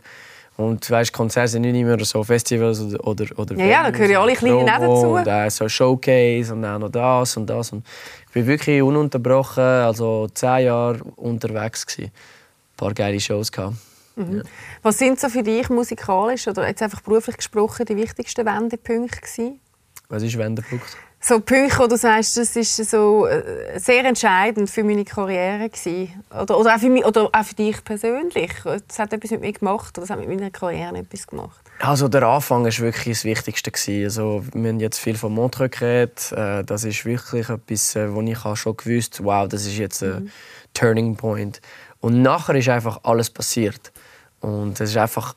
und 0.59 0.91
weißt, 0.91 1.13
Konzerte 1.13 1.49
sind 1.51 1.63
nicht 1.63 1.77
immer 1.77 2.05
so 2.05 2.25
Festivals 2.25 2.81
oder 2.81 3.07
oder, 3.07 3.27
oder 3.39 3.55
Ja, 3.57 3.65
ja, 3.65 3.83
da 3.85 3.91
gehören 3.91 4.11
ja 4.11 4.21
alle 4.21 4.35
Kleinen 4.35 4.67
dazu. 4.67 4.87
Und 4.87 5.29
auch 5.29 5.51
so 5.51 5.69
Showcase 5.69 6.53
und 6.53 6.65
auch 6.65 6.81
noch 6.81 6.91
das 6.91 7.37
und 7.37 7.47
das. 7.47 7.71
Und 7.73 7.87
ich 8.27 8.33
bin 8.33 8.45
wirklich 8.45 8.83
ununterbrochen, 8.83 9.63
also 9.63 10.27
zehn 10.35 10.67
Jahre 10.67 10.99
unterwegs 11.15 11.87
gewesen. 11.87 12.11
Ein 12.11 12.77
paar 12.77 12.93
geile 12.93 13.21
Shows 13.21 13.53
gehabt. 13.53 13.77
Mhm. 14.17 14.39
Ja. 14.39 14.43
Was 14.83 14.99
sind 14.99 15.21
so 15.21 15.29
für 15.29 15.45
dich 15.45 15.71
musikalisch 15.71 16.49
oder 16.49 16.67
jetzt 16.67 16.83
einfach 16.83 17.03
beruflich 17.03 17.37
gesprochen 17.37 17.87
die 17.87 17.97
wichtigsten 17.97 18.45
Wendepunkte 18.45 19.21
gewesen? 19.21 19.61
Was 20.09 20.25
ist 20.25 20.37
Wendepunkt? 20.37 20.97
So 21.21 21.41
Punkte, 21.41 21.79
wo 21.79 21.87
du 21.87 21.97
sagst, 21.97 22.37
das 22.37 22.55
ist 22.55 22.77
so 22.91 23.27
äh, 23.27 23.79
sehr 23.79 24.05
entscheidend 24.05 24.71
für 24.71 24.85
meine 24.85 25.05
Karriere 25.05 25.69
gewesen. 25.69 26.25
Oder, 26.31 26.59
oder, 26.59 26.75
auch 26.75 26.79
für 26.79 26.91
mich, 26.91 27.05
oder 27.05 27.29
auch 27.33 27.45
für 27.45 27.55
dich 27.55 27.83
persönlich. 27.83 28.53
Das 28.65 28.99
hat 28.99 29.13
etwas 29.13 29.33
mit 29.33 29.41
mir 29.41 29.53
gemacht 29.53 29.99
oder 29.99 30.07
das 30.07 30.11
hat 30.11 30.21
mit 30.21 30.29
meiner 30.29 30.51
Karriere 30.51 30.99
etwas 30.99 31.27
gemacht. 31.27 31.59
Also 31.81 32.09
der 32.09 32.23
Anfang 32.23 32.65
war 32.65 32.79
wirklich 32.79 33.17
das 33.17 33.25
Wichtigste. 33.25 33.71
Gewesen. 33.71 34.05
Also, 34.05 34.45
wir 34.53 34.69
haben 34.69 34.81
jetzt 34.81 34.99
viel 34.99 35.17
von 35.17 35.33
Montreux 35.35 35.71
geredet. 35.71 36.33
Äh, 36.33 36.65
das 36.65 36.85
ist 36.85 37.05
wirklich 37.05 37.49
etwas, 37.49 37.97
äh, 37.97 38.13
wo 38.13 38.23
ich 38.23 38.39
schon 38.59 38.77
gewusst 38.77 39.19
habe, 39.19 39.29
wow, 39.29 39.49
das 39.49 39.67
ist 39.67 39.77
jetzt 39.77 40.03
ein 40.03 40.25
mhm. 40.25 40.31
Turning 40.75 41.17
Point. 41.17 41.61
Und 42.01 42.23
nachher 42.23 42.55
ist 42.55 42.69
einfach 42.69 43.01
alles 43.03 43.31
passiert. 43.31 43.93
Und 44.41 44.81
es 44.81 44.91
ist 44.91 44.97
einfach 44.97 45.35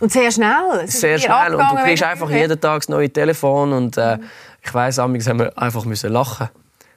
und 0.00 0.12
sehr 0.12 0.30
schnell. 0.30 0.86
Sehr 0.86 1.18
schnell. 1.18 1.54
Und 1.54 1.70
du 1.70 1.76
kriegst 1.82 2.02
einfach 2.02 2.30
jeden 2.30 2.60
Tag 2.60 2.80
das 2.80 2.88
neue 2.88 3.10
Telefon 3.10 3.72
und 3.72 3.96
äh, 3.96 4.16
mhm. 4.16 4.24
Ich 4.66 4.74
weiss, 4.74 4.98
amigs 4.98 5.28
haben 5.28 5.38
wir 5.38 5.56
einfach 5.56 5.84
müssen 5.84 6.12
lachen. 6.12 6.48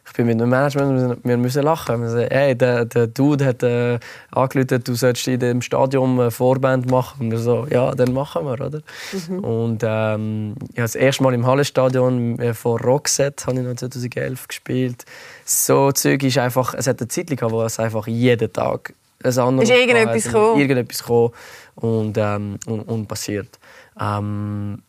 Ich 0.08 0.14
bin 0.14 0.26
mit 0.26 0.40
dem 0.40 0.50
Management, 0.50 1.24
wir 1.24 1.38
müssen 1.38 1.62
lachen. 1.62 2.02
Wir 2.02 2.10
sagen, 2.10 2.28
hey, 2.32 2.56
der, 2.56 2.86
der 2.86 3.06
Dude 3.06 3.46
hat 3.46 3.62
äh, 3.62 4.00
angerufen, 4.32 4.84
du 4.84 4.96
sollst 4.96 5.28
in 5.28 5.40
dem 5.40 5.62
Stadion 5.62 6.20
eine 6.20 6.32
Vorband 6.32 6.90
machen. 6.90 7.26
Und 7.26 7.32
wir 7.32 7.38
so, 7.38 7.68
ja, 7.70 7.94
dann 7.94 8.14
machen 8.14 8.44
wir, 8.44 8.54
oder? 8.54 8.82
Mhm. 9.12 9.40
Und 9.44 9.84
ähm, 9.86 10.56
ja, 10.76 10.82
das 10.82 10.96
erste 10.96 11.22
Mal 11.22 11.36
im 11.36 11.46
Hallenstadion 11.46 12.40
äh, 12.40 12.56
vor 12.56 12.82
Rockset 12.82 13.46
habe 13.46 13.60
ich 13.60 13.64
noch 13.64 13.76
2011 13.76 14.48
gespielt. 14.48 15.06
So 15.46 15.92
Zeug 15.92 16.24
ist 16.24 16.40
einfach, 16.40 16.74
es 16.74 16.88
hat 16.88 17.00
eine 17.00 17.08
Zeit 17.08 17.28
gehabt, 17.28 17.52
wo 17.52 17.62
es 17.62 17.80
einfach 17.80 18.08
jeden 18.08 18.52
Tag 18.52 18.96
ein 19.22 19.38
anderes 19.38 19.70
ist 19.70 19.76
irgendetwas 19.76 20.24
gekommen. 20.24 20.60
Irgendetwas 20.60 21.00
gekommen 21.00 21.34
und, 21.82 22.18
ähm, 22.18 22.60
und, 22.66 22.82
und 22.82 23.08
passiert. 23.08 23.60
Ähm, 24.00 24.82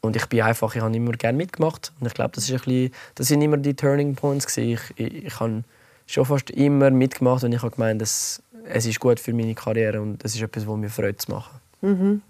und 0.00 0.16
ich 0.16 0.26
bin 0.26 0.42
einfach, 0.42 0.74
ich 0.74 0.82
habe 0.82 0.94
immer 0.94 1.12
gerne 1.12 1.36
mitgemacht. 1.36 1.92
Und 2.00 2.06
ich 2.06 2.14
glaube, 2.14 2.32
das, 2.34 2.46
das 2.46 3.26
sind 3.28 3.42
immer 3.42 3.56
die 3.56 3.74
Turning 3.74 4.14
Points. 4.14 4.46
Gewesen. 4.46 4.70
Ich, 4.70 4.80
ich, 4.96 5.24
ich 5.26 5.40
habe 5.40 5.64
schon 6.06 6.24
fast 6.24 6.50
immer 6.50 6.90
mitgemacht 6.90 7.42
und 7.44 7.52
ich 7.52 7.62
habe 7.62 7.74
gemeint, 7.74 8.00
dass 8.00 8.42
es 8.64 8.86
ist 8.86 9.00
gut 9.00 9.20
für 9.20 9.32
meine 9.32 9.54
Karriere 9.54 10.00
und 10.00 10.24
es 10.24 10.34
ist 10.34 10.42
etwas, 10.42 10.66
was 10.66 10.76
mir 10.76 10.90
freut 10.90 11.20
zu 11.20 11.30
machen. 11.30 11.60
Mhm. 11.80 12.22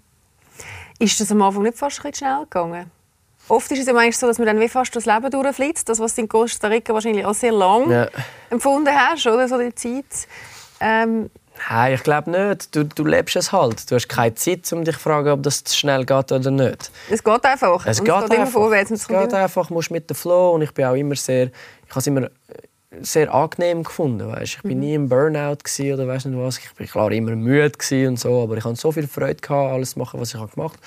Ist 0.99 1.19
das 1.19 1.31
am 1.31 1.41
Anfang 1.41 1.63
nicht 1.63 1.77
fast 1.77 2.03
ein 2.03 2.13
schnell 2.13 2.41
gegangen? 2.41 2.91
Oft 3.49 3.71
ist 3.71 3.79
es 3.79 3.87
ja 3.87 4.11
so, 4.11 4.27
dass 4.27 4.39
man 4.39 4.47
dann 4.47 4.59
wie 4.59 4.67
fast 4.67 4.95
das 4.95 5.05
Leben 5.05 5.29
durchflitzt. 5.29 5.87
Das, 5.87 5.99
was 5.99 6.15
du 6.15 6.21
in 6.21 6.27
Costa 6.27 6.67
Rica 6.67 6.93
wahrscheinlich 6.93 7.25
auch 7.25 7.33
sehr 7.33 7.53
lang 7.53 7.89
ja. 7.89 8.07
empfunden 8.49 8.93
hast, 8.93 9.25
oder? 9.25 9.47
So 9.47 9.57
die 9.57 9.73
Zeit. 9.73 10.27
Ähm, 10.79 11.29
Nein, 11.69 11.93
ich 11.93 12.03
glaube 12.03 12.31
nicht. 12.31 12.75
Du, 12.75 12.85
du 12.85 13.03
lebst 13.03 13.35
es 13.35 13.51
halt. 13.51 13.89
Du 13.89 13.95
hast 13.95 14.07
keine 14.07 14.35
Zeit, 14.35 14.71
um 14.73 14.83
dich 14.83 14.95
zu 14.95 15.01
fragen, 15.01 15.29
ob 15.29 15.43
das 15.43 15.63
schnell 15.75 16.05
geht 16.05 16.31
oder 16.31 16.51
nicht. 16.51 16.91
Es 17.09 17.23
geht 17.23 17.45
einfach. 17.45 17.85
Es, 17.85 18.03
geht, 18.03 18.13
es 18.13 18.29
geht 18.29 18.39
einfach. 18.39 18.51
Vorwärts, 18.51 18.91
es, 18.91 19.01
es 19.01 19.07
geht 19.07 19.33
einfach. 19.33 19.67
Du 19.67 19.73
musst 19.73 19.91
mit 19.91 20.09
dem 20.09 20.15
Flow. 20.15 20.51
Und 20.51 20.61
ich 20.61 20.73
bin 20.73 20.85
auch 20.85 20.95
immer 20.95 21.15
sehr, 21.15 21.47
ich 21.47 21.89
habe 21.89 21.99
es 21.99 22.07
immer 22.07 22.29
sehr 23.01 23.33
angenehm 23.33 23.83
gefunden. 23.83 24.27
Weißt? 24.27 24.43
Ich 24.43 24.63
war 24.63 24.71
mhm. 24.71 24.79
nie 24.79 24.93
im 24.93 25.09
Burnout 25.09 25.57
oder 25.79 26.07
weiß 26.07 26.25
nicht 26.25 26.39
was. 26.39 26.57
Ich 26.57 26.79
war 26.79 26.87
klar 26.87 27.11
immer 27.11 27.35
müde 27.35 28.07
und 28.07 28.19
so, 28.19 28.43
aber 28.43 28.57
ich 28.57 28.63
hatte 28.63 28.75
so 28.75 28.91
viel 28.91 29.07
Freude 29.07 29.35
gehabt, 29.35 29.73
alles 29.73 29.91
zu 29.91 29.99
machen, 29.99 30.19
was 30.19 30.33
ich 30.33 30.39
gemacht 30.39 30.57
habe. 30.57 30.77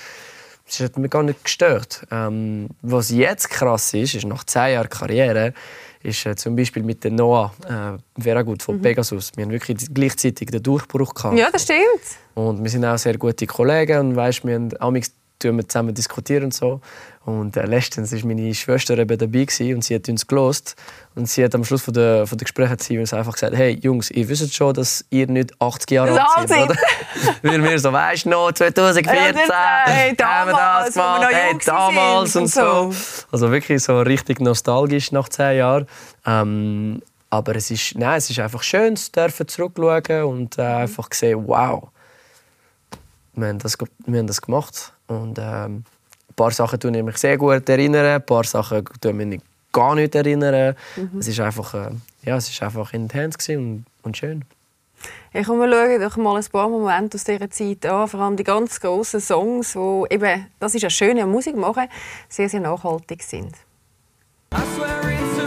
Das 0.71 0.79
hat 0.79 0.97
mich 0.97 1.11
gar 1.11 1.23
nicht 1.23 1.43
gestört. 1.43 2.07
Ähm, 2.11 2.69
was 2.81 3.11
jetzt 3.11 3.49
krass 3.49 3.93
ist, 3.93 4.15
ist 4.15 4.25
nach 4.25 4.45
zehn 4.45 4.73
Jahren 4.73 4.89
Karriere 4.89 5.53
ist 6.03 6.25
äh, 6.25 6.35
zum 6.35 6.55
Beispiel 6.55 6.83
mit 6.83 7.03
der 7.03 7.11
Noah 7.11 7.53
äh, 7.67 8.21
Veragut 8.21 8.63
von 8.63 8.77
mhm. 8.77 8.81
Pegasus. 8.81 9.31
Wir 9.35 9.43
haben 9.43 9.51
wirklich 9.51 9.77
gleichzeitig 9.93 10.49
den 10.49 10.63
Durchbruch 10.63 11.13
gehabt. 11.13 11.37
Ja, 11.37 11.49
das 11.51 11.63
stimmt. 11.63 11.81
Und 12.33 12.63
wir 12.63 12.69
sind 12.69 12.85
auch 12.85 12.97
sehr 12.97 13.17
gute 13.17 13.45
Kollegen 13.45 13.99
und 13.99 14.15
weißt, 14.15 14.45
wir 14.45 14.69
haben 14.79 14.95
wir 14.95 15.67
zusammen 15.67 15.93
diskutieren 15.93 16.45
und 16.45 16.53
so. 16.53 16.81
Und 17.23 17.55
äh, 17.55 17.65
letztens 17.67 18.11
war 18.11 18.27
meine 18.27 18.53
Schwester 18.55 18.97
eben 18.97 19.15
dabei 19.15 19.45
gewesen, 19.45 19.75
und 19.75 19.83
sie 19.83 19.93
hat 19.93 20.09
uns 20.09 20.25
gelost 20.25 20.75
und 21.13 21.29
sie 21.29 21.43
hat 21.43 21.53
am 21.53 21.63
Schluss 21.63 21.83
von 21.83 21.93
der, 21.93 22.25
von 22.25 22.35
der 22.35 22.45
Gespräche 22.45 22.69
hat 22.71 22.81
sie 22.81 22.97
uns 22.97 23.13
einfach 23.13 23.33
gesagt, 23.33 23.55
hey 23.55 23.77
Jungs, 23.79 24.09
ihr 24.09 24.27
wisst 24.27 24.53
schon, 24.55 24.73
dass 24.73 25.05
ihr 25.11 25.27
nicht 25.27 25.53
80 25.61 25.91
Jahre 25.91 26.19
alt 26.19 26.49
seid, 26.49 26.63
oder? 26.63 26.75
Weil 27.43 27.63
wir 27.63 27.77
so, 27.77 27.93
weißt 27.93 28.25
du 28.25 28.29
noch, 28.29 28.51
2014 28.51 29.35
ja, 29.47 29.83
hey, 29.85 30.15
damals, 30.15 30.35
haben 30.37 30.49
wir 30.49 30.85
das 30.85 30.93
gemacht, 30.95 31.27
hey, 31.31 31.57
damals 31.63 32.35
und 32.35 32.47
so. 32.47 32.91
Also 33.31 33.51
wirklich 33.51 33.83
so 33.83 34.01
richtig 34.01 34.41
nostalgisch 34.41 35.11
nach 35.11 35.29
10 35.29 35.57
Jahren. 35.57 35.87
Ähm, 36.25 37.03
Aber 37.29 37.55
es 37.55 37.69
ist, 37.69 37.95
nein, 37.97 38.17
es 38.17 38.31
ist 38.31 38.39
einfach 38.39 38.63
schön, 38.63 38.95
zu 38.95 39.11
dürfen 39.11 39.47
zurückschauen 39.47 40.23
und 40.23 40.57
äh, 40.57 40.63
einfach 40.63 41.07
sehen, 41.13 41.47
wow, 41.47 41.89
wir 43.33 43.47
haben 43.47 43.59
das, 43.59 43.77
wir 44.05 44.19
haben 44.19 44.27
das 44.27 44.41
gemacht. 44.41 44.91
Und 45.07 45.37
ähm, 45.39 45.85
ein 46.31 46.35
paar 46.35 46.51
Sachen 46.51 46.79
tun 46.79 46.93
ich 46.93 47.03
mich 47.03 47.17
sehr 47.17 47.37
gut 47.37 47.67
erinnern, 47.67 48.05
ein 48.05 48.25
paar 48.25 48.43
Sachen 48.43 48.85
tun 48.99 49.17
mich 49.17 49.41
gar 49.71 49.95
nicht 49.95 50.15
erinnern. 50.15 50.75
Mhm. 50.95 51.19
Es 51.19 51.27
ist 51.27 51.39
einfach, 51.39 51.73
äh, 51.73 51.91
ja, 52.23 52.37
es 52.37 52.49
ist 52.49 52.61
einfach 52.63 52.93
intens 52.93 53.47
und, 53.49 53.85
und 54.03 54.17
schön. 54.17 54.43
Ich 55.33 55.45
komme 55.47 55.71
schauen 55.71 55.99
doch 55.99 56.17
mal 56.17 56.37
ein 56.37 56.45
paar 56.51 56.69
Momente 56.69 57.15
aus 57.15 57.23
dieser 57.23 57.49
Zeit 57.49 57.85
an, 57.85 58.07
vor 58.07 58.19
allem 58.19 58.35
die 58.35 58.43
ganz 58.43 58.79
grossen 58.79 59.19
Songs, 59.19 59.75
wo 59.75 60.05
eben, 60.09 60.47
das 60.59 60.75
ist 60.75 60.83
ja 60.83 60.89
schön 60.89 61.29
Musik 61.29 61.55
machen, 61.55 61.87
sehr, 62.29 62.49
sehr 62.49 62.59
nachhaltig 62.59 63.23
sind. 63.23 63.55
ist 64.51 65.37
jetzt 65.37 65.40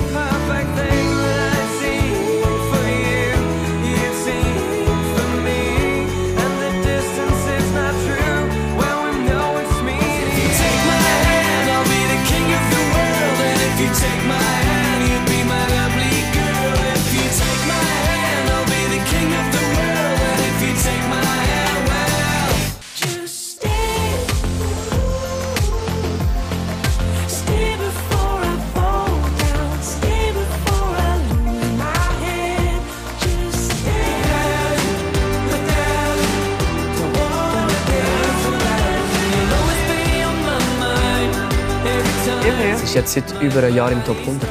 seit 43.15 43.41
über 43.41 43.63
einem 43.63 43.77
Jahr 43.77 43.93
im 43.93 44.05
Top 44.05 44.19
100. 44.19 44.49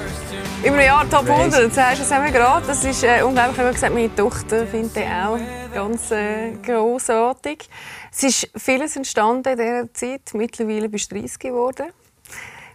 Über 0.65 0.77
ein 0.77 0.85
Jahr 0.85 1.09
Top 1.09 1.29
100, 1.29 1.65
das 1.65 1.75
sagst 1.75 1.99
du 1.99 2.03
es 2.03 2.33
gerade. 2.33 2.65
Das 2.65 2.83
ist 2.85 3.03
äh, 3.03 3.21
unglaublich. 3.21 3.57
Ich 3.57 3.63
habe 3.63 3.73
gesagt, 3.73 3.93
meine 3.93 4.15
Tochter 4.15 4.65
findet 4.65 4.95
den 4.95 5.11
auch 5.11 5.37
ganz 5.73 6.11
äh, 6.11 6.53
großartig. 6.65 7.67
Es 8.09 8.23
ist 8.23 8.49
vieles 8.55 8.95
entstanden 8.95 9.49
in 9.49 9.57
dieser 9.57 9.93
Zeit. 9.93 10.33
Mittlerweile 10.33 10.87
bist 10.87 11.11
du 11.11 11.19
30 11.19 11.39
geworden. 11.39 11.87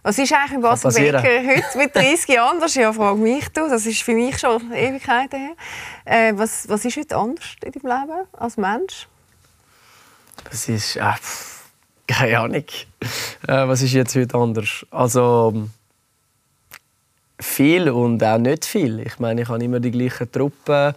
Was 0.03 0.19
ist 0.19 0.31
eigentlich 0.31 0.51
im 0.51 0.61
Basel 0.61 0.91
Becker 0.91 1.21
heute 1.23 1.77
mit 1.79 1.95
30 1.95 2.27
Jahren? 2.27 2.59
Das 2.59 2.69
ist 2.69 2.75
ja 2.75 2.93
frage 2.93 3.17
mich 3.17 3.49
du. 3.49 3.67
Das 3.67 3.87
ist 3.87 4.03
für 4.03 4.13
mich 4.13 4.37
schon 4.37 4.71
Ewigkeiten 4.71 5.39
her. 5.39 5.55
Äh, 6.05 6.33
was, 6.37 6.69
was 6.69 6.85
ist 6.85 6.97
heute 6.97 7.17
anders 7.17 7.55
in 7.63 7.71
deinem 7.71 7.99
Leben 7.99 8.27
als 8.33 8.57
Mensch? 8.57 9.07
Das 10.43 10.69
ist 10.69 10.97
äh, 10.97 11.13
keine 12.05 12.39
Ahnung. 12.39 12.65
Äh, 13.47 13.67
was 13.67 13.81
ist 13.81 13.93
jetzt 13.93 14.15
heute 14.15 14.37
anders? 14.37 14.85
Also 14.91 15.69
viel 17.39 17.89
und 17.89 18.23
auch 18.23 18.37
nicht 18.37 18.65
viel. 18.65 18.99
Ich 18.99 19.19
meine, 19.19 19.41
ich 19.41 19.47
habe 19.47 19.63
immer 19.63 19.79
die 19.79 19.91
gleichen 19.91 20.31
Truppen, 20.31 20.93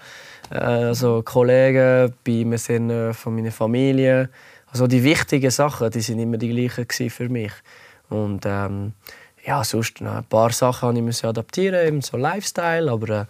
äh, 0.51 0.57
also 0.57 1.23
Kollegen 1.23 2.13
bei 2.25 2.45
mir 2.45 2.59
sind 2.59 2.91
äh, 2.91 3.13
von 3.13 3.35
meiner 3.35 3.53
Familie. 3.53 4.29
Also 4.71 4.87
die 4.87 5.05
wichtigen 5.05 5.51
Sachen, 5.51 5.91
die 5.91 6.01
sind 6.01 6.19
immer 6.19 6.39
die 6.39 6.49
gleichen 6.49 7.11
für 7.11 7.29
mich. 7.29 7.53
Und 8.09 8.45
ähm, 8.47 8.93
ja, 9.45 9.65
sonst 9.65 10.01
noch 10.01 10.17
ein 10.17 10.25
paar 10.25 10.53
Sachen 10.53 11.05
musste 11.05 11.27
ich 11.27 11.29
adaptieren, 11.29 11.87
eben 11.87 12.01
so 12.01 12.17
Lifestyle, 12.17 12.91
aber 12.91 13.09
äh, 13.23 13.25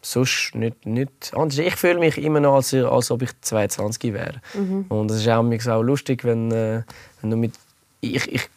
sonst 0.00 0.54
nicht, 0.54 0.84
nicht 0.86 1.32
anders. 1.34 1.58
Ich 1.58 1.76
fühle 1.76 1.98
mich 1.98 2.18
immer 2.18 2.40
noch, 2.40 2.56
als, 2.56 2.74
als 2.74 3.10
ob 3.10 3.22
ich 3.22 3.30
22 3.40 4.12
wäre. 4.12 4.40
Mhm. 4.54 4.86
Und 4.88 5.10
es 5.10 5.18
ist 5.18 5.28
auch, 5.28 5.44
auch 5.68 5.82
lustig, 5.82 6.24
wenn, 6.24 6.50
äh, 6.50 6.82
wenn 7.20 7.30
du 7.30 7.36
mit... 7.36 7.54
Ich, 8.00 8.30
ich 8.32 8.48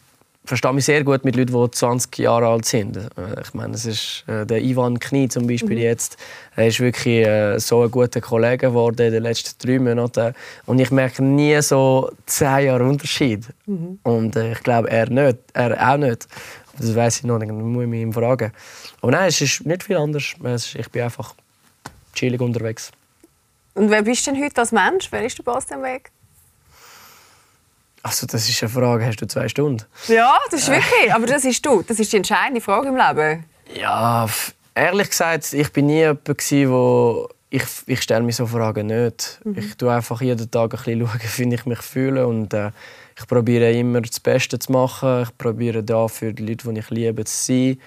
verstehe 0.46 0.74
mich 0.74 0.86
sehr 0.86 1.04
gut 1.04 1.26
mit 1.26 1.36
Leuten, 1.36 1.54
die 1.54 1.72
20 1.72 2.18
Jahre 2.20 2.48
alt 2.48 2.66
sind. 2.66 2.98
Äh, 2.98 3.42
ich 3.42 3.54
meine, 3.54 3.74
es 3.74 3.86
ist 3.86 4.24
äh, 4.28 4.46
der 4.46 4.62
Ivan 4.62 5.00
Knie 5.00 5.28
zum 5.28 5.48
Beispiel 5.48 5.78
mhm. 5.78 5.84
jetzt. 5.84 6.18
Er 6.56 6.68
ist 6.68 6.80
wirklich 6.80 7.26
äh, 7.26 7.60
so 7.60 7.84
ein 7.84 7.92
guter 7.92 8.22
Kollege 8.22 8.68
geworden 8.68 9.08
in 9.08 9.14
den 9.14 9.24
letzten 9.24 9.66
drei 9.66 9.80
Monaten. 9.80 10.34
Und 10.66 10.80
ich 10.80 10.92
merke 10.92 11.24
nie 11.24 11.62
so 11.62 12.12
zehn 12.26 12.66
Jahre 12.66 12.84
Unterschied. 12.84 13.46
Mhm. 13.66 14.00
Und 14.04 14.36
äh, 14.36 14.54
ich 14.54 14.64
glaube, 14.64 14.90
er 14.90 15.10
nicht, 15.10 15.38
er 15.54 15.94
auch 15.94 15.98
nicht. 15.98 16.28
Das 16.78 16.96
weiß 16.96 17.18
ich 17.18 17.24
noch 17.24 17.40
nicht, 17.40 17.52
das 17.52 17.58
muss 17.58 17.86
ich 17.86 17.92
ihn 17.94 18.14
fragen. 18.14 18.52
Aber 19.02 19.12
nein, 19.12 19.30
es 19.30 19.40
ist 19.42 19.66
nicht 19.66 19.84
viel 19.84 19.98
anders. 19.98 20.36
Ich 20.76 20.90
bin 20.90 21.04
einfach 21.04 21.34
chillig 22.14 22.42
unterwegs. 22.42 22.92
Und 23.76 23.90
wer 23.90 24.04
bist 24.04 24.26
du 24.26 24.32
denn 24.32 24.44
heute 24.44 24.62
als 24.62 24.72
Mensch? 24.72 25.12
Wer 25.12 25.26
ist 25.26 25.38
der 25.38 25.44
Bastian 25.44 25.84
Weg? 25.84 26.12
Also 28.06 28.28
das 28.28 28.48
ist 28.48 28.62
eine 28.62 28.70
Frage, 28.70 29.04
hast 29.04 29.20
du 29.20 29.26
zwei 29.26 29.50
Stunden? 29.50 29.84
Ja, 30.08 30.38
das 30.52 30.62
ist 30.62 30.70
wirklich, 30.70 31.12
aber 31.12 31.26
das 31.26 31.44
ist 31.44 31.66
du. 31.66 31.82
Das 31.82 32.00
ist 32.00 32.14
die 32.14 32.18
entscheidende 32.18 32.62
Frage 32.62 32.90
im 32.90 32.96
Leben. 32.96 33.46
Ja, 33.74 34.28
ehrlich 34.76 35.10
gesagt, 35.10 35.52
ich 35.54 35.74
bin 35.74 35.88
nie 35.88 36.02
jemand, 36.02 36.30
wo 36.70 37.28
ich, 37.50 37.64
ich 37.88 38.02
stelle 38.04 38.22
mir 38.22 38.32
so 38.32 38.46
Fragen 38.46 38.86
nicht. 38.86 39.40
Mhm. 39.44 39.58
Ich 39.58 39.76
tue 39.76 39.92
einfach 39.92 40.22
jeden 40.22 40.52
Tag 40.52 40.76
ein 40.76 41.00
bisschen 41.00 41.08
schauen, 41.36 41.50
wie 41.50 41.56
ich 41.56 41.66
mich 41.66 41.82
fühle 41.82 42.28
und 42.28 42.54
äh, 42.54 42.70
ich 43.18 43.26
probiere 43.26 43.72
immer 43.72 44.02
das 44.02 44.20
Beste 44.20 44.60
zu 44.60 44.72
machen. 44.72 45.24
Ich 45.24 45.36
probiere 45.36 45.82
da 45.82 46.08
für 46.08 46.32
die 46.32 46.46
Leute, 46.46 46.72
die 46.72 46.80
ich 46.80 46.90
liebe, 46.92 47.26
zu 47.26 47.34
sein. 47.36 47.80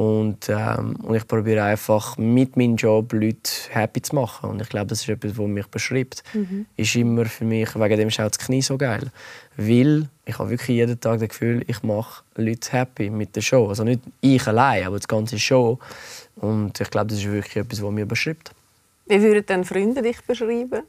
Und, 0.00 0.48
ähm, 0.48 0.96
und 1.02 1.14
ich 1.14 1.28
probiere 1.28 1.62
einfach 1.62 2.16
mit 2.16 2.56
meinem 2.56 2.76
Job 2.76 3.12
Leute 3.12 3.50
happy 3.68 4.00
zu 4.00 4.14
machen. 4.14 4.48
Und 4.48 4.62
ich 4.62 4.70
glaube, 4.70 4.86
das 4.86 5.02
ist 5.02 5.10
etwas, 5.10 5.36
was 5.36 5.46
mich 5.46 5.66
beschreibt. 5.66 6.22
Mhm. 6.32 6.64
Ist 6.74 6.96
immer 6.96 7.26
für 7.26 7.44
mich, 7.44 7.74
wegen 7.74 7.98
dem 7.98 8.08
ist 8.08 8.18
auch 8.18 8.30
das 8.30 8.38
Knie 8.38 8.62
so 8.62 8.78
geil. 8.78 9.10
Weil 9.58 10.08
ich 10.24 10.38
habe 10.38 10.48
wirklich 10.48 10.78
jeden 10.78 10.98
Tag 10.98 11.20
das 11.20 11.28
Gefühl, 11.28 11.64
ich 11.66 11.82
mache 11.82 12.22
Leute 12.36 12.72
happy 12.72 13.10
mit 13.10 13.36
der 13.36 13.42
Show. 13.42 13.68
Also 13.68 13.84
nicht 13.84 14.00
ich 14.22 14.46
allein, 14.46 14.86
aber 14.86 14.96
das 14.96 15.06
ganze 15.06 15.38
Show. 15.38 15.78
Und 16.36 16.80
ich 16.80 16.90
glaube, 16.90 17.08
das 17.08 17.18
ist 17.18 17.30
wirklich 17.30 17.56
etwas, 17.56 17.82
was 17.82 17.90
mich 17.90 18.08
beschreibt. 18.08 18.52
Wie 19.04 19.20
würden 19.20 19.44
denn 19.44 19.64
Freunde 19.66 20.00
dich 20.00 20.22
beschreiben? 20.22 20.80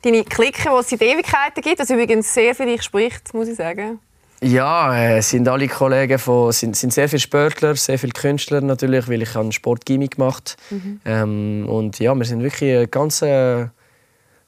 Deine 0.00 0.24
Clique, 0.24 0.62
die 0.62 0.80
es 0.80 0.88
seit 0.88 1.02
Ewigkeiten 1.02 1.60
gibt, 1.60 1.78
das 1.78 1.90
übrigens 1.90 2.32
sehr 2.32 2.54
für 2.54 2.64
dich 2.64 2.82
spricht, 2.82 3.34
muss 3.34 3.48
ich 3.48 3.56
sagen. 3.56 3.98
Ja, 4.42 4.96
äh, 4.96 5.20
sind 5.20 5.46
alle 5.48 5.68
Kollegen 5.68 6.18
von, 6.18 6.50
sind, 6.52 6.74
sind 6.74 6.92
sehr 6.92 7.08
viele 7.08 7.20
Sportler, 7.20 7.76
sehr 7.76 7.98
viele 7.98 8.12
Künstler 8.12 8.60
natürlich, 8.62 9.06
weil 9.08 9.20
ich 9.20 9.36
einen 9.36 9.52
Sportgimmick 9.52 10.16
gemacht 10.16 10.56
mhm. 10.70 11.00
ähm, 11.04 11.66
und 11.68 11.98
ja, 11.98 12.14
wir 12.14 12.24
sind 12.24 12.42
wirklich 12.42 12.74
eine 12.74 12.88
ganz, 12.88 13.20
äh, 13.20 13.66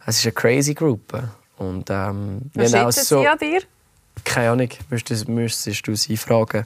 es 0.07 0.19
ist 0.19 0.25
eine 0.25 0.33
crazy 0.33 0.73
Gruppe 0.73 1.31
und 1.59 1.91
ähm, 1.91 2.51
Was 2.55 2.71
schätzen 2.71 3.05
so, 3.05 3.21
Sie 3.21 3.29
an 3.29 3.39
dir? 3.39 3.61
Keine 4.25 4.51
Ahnung, 4.51 4.69
müsstest, 4.89 5.29
müsstest 5.29 5.87
du 5.87 5.97
sie 5.97 6.17
fragen. 6.17 6.65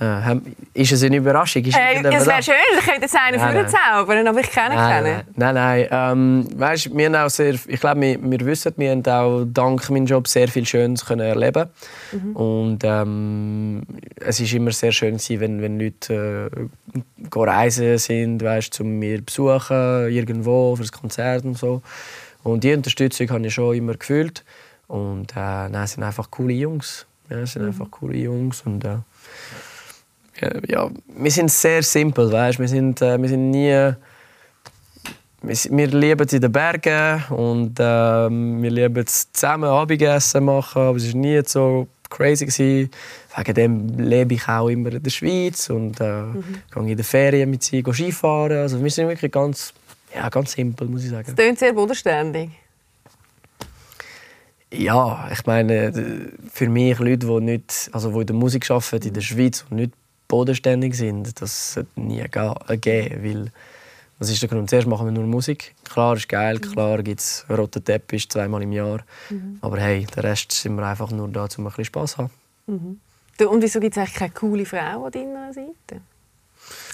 Äh, 0.00 0.36
ist 0.74 0.92
es 0.92 1.02
eine 1.02 1.16
Überraschung? 1.16 1.64
Ist 1.64 1.76
äh, 1.76 2.02
es 2.02 2.26
wäre 2.26 2.42
schön, 2.42 2.54
ich 2.78 2.84
könnte 2.84 3.02
jetzt 3.02 3.16
einen 3.16 3.38
nein, 3.38 3.66
zaubern, 3.68 4.26
aber 4.26 4.40
ich 4.40 4.50
kenne 4.50 4.74
nein, 4.74 5.04
keinen. 5.04 5.22
Nein, 5.34 5.54
nein. 5.54 5.88
Ähm, 5.90 6.48
weißt, 6.56 6.94
wir 6.94 7.06
haben 7.06 7.14
auch 7.14 7.30
sehr, 7.30 7.54
ich 7.54 7.80
glaube, 7.80 8.00
wir, 8.00 8.18
wir 8.22 8.40
wissen, 8.40 8.74
wir 8.76 8.90
haben 8.90 9.06
auch 9.06 9.44
dank 9.46 9.88
meinem 9.88 10.06
Job 10.06 10.28
sehr 10.28 10.48
viel 10.48 10.66
Schönes 10.66 11.04
können 11.04 11.20
erleben 11.20 11.70
mhm. 12.12 12.36
Und 12.36 12.84
ähm, 12.84 13.82
es 14.16 14.40
war 14.40 14.56
immer 14.56 14.72
sehr 14.72 14.92
schön, 14.92 15.16
gewesen, 15.16 15.40
wenn, 15.40 15.62
wenn 15.62 15.80
Leute 15.80 16.50
äh, 16.54 17.38
reisen 17.38 17.98
sind, 17.98 18.42
weißt, 18.42 18.74
zu 18.74 18.84
mir 18.84 19.22
besuchen, 19.22 20.10
irgendwo, 20.10 20.76
für 20.76 20.82
ein 20.82 20.90
Konzert 20.90 21.44
und 21.44 21.56
so. 21.56 21.82
Und 22.42 22.64
die 22.64 22.72
Unterstützung 22.72 23.30
habe 23.30 23.46
ich 23.46 23.54
schon 23.54 23.76
immer 23.76 23.94
gefühlt. 23.94 24.44
Und 24.90 25.36
äh, 25.36 25.68
nein, 25.68 25.84
es 25.84 25.92
sind 25.92 26.02
einfach 26.02 26.28
coole 26.30 26.52
Jungs. 26.52 27.06
Ja, 27.28 27.38
es 27.38 27.52
sind 27.52 27.62
mhm. 27.62 27.68
einfach 27.68 27.90
coole 27.90 28.16
Jungs. 28.16 28.62
Und, 28.62 28.84
äh, 28.84 28.98
ja, 30.66 30.90
wir 31.06 31.30
sind 31.30 31.50
sehr 31.50 31.82
simpel, 31.82 32.32
weißt? 32.32 32.58
Wir 32.58 32.68
sind, 32.68 33.00
äh, 33.00 33.20
wir 33.20 33.28
sind 33.28 33.50
nie... 33.50 33.92
Wir, 35.42 35.56
wir 35.70 35.86
lieben 35.86 36.26
es 36.26 36.32
in 36.34 36.40
den 36.42 36.52
Bergen 36.52 37.24
und 37.30 37.80
äh, 37.80 37.82
wir 37.82 38.70
lieben 38.70 39.04
es 39.06 39.32
zusammen 39.32 39.70
Abendessen 39.70 40.44
machen, 40.44 40.82
aber 40.82 40.96
es 40.98 41.14
war 41.14 41.20
nie 41.20 41.40
so 41.46 41.86
crazy. 42.10 42.44
Gewesen. 42.44 42.90
Wegen 43.36 43.54
dem 43.54 43.98
lebe 43.98 44.34
ich 44.34 44.48
auch 44.48 44.68
immer 44.68 44.92
in 44.92 45.02
der 45.02 45.10
Schweiz 45.10 45.70
und 45.70 46.00
äh, 46.00 46.22
mhm. 46.24 46.44
gehe 46.74 46.90
in 46.90 46.96
den 46.96 47.04
Ferien 47.04 47.48
mit 47.48 47.62
sie 47.62 47.82
Skifahren. 47.82 48.58
Also 48.58 48.82
wir 48.82 48.90
sind 48.90 49.08
wirklich 49.08 49.30
ganz, 49.32 49.72
ja, 50.14 50.28
ganz 50.28 50.52
simpel, 50.52 50.88
muss 50.88 51.04
ich 51.04 51.10
sagen. 51.10 51.28
Es 51.28 51.34
klingt 51.34 51.58
sehr 51.58 51.72
bodenständig. 51.72 52.50
Ja, 54.72 55.28
ich 55.32 55.44
meine, 55.46 56.30
für 56.52 56.68
mich 56.68 56.98
Leute, 56.98 57.26
die, 57.26 57.40
nicht, 57.40 57.90
also 57.92 58.10
die 58.12 58.20
in 58.20 58.26
der 58.26 58.36
Musik 58.36 58.70
arbeiten, 58.70 59.08
in 59.08 59.14
der 59.14 59.20
Schweiz 59.20 59.64
und 59.68 59.76
nicht 59.76 59.92
bodenständig 60.28 60.94
sind, 60.94 61.40
das 61.40 61.74
sollte 61.74 62.00
nie 62.00 62.22
geben, 62.22 63.24
weil 63.24 63.52
was 64.20 64.28
ist 64.28 64.42
der 64.42 64.50
Grund? 64.50 64.68
Zuerst 64.68 64.86
machen 64.86 65.06
wir 65.06 65.12
nur 65.12 65.24
Musik. 65.24 65.74
Klar 65.82 66.14
ist 66.14 66.28
geil, 66.28 66.56
mhm. 66.56 66.72
klar 66.72 67.02
gibt 67.02 67.20
es 67.20 67.46
roten 67.48 67.82
Teppich 67.82 68.28
zweimal 68.28 68.62
im 68.62 68.70
Jahr. 68.70 69.00
Mhm. 69.30 69.58
Aber 69.62 69.80
hey, 69.80 70.06
der 70.14 70.24
Rest 70.24 70.52
sind 70.52 70.74
wir 70.76 70.86
einfach 70.86 71.10
nur 71.10 71.28
da, 71.28 71.48
um 71.56 71.64
ein 71.64 71.64
bisschen 71.64 71.86
Spass 71.86 72.12
zu 72.12 72.18
haben. 72.18 72.30
Mhm. 72.66 73.00
Und 73.46 73.62
wieso 73.62 73.80
gibt 73.80 73.96
es 73.96 73.98
eigentlich 73.98 74.14
keine 74.14 74.32
coole 74.32 74.66
Frau 74.66 75.06
an 75.06 75.10
deiner 75.10 75.52
Seite? 75.54 76.02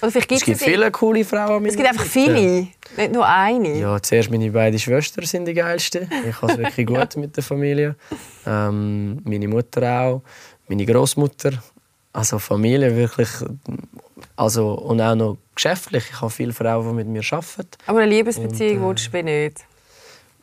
Oder 0.02 0.10
vielleicht 0.10 0.32
Es 0.32 0.44
gibt 0.44 0.60
viele 0.60 0.90
coole 0.90 1.24
Frauen. 1.24 1.64
Es 1.66 1.76
gibt 1.76 1.88
einfach 1.88 2.04
viele, 2.04 2.68
nicht 2.96 3.12
nur 3.12 3.26
eine. 3.26 3.78
Ja, 3.78 4.00
zuerst 4.00 4.30
meine 4.30 4.50
beiden 4.50 4.78
Schwestern 4.78 5.24
sind 5.24 5.46
die 5.46 5.54
geilsten. 5.54 6.10
Ich 6.28 6.40
habe 6.42 6.52
es 6.52 6.58
wirklich 6.58 6.86
gut 6.94 7.16
mit 7.16 7.36
der 7.36 7.42
Familie. 7.42 7.96
Ähm, 8.46 9.20
meine 9.24 9.48
Mutter 9.48 10.00
auch, 10.00 10.22
meine 10.68 10.84
Großmutter. 10.84 11.52
Also 12.12 12.38
Familie 12.38 12.94
wirklich. 12.96 13.28
Also, 14.36 14.72
und 14.72 15.00
auch 15.00 15.14
noch 15.14 15.38
geschäftlich. 15.54 16.04
Ich 16.10 16.20
habe 16.20 16.30
viele 16.30 16.52
Frauen, 16.52 16.88
die 16.88 16.94
mit 16.94 17.06
mir 17.08 17.22
arbeiten. 17.30 17.68
Aber 17.86 18.00
eine 18.00 18.10
Liebesbeziehung 18.10 18.84
Und, 18.84 18.84
äh, 18.84 18.88
willst 18.88 19.12
du 19.12 19.22
nicht. 19.22 19.64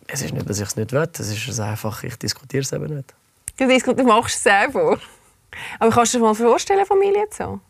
Es 0.08 0.22
ist 0.22 0.34
nicht, 0.34 0.50
dass 0.50 0.60
ich 0.60 0.68
es 0.68 0.76
nicht 0.76 0.92
will. 0.92 1.08
Es 1.14 1.48
ist 1.48 1.60
einfach, 1.60 2.04
ich 2.04 2.16
diskutiere 2.18 2.62
es 2.62 2.72
eben 2.74 2.96
nicht. 2.96 3.14
Du, 3.58 3.94
du 3.94 4.04
machst 4.04 4.36
es 4.36 4.44
selber. 4.44 5.00
Aber 5.80 5.92
kannst 5.92 6.14
du 6.14 6.18
dir 6.18 6.24
mal 6.24 6.34
vorstellen, 6.34 6.86
Familie 6.86 7.30
zu 7.30 7.44
haben? 7.44 7.62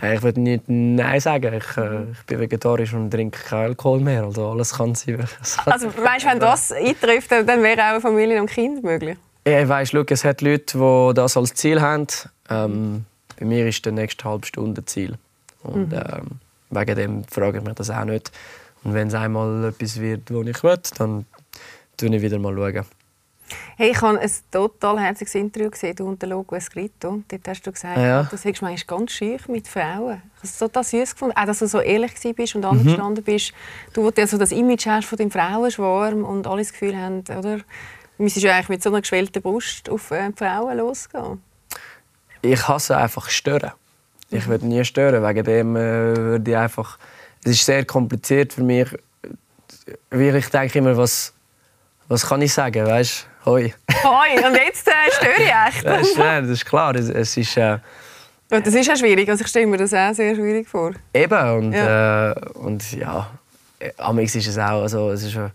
Hey, 0.00 0.16
Ich 0.16 0.22
würde 0.22 0.40
nicht 0.40 0.64
Nein 0.66 1.20
sagen. 1.20 1.52
Ich, 1.52 1.76
äh, 1.76 2.10
ich 2.12 2.22
bin 2.26 2.40
vegetarisch 2.40 2.94
und 2.94 3.10
trinke 3.10 3.38
keinen 3.38 3.64
Alkohol 3.66 4.00
mehr. 4.00 4.24
Also 4.24 4.48
alles 4.48 4.72
kann 4.74 4.94
sein. 4.94 5.28
Also, 5.66 5.88
weißt, 5.88 6.26
wenn 6.26 6.40
das 6.40 6.72
eintrifft, 6.72 7.30
dann 7.30 7.62
wäre 7.62 7.96
auch 7.96 8.00
Familie 8.00 8.40
und 8.40 8.48
Kind 8.48 8.82
möglich. 8.82 9.18
Ja, 9.46 9.60
ich 9.60 9.68
weiss, 9.68 9.90
schau, 9.90 10.02
es 10.08 10.24
hat 10.24 10.40
Leute, 10.40 10.78
die 10.78 11.14
das 11.14 11.36
als 11.36 11.54
Ziel 11.54 11.80
haben. 11.80 12.06
Ähm, 12.48 13.04
bei 13.38 13.44
mir 13.44 13.66
ist 13.66 13.84
der 13.84 13.92
nächste 13.92 14.24
halbe 14.24 14.46
Stunde 14.46 14.84
Ziel. 14.86 15.16
Und 15.62 15.92
ähm, 15.92 16.40
wegen 16.70 16.96
dem 16.96 17.24
frage 17.24 17.58
ich 17.58 17.64
mich 17.64 17.74
das 17.74 17.90
auch 17.90 18.04
nicht. 18.04 18.32
Und 18.82 18.94
wenn 18.94 19.08
es 19.08 19.14
einmal 19.14 19.66
etwas 19.66 20.00
wird, 20.00 20.30
was 20.30 20.46
ich 20.46 20.62
will, 20.62 20.78
dann 20.96 21.26
schaue 22.00 22.16
ich 22.16 22.22
wieder 22.22 22.38
mal. 22.38 22.54
Schauen. 22.54 22.86
Hey, 23.76 23.90
ich 23.90 24.00
habe 24.00 24.18
ein 24.18 24.30
total 24.50 25.00
herziges 25.00 25.34
Interview 25.34 25.70
gesehen, 25.70 25.96
du 25.96 26.06
und 26.06 26.20
der 26.22 26.28
Logo 26.28 26.54
Escrito. 26.54 27.22
Dort 27.28 27.48
hast 27.48 27.66
du 27.66 27.72
gesagt, 27.72 27.96
Ja. 27.96 28.22
du 28.24 28.36
sagst 28.36 28.62
manchmal 28.62 28.98
ganz 28.98 29.12
schüch 29.12 29.48
mit 29.48 29.66
Frauen. 29.68 30.22
Ich 30.34 30.38
habe 30.38 30.44
es 30.44 30.58
total 30.58 30.84
süß 30.84 31.12
gefunden. 31.12 31.36
Auch, 31.36 31.44
dass 31.46 31.58
du 31.60 31.66
so 31.66 31.80
ehrlich 31.80 32.14
gewesen 32.14 32.34
bist 32.34 32.54
und 32.54 32.64
angestanden 32.64 33.24
bist. 33.24 33.52
Du, 33.92 34.02
wo 34.04 34.10
du 34.10 34.20
ja 34.20 34.26
so 34.26 34.38
das 34.38 34.52
Image 34.52 34.86
hast 34.86 35.06
von 35.06 35.18
dem 35.18 35.30
Frauenschwarm 35.30 36.24
und 36.24 36.46
alle 36.46 36.62
das 36.62 36.72
Gefühl 36.72 36.96
haben, 36.96 37.20
oder? 37.20 37.58
Du 37.58 38.24
müsstest 38.24 38.44
ja 38.44 38.52
eigentlich 38.54 38.68
mit 38.68 38.82
so 38.82 38.90
einer 38.90 39.00
geschwellten 39.00 39.40
Brust 39.42 39.88
auf 39.88 40.10
äh, 40.10 40.30
Frauen 40.36 40.76
losgehen. 40.78 41.42
Ich 42.42 42.68
hasse 42.68 42.96
einfach 42.96 43.28
stören. 43.30 43.72
Ich 44.30 44.46
will 44.48 44.58
nie 44.58 44.84
stören. 44.84 45.22
Wegen 45.26 45.44
dem 45.44 45.76
äh, 45.76 46.16
würde 46.16 46.50
ich 46.50 46.56
einfach. 46.56 46.98
Es 47.44 47.52
ist 47.52 47.64
sehr 47.64 47.84
kompliziert 47.84 48.52
für 48.52 48.62
mich. 48.62 48.88
Weil 50.10 50.36
ich 50.36 50.48
denke 50.50 50.78
immer, 50.78 50.96
was, 50.96 51.32
was 52.10 52.26
kann 52.28 52.42
ich 52.42 52.52
sagen, 52.52 52.86
weißt? 52.86 53.26
Hoi. 53.46 53.72
Hoi, 54.04 54.46
und 54.46 54.54
jetzt 54.54 54.86
äh, 54.86 54.92
störe 55.12 55.32
ich 55.42 55.50
echt. 55.76 55.86
Das 55.86 56.02
ist, 56.02 56.18
nein, 56.18 56.42
das 56.42 56.52
ist 56.52 56.66
klar. 56.66 56.94
Es, 56.94 57.08
es 57.08 57.36
ist 57.36 57.56
äh, 57.56 57.78
Und 58.50 58.66
das 58.66 58.74
ist 58.74 58.86
ja 58.86 58.96
schwierig. 58.96 59.28
Also 59.30 59.42
ich 59.44 59.48
stelle 59.48 59.66
mir 59.66 59.78
das 59.78 59.94
auch 59.94 60.12
sehr 60.12 60.34
schwierig 60.34 60.68
vor. 60.68 60.90
eben 61.14 61.50
und 61.56 61.72
Ja. 61.72 62.32
äh, 62.32 62.34
und 62.54 62.92
ja. 62.92 63.30
äh, 63.78 63.90
Amix 63.96 64.34
ist 64.34 64.48
es 64.48 64.58
auch. 64.58 64.82
Also 64.82 65.10
es 65.12 65.22
ist 65.22 65.36
äh, 65.36 65.48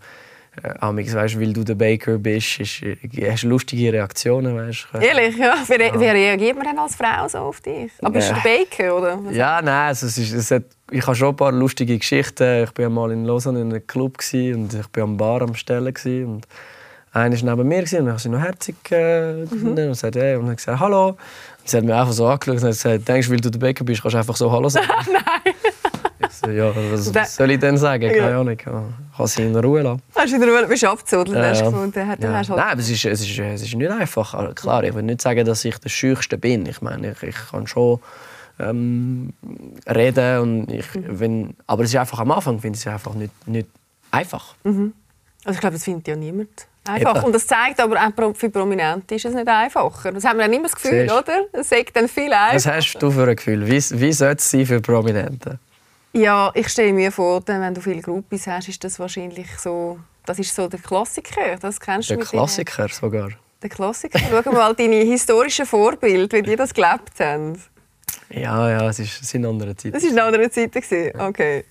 Amix, 0.80 1.14
weißt, 1.14 1.38
weil 1.38 1.52
du 1.52 1.62
der 1.62 1.74
Baker 1.74 2.16
bist, 2.18 2.58
ist, 2.60 2.82
äh, 2.82 2.96
hast 3.30 3.42
du 3.44 3.48
lustige 3.48 3.92
Reaktionen, 3.92 4.56
weißt? 4.56 4.88
Ehrlich, 5.00 5.36
ja. 5.36 5.54
Wie, 5.68 5.74
re 5.74 5.92
wie 6.00 6.06
reagiert 6.08 6.56
man 6.56 6.66
denn 6.66 6.78
als 6.78 6.96
Frau 6.96 7.28
so 7.28 7.38
auf 7.38 7.60
dich? 7.60 7.92
Aber 8.00 8.10
bist 8.12 8.30
du 8.30 8.34
Ja. 8.34 8.40
der 8.42 8.50
Baker, 8.58 8.96
oder? 8.96 9.24
Was- 9.24 9.36
Ja, 9.36 9.60
nein, 9.62 9.88
also 9.88 10.06
es 10.06 10.16
ist, 10.16 10.32
es 10.32 10.50
hat, 10.50 10.62
ich 10.90 11.06
habe 11.06 11.16
schon 11.16 11.28
ein 11.28 11.36
paar 11.36 11.52
lustige 11.52 11.98
Geschichten. 11.98 12.64
Ich 12.64 12.78
war 12.78 12.90
mal 12.90 13.10
in 13.10 13.24
Lausanne 13.24 13.60
in 13.60 13.70
einem 13.70 13.86
Club 13.86 14.18
und 14.32 14.74
ich 14.74 14.84
war 14.94 15.02
am 15.02 15.16
Bar 15.16 15.42
am 15.42 15.54
Stellen. 15.54 15.94
Und 16.26 16.46
einer 17.12 17.42
war 17.42 17.56
neben 17.56 17.68
mir 17.68 17.78
und 17.78 17.92
ich 17.92 17.94
habe 17.94 18.18
sie 18.18 18.28
noch 18.28 18.40
herzig 18.40 18.76
äh, 18.90 19.46
gefunden 19.46 19.88
und 19.88 19.94
sagte, 19.94 20.20
hey, 20.20 20.36
und 20.36 20.48
hat 20.48 20.58
gesagt, 20.58 20.80
hallo. 20.80 21.08
Und 21.08 21.16
sie 21.64 21.76
hat 21.76 21.84
mich 21.84 21.94
einfach 21.94 22.12
so 22.12 22.26
angeschaut 22.26 22.56
und 22.56 22.62
hat 22.62 22.70
gesagt, 22.70 23.08
denkst 23.08 23.26
du, 23.26 23.32
weil 23.32 23.40
du 23.40 23.50
der 23.50 23.58
Bäcker 23.58 23.84
bist, 23.84 24.02
kannst 24.02 24.14
du 24.14 24.18
einfach 24.18 24.36
so 24.36 24.50
Hallo 24.52 24.68
sagen? 24.68 24.86
Nein. 25.12 25.54
Ich 26.20 26.32
so, 26.32 26.50
ja, 26.50 26.72
was, 26.92 27.14
was 27.14 27.36
soll 27.36 27.50
ich 27.50 27.58
denn 27.58 27.76
sagen? 27.76 28.10
Keine. 28.10 28.36
Ahnung. 28.36 28.56
Ja, 28.64 28.84
Kann 29.16 29.26
sie 29.26 29.42
in 29.42 29.56
Ruhe 29.56 29.82
lassen. 29.82 30.02
Hast 30.14 30.32
du 30.32 30.40
wieder 30.40 30.66
bist 30.66 30.84
abgezudelt, 30.84 31.36
Ja, 31.36 31.48
hast 31.48 31.64
gefunden. 31.64 31.98
Ja. 31.98 32.06
hast 32.06 32.48
halt 32.48 32.58
Nein, 32.58 32.68
aber 32.70 32.80
es 32.80 32.90
ist, 32.90 33.04
es, 33.04 33.20
ist, 33.20 33.38
es 33.38 33.62
ist 33.62 33.74
nicht 33.74 33.90
einfach. 33.90 34.54
Klar, 34.54 34.84
ich 34.84 34.94
will 34.94 35.02
nicht 35.02 35.20
sagen, 35.20 35.44
dass 35.44 35.64
ich 35.64 35.78
der 35.78 35.88
Schüchste 35.88 36.38
bin. 36.38 36.66
Ich 36.66 36.80
meine, 36.80 37.12
ich, 37.12 37.22
ich 37.22 37.36
kann 37.50 37.66
schon 37.66 38.00
ähm, 38.58 39.32
reden. 39.88 40.40
Und 40.40 40.70
ich, 40.72 40.94
Mhm. 40.94 41.20
wenn, 41.20 41.56
aber 41.66 41.84
es 41.84 41.90
ist 41.90 41.96
einfach 41.96 42.20
am 42.20 42.30
Anfang 42.32 42.58
finde 42.60 42.76
ich 42.78 42.86
es 42.86 42.92
einfach 42.92 43.14
nicht, 43.14 43.32
nicht 43.48 43.68
einfach. 44.10 44.54
Also 44.64 44.90
ich 45.50 45.60
glaube, 45.60 45.74
das 45.74 45.84
findet 45.84 46.08
ja 46.08 46.16
niemand 46.16 46.48
einfach. 46.84 47.16
Eben. 47.16 47.24
Und 47.26 47.32
das 47.34 47.46
zeigt 47.46 47.80
aber 47.80 47.96
auch 48.00 48.34
für 48.36 48.50
Prominente 48.50 49.14
ist 49.16 49.24
es 49.24 49.34
nicht 49.34 49.48
einfacher. 49.48 50.12
Das 50.12 50.24
haben 50.24 50.38
wir 50.38 50.44
dann 50.44 50.52
immer 50.54 50.64
das 50.64 50.74
Gefühl, 50.76 51.02
Siehst 51.08 51.10
du. 51.14 51.18
oder? 51.18 51.40
Es 51.52 51.68
sagt 51.68 51.94
dann 51.96 52.08
viel 52.08 52.30
Was 52.30 52.66
einfacher. 52.66 52.76
hast 52.76 52.94
du 53.02 53.10
für 53.10 53.28
ein 53.28 53.36
Gefühl? 53.36 53.66
Wie, 53.66 53.72
wie 54.00 54.12
sollte 54.12 54.36
es 54.40 54.50
sein 54.50 54.66
für 54.66 54.80
Prominente? 54.80 55.58
Ja, 56.12 56.50
ich 56.54 56.68
stelle 56.68 56.92
mir 56.94 57.12
vor, 57.12 57.42
wenn 57.46 57.74
du 57.74 57.80
viele 57.80 58.00
Groupies 58.00 58.46
hast, 58.46 58.68
ist 58.68 58.82
das 58.82 58.98
wahrscheinlich 58.98 59.48
so... 59.58 59.98
Das 60.24 60.38
ist 60.40 60.52
so 60.54 60.66
der 60.66 60.80
Klassiker. 60.80 61.56
Das 61.60 61.78
kennst 61.78 62.10
du 62.10 62.14
Der 62.16 62.24
deinen- 62.24 62.30
Klassiker 62.30 62.88
sogar. 62.88 63.28
Der 63.62 63.70
Klassiker. 63.70 64.18
Schau 64.44 64.50
mal 64.52 64.74
deine 64.74 64.96
historischen 64.96 65.66
Vorbilder, 65.66 66.38
wie 66.38 66.42
die 66.42 66.56
das 66.56 66.74
gelebt 66.74 67.20
haben. 67.20 67.62
Ja, 68.30 68.70
ja, 68.70 68.88
es, 68.88 68.98
ist, 68.98 69.22
es 69.22 69.28
sind 69.28 69.46
andere 69.46 69.76
Zeiten. 69.76 69.92
Das 69.92 70.02
war 70.02 70.10
in 70.10 70.18
anderen 70.18 70.50
Zeiten. 70.50 70.80
gewesen. 70.80 71.20
Okay. 71.20 71.64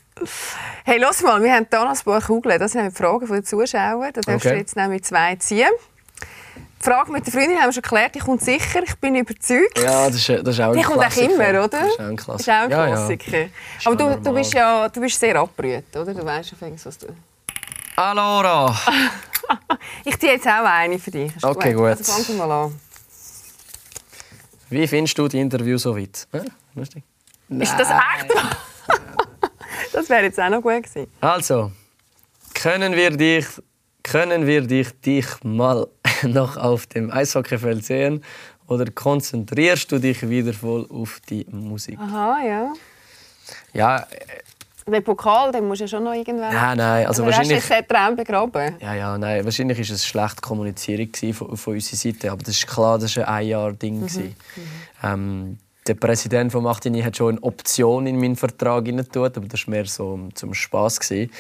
Hey, 0.86 0.98
los 1.00 1.22
mal, 1.22 1.44
wir 1.44 1.54
haben 1.54 1.68
hier 1.70 1.84
noch 1.84 1.90
ein 1.92 2.04
paar 2.06 2.22
Kugeln. 2.22 2.58
Das 2.60 2.72
sind 2.72 2.90
die 2.90 2.96
Fragen 2.96 3.28
der 3.28 3.44
Zuschauer. 3.44 4.12
Da 4.14 4.22
darfst 4.22 4.46
du 4.46 4.50
Okay. 4.50 4.58
jetzt 4.60 4.76
nämlich 4.76 5.04
zwei 5.04 5.36
ziehen. 5.36 5.68
Die 6.82 6.84
Frage 6.90 7.12
mit 7.12 7.26
der 7.26 7.34
Freundin 7.34 7.58
haben 7.58 7.66
wir 7.66 7.74
schon 7.74 7.82
geklärt. 7.82 8.16
Die 8.16 8.20
kommt 8.20 8.42
sicher. 8.42 8.82
Ich 8.86 8.96
bin 8.96 9.16
überzeugt. 9.16 9.80
Ja, 9.82 10.08
das 10.08 10.16
ist, 10.16 10.30
das 10.30 10.56
ist 10.56 10.62
auch 10.62 10.72
ein 10.72 10.78
Die 10.78 10.84
kommt 10.84 11.00
auch 11.06 11.18
immer, 11.18 11.50
oder? 11.50 11.68
Das 11.68 11.88
ist 11.88 12.00
auch 12.00 12.06
ein 12.06 12.16
Klassiker. 12.16 12.38
ist 12.40 12.50
auch 12.50 12.64
ein 12.64 12.70
Ja, 12.72 12.88
ja. 12.88 13.10
Ist 13.10 13.88
Aber 13.88 13.96
du, 13.96 14.20
du, 14.22 14.34
bist 14.34 14.54
ja 14.54 14.88
du 14.88 15.02
bist 15.02 15.20
sehr 15.20 15.36
abgerührt, 15.36 15.96
oder? 15.96 16.14
Du 16.14 16.24
weißt 16.24 16.50
schon, 16.50 16.78
was 16.84 16.98
du... 16.98 17.08
Allora! 17.98 18.76
Ich 20.04 20.18
ziehe 20.20 20.32
jetzt 20.34 20.48
auch 20.48 20.64
eine 20.66 20.98
für 20.98 21.12
dich. 21.12 21.36
Ist 21.36 21.44
Okay, 21.44 21.74
gut. 21.74 21.86
Also 21.86 22.04
fang 22.12 22.26
du 22.26 22.34
mal 22.34 22.52
an. 22.52 22.80
Wie 24.70 24.88
findest 24.88 25.18
du 25.18 25.28
die 25.28 25.40
Interview 25.40 25.78
so 25.78 25.96
weit? 25.96 26.28
Ja, 26.34 26.44
lustig. 26.74 27.04
Ist 27.50 27.76
das 27.78 27.90
echt? 27.90 28.34
das 29.94 30.10
wäre 30.10 30.24
jetzt 30.24 30.40
auch 30.40 30.50
noch 30.50 30.62
gut 30.62 30.84
gewesen. 30.84 31.08
Also, 31.22 31.72
können 32.54 32.96
wir 32.96 33.12
dich, 33.12 33.46
können 34.02 34.48
wir 34.48 34.62
dich, 34.62 35.00
dich 35.02 35.28
mal 35.44 35.88
noch 36.24 36.58
auf 36.58 36.88
dem 36.88 37.12
Eishockeyfeld 37.12 37.86
sehen 37.86 38.24
oder 38.68 38.90
konzentrierst 38.92 39.92
du 39.92 40.00
dich 40.00 40.28
wieder 40.28 40.54
voll 40.54 40.88
auf 40.90 41.20
die 41.30 41.46
Musik? 41.52 42.00
Aha, 42.00 42.42
ja. 42.44 42.74
Ja, 43.74 44.08
Den 44.88 45.04
Pokal, 45.04 45.52
den 45.52 45.68
musst 45.68 45.82
du 45.82 45.86
ja 45.86 45.88
schon 45.88 46.04
noch 46.04 46.14
irgendwann... 46.14 46.54
nein, 46.54 46.78
nein, 46.78 47.08
also 47.08 47.24
Oder 47.24 47.32
hast 47.32 47.50
du 47.50 47.54
wahrscheinlich, 47.56 47.70
jetzt 47.70 47.92
den 47.92 48.16
begraben? 48.16 48.76
ja, 48.80 48.94
ja, 48.94 49.18
nein, 49.18 49.44
wahrscheinlich 49.44 49.80
ist 49.80 49.90
es 49.90 50.06
schlecht 50.06 50.44
kommuniziert 50.44 51.12
gewesen 51.12 51.34
von, 51.34 51.58
von 51.58 51.74
unserer 51.74 51.98
Seite, 51.98 52.32
aber 52.32 52.44
das 52.44 52.56
ist 52.56 52.68
klar, 52.68 53.00
das 53.00 53.18
war 53.18 53.28
ein 53.28 53.34
Ein-Jahr-Ding. 53.36 54.02
gewesen. 54.02 54.36
Ähm, 55.02 55.58
der 55.88 55.96
Präsident 55.96 56.52
von 56.52 56.64
Martini 56.64 57.02
hat 57.02 57.18
schon 57.18 57.36
eine 57.36 57.44
Option 57.44 58.06
in 58.08 58.20
meinen 58.20 58.36
Vertrag 58.36 58.86
hineingetan, 58.86 59.32
aber 59.36 59.48
das 59.48 59.66
war 59.68 59.72
mehr 59.72 59.86
so 59.86 60.30
zum 60.34 60.54
Spass. 60.54 61.00
gewesen. 61.00 61.32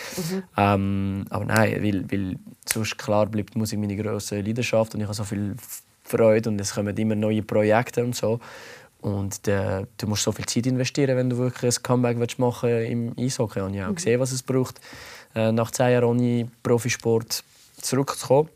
Ähm, 0.57 1.25
aber 1.29 1.45
nein, 1.45 1.83
weil, 1.83 2.11
weil 2.11 2.35
sonst 2.65 2.97
klar 2.97 3.25
bleibt 3.27 3.55
Musik 3.55 3.79
meine 3.79 3.95
grosse 3.95 4.41
Leidenschaft 4.41 4.93
und 4.95 5.01
ich 5.01 5.05
habe 5.07 5.15
so 5.15 5.23
viel 5.23 5.55
Freude 6.03 6.49
und 6.49 6.61
es 6.61 6.73
kommen 6.73 6.95
immer 6.97 7.15
neue 7.15 7.41
Projekte 7.41 8.03
und 8.03 8.15
so. 8.15 8.39
Und 9.05 9.47
äh, 9.47 9.85
du 9.99 10.07
musst 10.07 10.23
so 10.23 10.31
viel 10.31 10.47
Zeit 10.47 10.65
investieren, 10.65 11.15
wenn 11.15 11.29
du 11.29 11.37
wirklich 11.37 11.77
ein 11.77 11.83
Comeback 11.83 12.17
willst 12.17 12.39
machen 12.39 12.69
im 12.69 13.13
Eishockey. 13.19 13.59
Und 13.61 13.75
ich 13.75 13.81
habe 13.81 13.91
auch 13.91 13.95
gesehen, 13.95 14.19
was 14.19 14.31
es 14.31 14.41
braucht, 14.41 14.81
äh, 15.35 15.51
nach 15.51 15.69
zehn 15.69 15.91
Jahren 15.91 16.05
ohne 16.05 16.47
Profisport 16.63 17.43
zurückzukommen. 17.79 18.49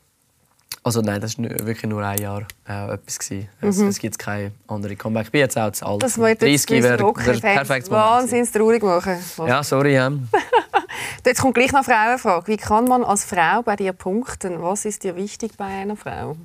Also 0.83 1.01
nein, 1.01 1.21
das 1.21 1.37
war 1.37 1.45
wirklich 1.45 1.83
nur 1.83 2.03
ein 2.03 2.19
Jahr 2.19 2.47
äh, 2.67 2.93
etwas. 2.93 3.19
gewesen. 3.19 3.47
Es, 3.61 3.77
es 3.77 3.99
gibt 3.99 4.17
keine 4.17 4.51
andere 4.67 4.95
Comeback. 4.95 5.27
Ich 5.27 5.31
bin 5.31 5.41
jetzt 5.41 5.55
auch 5.55 5.71
zu 5.71 5.85
alt. 5.85 6.01
Das 6.01 6.17
wird 6.17 6.41
jetzt 6.41 6.67
30 6.67 6.83
wäre 6.83 6.97
perfekte 6.97 7.91
Moment. 7.91 7.91
wahnsinnig 7.91 8.51
traurig 8.51 8.81
machen. 8.81 9.17
Ja, 9.45 9.61
sorry. 9.61 9.93
Ja. 9.93 10.11
Jetzt 11.25 11.41
kommt 11.41 11.53
gleich 11.53 11.71
noch 11.73 11.87
eine 11.87 12.17
Frauenfrage. 12.17 12.47
Wie 12.47 12.57
kann 12.57 12.85
man 12.85 13.03
als 13.03 13.23
Frau 13.23 13.61
bei 13.61 13.75
dir 13.75 13.93
punkten? 13.93 14.63
Was 14.63 14.85
ist 14.85 15.03
dir 15.03 15.15
wichtig 15.15 15.51
bei 15.57 15.65
einer 15.65 15.95
Frau? 15.95 16.37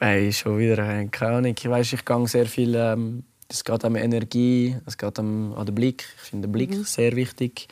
Hey, 0.00 0.32
schon 0.32 0.58
wieder, 0.58 0.78
äh, 0.78 1.06
keine 1.06 1.36
Ahnung. 1.36 1.54
Ich 1.58 1.68
weiss, 1.68 1.92
ich 1.92 2.04
gehe 2.04 2.28
sehr 2.28 2.46
viel. 2.46 2.74
Ähm, 2.76 3.24
es 3.48 3.64
geht 3.64 3.82
um 3.84 3.96
Energie, 3.96 4.76
es 4.86 4.96
geht 4.96 5.18
um, 5.18 5.54
an 5.54 5.66
den 5.66 5.74
Blick. 5.74 6.04
Ich 6.22 6.30
finde 6.30 6.46
den 6.48 6.52
Blick 6.52 6.74
sehr 6.86 7.16
wichtig. 7.16 7.66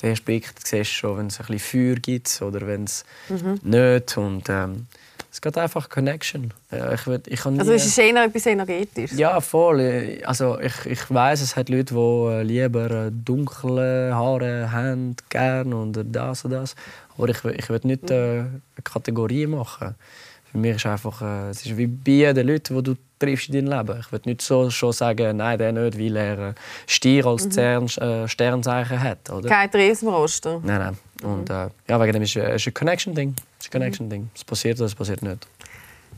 Den 0.00 0.10
ersten 0.10 0.26
Blick 0.26 0.48
siehst 0.62 0.90
du 0.90 0.94
schon, 0.94 1.18
wenn 1.18 1.26
es 1.28 1.40
ein 1.40 1.46
bisschen 1.46 1.86
Feuer 1.88 1.94
gibt 1.96 2.42
oder 2.42 2.66
wenn 2.66 2.84
es 2.84 3.04
nicht. 3.62 4.16
Und, 4.18 4.44
ähm, 4.48 4.86
es 5.32 5.40
geht 5.40 5.58
einfach 5.58 5.88
Connection. 5.88 6.52
Ich, 6.70 7.06
würd, 7.06 7.26
ich 7.28 7.44
Also 7.44 7.70
nie- 7.70 7.76
ist 7.76 7.86
es 7.86 7.98
eher 7.98 8.24
etwas 8.24 8.46
Energetisches? 8.46 9.18
ja, 9.18 9.40
voll. 9.40 10.20
Also 10.24 10.58
ich, 10.60 10.86
ich 10.86 11.10
weiß, 11.10 11.40
es 11.42 11.56
hat 11.56 11.68
Leute, 11.68 11.94
die 11.94 12.00
äh, 12.00 12.42
lieber 12.42 12.90
äh, 13.06 13.10
dunkle 13.12 14.14
Haare 14.14 14.70
haben, 14.70 15.16
gern 15.30 15.72
und 15.74 15.98
das 16.14 16.44
und 16.44 16.52
das. 16.52 16.74
Aber 17.18 17.28
ich, 17.28 17.44
ich 17.44 17.68
will 17.68 17.80
nicht 17.84 18.10
äh, 18.10 18.40
eine 18.40 18.60
Kategorie 18.84 19.46
machen. 19.46 19.94
Für 20.56 20.60
mich 20.60 20.76
ist 20.76 20.86
einfach, 20.86 21.20
äh, 21.20 21.50
es 21.50 21.66
ist 21.66 21.76
wie 21.76 21.86
bei 21.86 22.32
den 22.32 22.46
Leuten, 22.46 22.76
die 22.76 22.82
du 22.82 22.94
triffst 23.18 23.50
in 23.50 23.66
deinem 23.66 23.78
Leben. 23.78 24.00
Ich 24.00 24.10
würde 24.10 24.26
nicht 24.26 24.40
so 24.40 24.70
schon 24.70 24.90
sagen, 24.90 25.36
nein, 25.36 25.58
der 25.58 25.70
nicht, 25.70 25.98
weil 25.98 26.16
er 26.16 26.38
äh, 26.38 26.54
Stier 26.86 27.26
als 27.26 27.44
mhm. 27.44 27.58
äh, 27.58 28.26
Sternzeichen 28.26 29.02
hat. 29.02 29.28
Oder? 29.28 29.50
Kein 29.50 29.68
Riesenroster. 29.68 30.62
Nein, 30.64 30.78
nein. 30.78 30.98
Mhm. 31.20 31.28
Und 31.30 31.50
äh, 31.50 31.68
ja, 31.88 32.00
wegen 32.00 32.12
dem 32.14 32.22
ist 32.22 32.36
es 32.36 32.66
ein 32.66 32.72
Connection-Ding. 32.72 33.34
Es 33.60 33.66
ein 33.66 33.70
Connection-Ding. 33.70 34.22
Mhm. 34.22 34.30
Es 34.34 34.44
passiert 34.44 34.78
oder 34.78 34.86
es 34.86 34.94
passiert 34.94 35.20
nicht. 35.20 35.46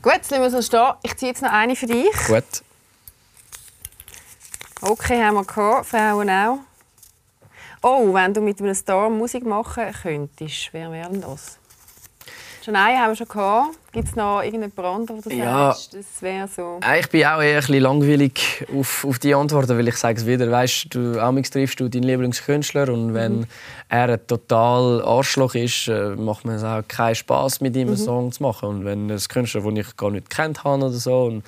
Gut, 0.01 0.13
jetzt 0.13 0.31
lassen 0.31 0.43
wir 0.43 0.49
so 0.51 0.61
stehen. 0.61 0.93
Ich 1.03 1.17
ziehe 1.17 1.31
jetzt 1.33 1.41
noch 1.41 1.51
eine 1.51 1.75
für 1.75 1.87
dich. 1.87 2.13
Gut. 2.25 2.63
Okay, 4.79 5.21
haben 5.21 5.35
wir 5.35 5.43
gehabt. 5.43 5.87
Frauen 5.87 6.29
auch. 6.29 6.59
Oh, 7.81 8.13
wenn 8.13 8.33
du 8.33 8.39
mit 8.39 8.61
einem 8.61 8.73
Star 8.73 9.09
Musik 9.09 9.45
machen 9.45 9.83
könntest, 10.01 10.69
wer 10.71 10.89
wäre 10.93 11.09
denn 11.09 11.19
das? 11.19 11.59
Schon 12.69 12.75
einen 12.75 12.99
haben 12.99 13.09
wir 13.09 13.15
schon 13.15 13.27
gehabt. 13.27 13.77
Gibt 13.91 14.09
es 14.09 14.15
noch 14.15 14.43
irgendeinen 14.43 14.71
Brand, 14.71 15.09
wo 15.09 15.19
du 15.19 15.35
ja, 15.35 15.73
sagst, 15.73 15.95
das 15.95 16.21
wäre 16.21 16.47
so? 16.47 16.79
Ich 16.99 17.09
bin 17.09 17.25
auch 17.25 17.41
eher 17.41 17.55
ein 17.55 17.61
bisschen 17.61 17.81
langweilig 17.81 18.63
auf, 18.77 19.05
auf 19.05 19.17
die 19.17 19.33
Antworten, 19.33 19.75
weil 19.75 19.87
ich 19.87 19.95
sage 19.95 20.19
es 20.19 20.27
wieder, 20.27 20.51
weißt 20.51 20.93
du, 20.93 21.19
amix 21.19 21.49
triffst 21.49 21.79
du 21.79 21.89
deinen 21.89 22.03
Lieblingskünstler 22.03 22.89
und 22.89 23.15
wenn 23.15 23.39
mhm. 23.39 23.45
er 23.87 24.09
ein 24.09 24.27
total 24.27 25.01
Arschloch 25.01 25.55
ist, 25.55 25.87
äh, 25.87 26.09
macht 26.15 26.45
man 26.45 26.57
es 26.57 26.63
auch 26.63 26.87
keinen 26.87 27.15
Spaß 27.15 27.61
mit 27.61 27.75
ihm 27.75 27.87
einen 27.87 27.99
mhm. 27.99 28.05
Song 28.05 28.31
zu 28.31 28.43
machen. 28.43 28.69
Und 28.69 28.85
wenn 28.85 29.09
ein 29.09 29.17
Künstler, 29.17 29.61
den 29.61 29.77
ich 29.77 29.97
gar 29.97 30.11
nicht 30.11 30.29
kennt 30.29 30.63
habe 30.63 30.85
oder 30.85 30.93
so, 30.93 31.23
und 31.23 31.43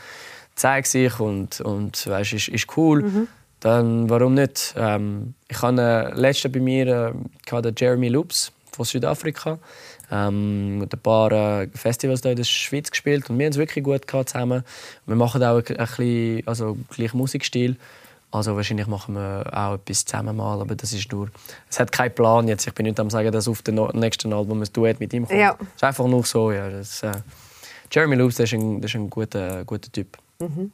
zeigt 0.56 0.88
sich 0.88 1.20
und, 1.20 1.62
und 1.62 2.08
weißt, 2.08 2.34
ist, 2.34 2.48
ist 2.48 2.66
cool. 2.78 3.04
Mhm 3.04 3.28
dann 3.64 4.10
warum 4.10 4.34
nicht? 4.34 4.74
Ähm, 4.76 5.36
ich 5.48 5.62
hatte 5.62 6.08
einen 6.08 6.18
letzten 6.18 6.52
bei 6.52 6.60
mir, 6.60 7.14
äh, 7.52 7.62
den 7.62 7.76
Jeremy 7.78 8.08
Loops 8.08 8.52
von 8.72 8.86
Südafrika. 8.86 9.60
Ähm, 10.12 10.80
mit 10.80 10.94
ein 10.94 11.00
paar 11.00 11.32
äh, 11.32 11.68
Festivals 11.74 12.22
hier 12.22 12.32
in 12.32 12.38
der 12.38 12.44
Schweiz 12.44 12.92
gespielt 12.92 13.30
und 13.30 13.40
wir 13.40 13.46
haben 13.46 13.52
es 13.52 13.58
wirklich 13.58 13.84
gut 13.84 14.04
zusammen. 14.10 14.64
Wir 15.06 15.16
machen 15.16 15.42
auch 15.44 15.58
ein, 15.58 15.66
ein 15.68 15.76
bisschen, 15.78 16.48
also 16.48 16.78
gleich 16.90 17.14
Musikstil. 17.14 17.78
Also 18.32 18.56
wahrscheinlich 18.56 18.88
machen 18.88 19.16
wir 19.16 19.46
auch 19.54 19.76
etwas 19.76 20.06
zusammen 20.06 20.38
mal, 20.38 20.62
aber 20.62 20.76
das 20.76 20.94
ist 20.94 21.12
nur... 21.12 21.30
Es 21.70 21.80
hat 21.80 21.92
keinen 21.92 22.16
Plan 22.16 22.48
jetzt. 22.48 22.66
Ich 22.66 22.74
bin 22.74 22.86
nicht 22.86 23.00
am 23.00 23.10
sagen, 23.10 23.32
dass 23.32 23.48
auf 23.48 23.62
dem 23.62 23.76
nächsten 23.94 24.32
Album 24.32 24.62
ein 24.62 24.70
Duett 24.72 25.02
mit 25.02 25.14
ihm 25.14 25.28
kommt. 25.28 25.38
Ja. 25.38 25.58
Es 25.60 25.76
ist 25.76 25.84
einfach 25.84 26.08
nur 26.08 26.24
so, 26.24 26.52
ja. 26.52 26.70
Das, 26.70 27.04
äh, 27.04 27.12
Jeremy 27.92 28.16
Loops, 28.16 28.36
das 28.36 28.52
ist 28.52 28.60
ein, 28.60 28.80
das 28.80 28.92
ist 28.92 28.96
ein 28.96 29.10
guter, 29.10 29.66
guter 29.66 29.92
Typ. 29.92 30.18
Mhm. 30.40 30.72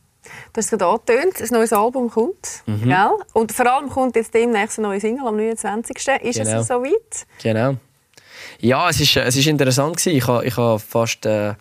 Du 0.53 0.57
hast 0.57 0.65
es 0.65 0.69
gerade 0.69 0.85
angetönt, 0.85 1.41
ein 1.41 1.47
neues 1.51 1.73
Album 1.73 2.09
kommt. 2.09 2.63
Mhm. 2.65 2.83
Gell? 2.83 3.09
Und 3.33 3.51
vor 3.51 3.65
allem 3.65 3.89
kommt 3.89 4.15
jetzt 4.15 4.33
demnächst 4.33 4.77
ein 4.77 4.83
neues 4.83 5.01
Single 5.01 5.25
am 5.25 5.35
29. 5.35 5.95
Ist 5.97 6.37
genau. 6.37 6.59
es 6.59 6.67
so 6.67 6.75
weit? 6.75 7.25
Genau. 7.41 7.77
Ja, 8.59 8.89
es 8.89 8.99
ist, 8.99 9.15
es 9.15 9.35
ist 9.35 9.47
interessant 9.47 9.97
gewesen. 9.97 10.17
Ich 10.17 10.27
habe, 10.27 10.45
ich 10.45 10.57
habe 10.57 10.79
fast 10.79 11.25
äh, 11.25 11.53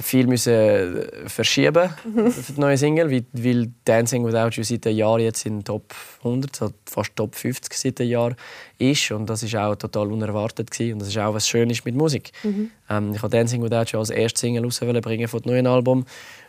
viel 0.00 0.26
müssen 0.26 0.52
äh, 0.52 1.28
verschieben 1.28 1.90
mhm. 2.04 2.30
für 2.30 2.52
die 2.52 2.60
neue 2.60 2.78
Single, 2.78 3.10
weil, 3.10 3.24
weil 3.32 3.70
Dancing 3.84 4.24
Without 4.24 4.50
You 4.56 4.62
seit 4.62 4.86
einem 4.86 4.96
Jahr 4.96 5.20
jetzt 5.20 5.46
in 5.46 5.62
Top 5.62 5.94
100, 6.18 6.62
also 6.62 6.74
fast 6.86 7.14
Top 7.16 7.34
50 7.34 7.72
seit 7.74 8.00
einem 8.00 8.10
Jahr 8.10 8.36
ist 8.78 9.10
und 9.10 9.26
das 9.26 9.42
ist 9.42 9.54
auch 9.56 9.76
total 9.76 10.10
unerwartet 10.10 10.70
gewesen. 10.70 10.94
und 10.94 10.98
das 11.00 11.08
ist 11.08 11.18
auch 11.18 11.34
was 11.34 11.48
Schönes 11.48 11.84
mit 11.84 11.94
Musik. 11.94 12.32
Mhm. 12.42 12.70
Ähm, 12.88 13.14
ich 13.14 13.22
habe 13.22 13.36
Dancing 13.36 13.62
Without 13.62 13.92
You 13.92 13.98
als 13.98 14.10
erste 14.10 14.40
Single 14.40 14.64
rausbringen 14.64 15.28
von 15.28 15.40
dem 15.42 15.52
neuen 15.52 15.66
Album 15.66 16.04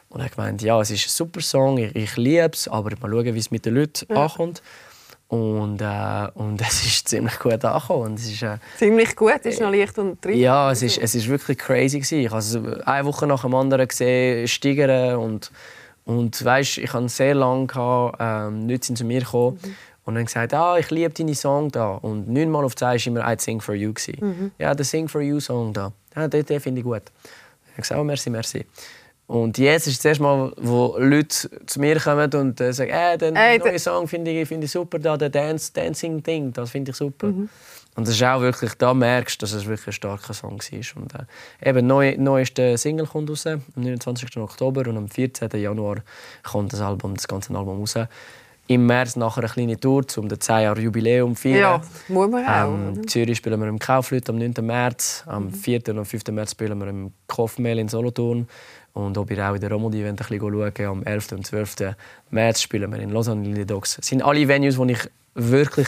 und 0.09 0.23
hat 0.23 0.35
gemeint, 0.35 0.61
ja, 0.61 0.79
es 0.81 0.91
ist 0.91 1.05
ein 1.05 1.09
super 1.09 1.41
Song, 1.41 1.77
ich, 1.77 1.95
ich 1.95 2.17
liebe 2.17 2.51
es, 2.53 2.67
aber 2.67 2.91
mal 3.01 3.11
schauen, 3.11 3.33
wie 3.33 3.39
es 3.39 3.51
mit 3.51 3.65
den 3.65 3.75
Leuten 3.75 4.05
ja. 4.09 4.23
ankommt. 4.23 4.61
Und, 5.31 5.79
äh, 5.79 6.27
und 6.33 6.59
es 6.67 6.85
ist 6.85 7.07
ziemlich 7.07 7.39
gut 7.39 7.63
angekommen. 7.63 8.15
es 8.15 8.29
ist, 8.29 8.43
äh, 8.43 8.57
ziemlich 8.77 9.15
gut? 9.15 9.39
Es 9.43 9.53
ist 9.53 9.61
noch 9.61 9.71
leicht 9.71 9.97
und 9.97 10.23
drin. 10.23 10.37
Ja, 10.37 10.69
es 10.69 10.81
ist, 10.81 10.97
es 10.97 11.15
ist 11.15 11.29
wirklich 11.29 11.57
crazy. 11.57 11.99
Gewesen. 11.99 12.19
Ich 12.19 12.29
habe 12.29 12.39
es 12.39 12.57
eine 12.85 13.05
Woche 13.05 13.25
nach 13.27 13.43
dem 13.43 13.55
anderen 13.55 13.87
gesehen, 13.87 14.45
steigern. 14.49 15.15
Und, 15.15 15.49
und 16.03 16.43
weißt, 16.43 16.79
ich 16.79 16.91
hatte 16.91 17.07
sehr 17.07 17.33
lange, 17.33 17.65
gehabt, 17.65 18.17
ähm, 18.19 18.67
Leute 18.67 18.87
sind 18.87 18.97
zu 18.97 19.05
mir 19.05 19.21
gekommen 19.21 19.57
mhm. 19.63 19.75
und 20.03 20.17
haben 20.17 20.25
gesagt, 20.25 20.53
ah, 20.53 20.77
ich 20.77 20.91
liebe 20.91 21.13
deine 21.13 21.33
Song 21.33 21.71
da. 21.71 21.93
Und 21.93 22.27
neunmal 22.27 22.65
auf 22.65 22.75
zehn 22.75 22.87
war 22.87 23.07
immer 23.07 23.31
«I 23.31 23.35
Sing 23.39 23.61
For 23.61 23.73
You». 23.73 23.93
Mhm. 24.19 24.51
Ja, 24.59 24.75
der 24.75 24.83
«Sing 24.83 25.07
For 25.07 25.21
You»-Song 25.21 25.71
da. 25.71 25.93
Ja, 26.13 26.27
den, 26.27 26.45
den 26.45 26.59
finde 26.59 26.79
ich 26.79 26.85
gut. 26.85 27.03
Ich 27.67 27.71
habe 27.71 27.81
gesagt, 27.83 28.01
oh, 28.01 28.03
merci, 28.03 28.29
merci. 28.29 28.65
Und 29.31 29.57
jetzt 29.57 29.87
ist 29.87 29.99
das 29.99 30.05
erste 30.05 30.23
Mal, 30.23 30.51
wo 30.57 30.97
Leute 30.97 31.49
zu 31.65 31.79
mir 31.79 31.97
kommen 32.01 32.29
und 32.33 32.59
äh, 32.59 32.73
sagen, 32.73 32.91
äh, 32.91 33.17
den 33.17 33.33
äh, 33.37 33.57
neuen 33.59 33.79
Song 33.79 34.05
finde 34.05 34.29
ich, 34.29 34.45
find 34.45 34.61
ich 34.61 34.71
super, 34.71 34.99
da, 34.99 35.15
der 35.15 35.29
Dance, 35.29 35.71
Dancing 35.71 36.21
Ding, 36.21 36.51
das 36.51 36.71
finde 36.71 36.91
ich 36.91 36.97
super. 36.97 37.27
Mhm. 37.27 37.47
Und 37.95 38.07
das 38.07 38.15
ist 38.15 38.23
auch 38.23 38.41
wirklich, 38.41 38.73
da 38.73 38.93
merkst 38.93 39.41
du, 39.41 39.45
dass 39.45 39.53
es 39.53 39.65
wirklich 39.65 39.87
ein 39.87 39.93
starker 39.93 40.33
Song 40.33 40.59
war. 40.59 41.01
Und 41.01 41.13
äh, 41.13 41.69
eben, 41.69 41.87
neu, 41.87 42.13
neueste 42.17 42.77
Single 42.77 43.07
kommt 43.07 43.29
raus, 43.29 43.47
am 43.47 43.61
29. 43.75 44.35
Oktober 44.35 44.85
und 44.89 44.97
am 44.97 45.07
14. 45.07 45.49
Januar 45.61 45.99
kommt 46.43 46.73
das 46.73 46.81
Album, 46.81 47.15
das 47.15 47.25
ganze 47.25 47.55
Album 47.55 47.79
raus. 47.79 47.95
Im 48.67 48.85
März 48.85 49.15
nachher 49.15 49.43
eine 49.43 49.49
kleine 49.49 49.79
Tour, 49.79 50.05
um 50.17 50.27
das 50.27 50.39
10 50.39 50.61
Jahre 50.61 50.81
Jubiläum 50.81 51.35
zu 51.37 51.43
feiern. 51.43 51.57
Ja, 51.57 51.81
muss 52.09 52.29
man 52.29 52.45
auch. 52.45 52.67
Ähm, 52.67 53.07
Zürich 53.07 53.37
spielen 53.37 53.59
wir 53.59 53.67
im 53.67 53.79
Kaufleut 53.79 54.29
am 54.29 54.37
9. 54.37 54.53
März. 54.61 55.23
Am 55.25 55.51
4. 55.51 55.87
und 55.89 56.05
5. 56.05 56.27
März 56.31 56.51
spielen 56.51 56.79
wir 56.79 56.87
im 56.87 57.11
Kaufmehl 57.27 57.79
in 57.79 57.87
Solothurn. 57.87 58.47
Und 58.93 59.17
ob 59.17 59.31
ihr 59.31 59.49
auch 59.49 59.55
in 59.55 59.61
der 59.61 59.71
Romandie 59.71 60.05
ein 60.05 60.15
bisschen 60.15 60.39
schauen 60.39 60.85
am 60.85 61.03
11. 61.03 61.31
und 61.31 61.47
12. 61.47 61.75
März 62.29 62.61
spielen 62.61 62.91
wir 62.91 62.99
in 62.99 63.11
Lausanne 63.11 63.47
in 63.47 63.67
Dogs. 63.67 63.95
Das 63.95 64.07
sind 64.07 64.21
alle 64.21 64.47
Venues, 64.47 64.77
die 64.77 64.91
ich 64.91 65.09
wirklich 65.33 65.87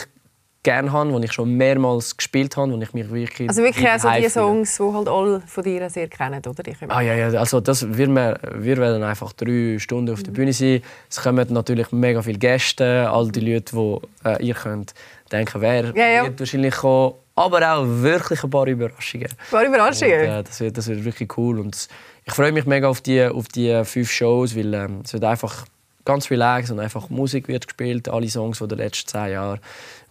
gerne 0.64 0.90
habe, 0.90 1.20
die 1.20 1.26
ich 1.26 1.32
schon 1.32 1.56
mehrmals 1.56 2.16
gespielt 2.16 2.56
habe, 2.56 2.72
wo 2.72 2.80
ich 2.80 2.92
mich 2.92 3.08
wirklich 3.12 3.48
Also 3.48 3.62
wirklich 3.62 3.88
also 3.88 4.08
die 4.10 4.28
Songs, 4.28 4.76
die 4.76 4.82
halt 4.82 5.08
alle 5.08 5.42
von 5.46 5.62
dir 5.62 5.88
sehr 5.88 6.08
kennen, 6.08 6.42
oder? 6.44 6.62
ah 6.88 7.00
ja, 7.02 7.14
ja, 7.14 7.38
also 7.38 7.60
das, 7.60 7.86
wir, 7.96 8.08
wir 8.08 8.76
werden 8.78 9.02
einfach 9.04 9.32
drei 9.34 9.78
Stunden 9.78 10.12
auf 10.12 10.22
der 10.22 10.32
Bühne 10.32 10.52
sein. 10.52 10.82
Es 11.08 11.22
kommen 11.22 11.46
natürlich 11.52 11.92
mega 11.92 12.22
viele 12.22 12.38
Gäste, 12.38 13.08
all 13.10 13.30
die 13.30 13.40
Leute, 13.40 13.76
die 13.76 14.28
äh, 14.28 14.44
ihr 14.44 14.54
könnt 14.54 14.94
denken, 15.30 15.60
wer 15.60 15.92
ja, 15.94 16.06
ja. 16.08 16.24
wird 16.24 16.40
wahrscheinlich 16.40 16.74
kommen, 16.74 17.14
aber 17.36 17.74
auch 17.74 17.84
wirklich 17.86 18.42
ein 18.42 18.50
paar 18.50 18.66
Überraschungen. 18.66 19.28
Ein 19.28 19.50
paar 19.50 19.64
Überraschungen? 19.64 20.20
Und, 20.20 20.28
äh, 20.28 20.42
das, 20.42 20.60
wird, 20.60 20.78
das 20.78 20.88
wird 20.88 21.04
wirklich 21.04 21.36
cool 21.36 21.58
und 21.60 21.88
ich 22.24 22.32
freue 22.32 22.52
mich 22.52 22.66
mega 22.66 22.88
auf 22.88 23.00
die, 23.00 23.24
auf 23.24 23.48
die 23.48 23.84
fünf 23.84 24.10
Shows, 24.10 24.56
weil 24.56 24.72
ähm, 24.74 25.02
es 25.04 25.12
wird 25.12 25.24
einfach 25.24 25.66
ganz 26.04 26.30
relaxed 26.30 26.72
und 26.72 26.80
einfach 26.80 27.10
Musik 27.10 27.48
wird 27.48 27.66
gespielt, 27.66 28.08
alle 28.08 28.28
Songs 28.28 28.58
von 28.58 28.68
den 28.68 28.78
letzten 28.78 29.08
zehn 29.08 29.32
Jahren. 29.32 29.60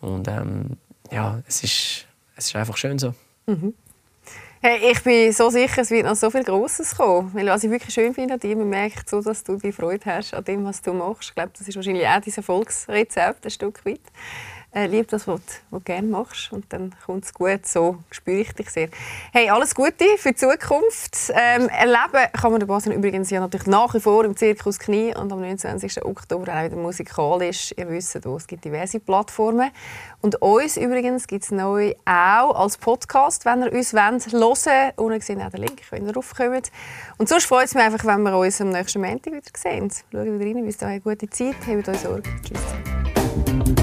Und 0.02 0.28
ähm, 0.28 0.78
ja, 1.12 1.42
es 1.48 1.64
ist, 1.64 2.06
es 2.36 2.48
ist 2.48 2.56
einfach 2.56 2.78
schön 2.78 3.00
so. 3.00 3.14
Mhm. 3.46 3.74
Hey, 4.62 4.92
ich 4.92 5.04
bin 5.04 5.34
so 5.34 5.50
sicher, 5.50 5.82
es 5.82 5.92
wird 5.92 6.06
noch 6.06 6.16
so 6.16 6.30
viel 6.30 6.44
Grosses 6.44 6.96
kommen. 6.96 7.34
Weil 7.34 7.48
was 7.48 7.66
ich 7.66 7.70
wirklich 7.70 7.94
schön 7.94 8.14
finde 8.14 8.36
an 8.36 8.58
man 8.58 8.70
merkt 8.70 9.10
so, 9.10 9.22
dass 9.22 9.44
du 9.44 9.58
die 9.58 9.74
Freude 9.74 10.06
hast 10.06 10.34
an 10.34 10.44
dem, 10.46 10.64
was 10.64 10.82
du 10.82 10.94
machst. 10.94 11.30
Ich 11.30 11.36
glaube, 11.36 11.52
das 11.58 11.68
ist 11.68 11.76
wahrscheinlich 11.76 12.08
auch 12.08 12.22
dein 12.22 12.34
Erfolgsrezept 12.34 13.46
ein 13.46 13.52
Stück 13.52 13.86
weit 13.86 14.00
äh, 14.74 14.88
liebe 14.88 15.06
das, 15.06 15.28
was, 15.28 15.42
du 15.72 15.80
gerne 15.80 16.08
machst. 16.08 16.52
Und 16.52 16.66
dann 16.70 16.94
kommt 17.06 17.26
es 17.26 17.34
gut. 17.34 17.66
So 17.66 17.98
spüre 18.12 18.42
ich 18.42 18.54
dich 18.54 18.70
sehr. 18.70 18.90
Hey, 19.32 19.50
alles 19.50 19.76
Gute 19.76 20.06
für 20.18 20.30
die 20.30 20.36
Zukunft. 20.36 21.32
Ähm, 21.34 21.70
erleben 21.70 22.32
kann 22.34 22.52
man 22.52 22.60
den 22.60 22.68
Basen 22.68 22.92
übrigens 22.92 23.30
ja 23.30 23.40
natürlich 23.40 23.68
nach 23.68 23.94
wie 23.94 24.00
vor 24.00 24.26
im 24.26 24.36
Zirkus 24.36 24.80
Knie 24.80 25.16
und 25.16 25.32
am 25.32 25.42
29. 25.42 26.04
Oktober 26.04 26.52
auch 26.54 26.64
wieder 26.64 26.76
musikalisch. 26.76 27.74
Ihr 27.78 27.90
wisst, 27.90 28.16
es 28.16 28.48
gibt 28.48 28.66
diverse 28.66 29.00
Plattformen. 29.00 29.72
Und 30.22 30.42
uns 30.42 30.78
übrigens 30.78 31.28
gibt 31.28 31.44
es 31.44 31.52
neu 31.52 31.94
auch 32.06 32.56
als 32.56 32.78
Podcast, 32.78 33.46
wenn 33.46 33.62
ihr 33.62 33.74
uns 33.74 33.94
wollt, 33.94 34.32
hören 34.32 34.92
Unten 34.96 35.22
sehen 35.22 35.42
auch 35.42 35.50
den 35.50 35.62
Link, 35.62 35.82
wenn 35.92 36.08
ihr 36.08 36.16
raufkommt. 36.16 36.72
Und 37.18 37.30
sonst 37.30 37.46
freut 37.46 37.66
es 37.66 37.76
mich 37.76 37.84
einfach, 37.84 38.06
wenn 38.06 38.24
wir 38.24 38.38
uns 38.38 38.62
am 38.62 38.70
nächsten 38.70 39.02
Montag 39.02 39.34
wieder 39.34 39.42
sehen. 39.56 39.92
Schaut 40.12 40.26
wieder 40.26 40.46
rein, 40.46 40.66
bis 40.66 40.78
dahin 40.78 40.94
eine 40.94 41.02
gute 41.02 41.30
Zeit. 41.30 41.56
Habt 41.68 41.90
euch 41.90 42.00
Sorge. 42.00 42.24
Tschüss. 42.44 43.83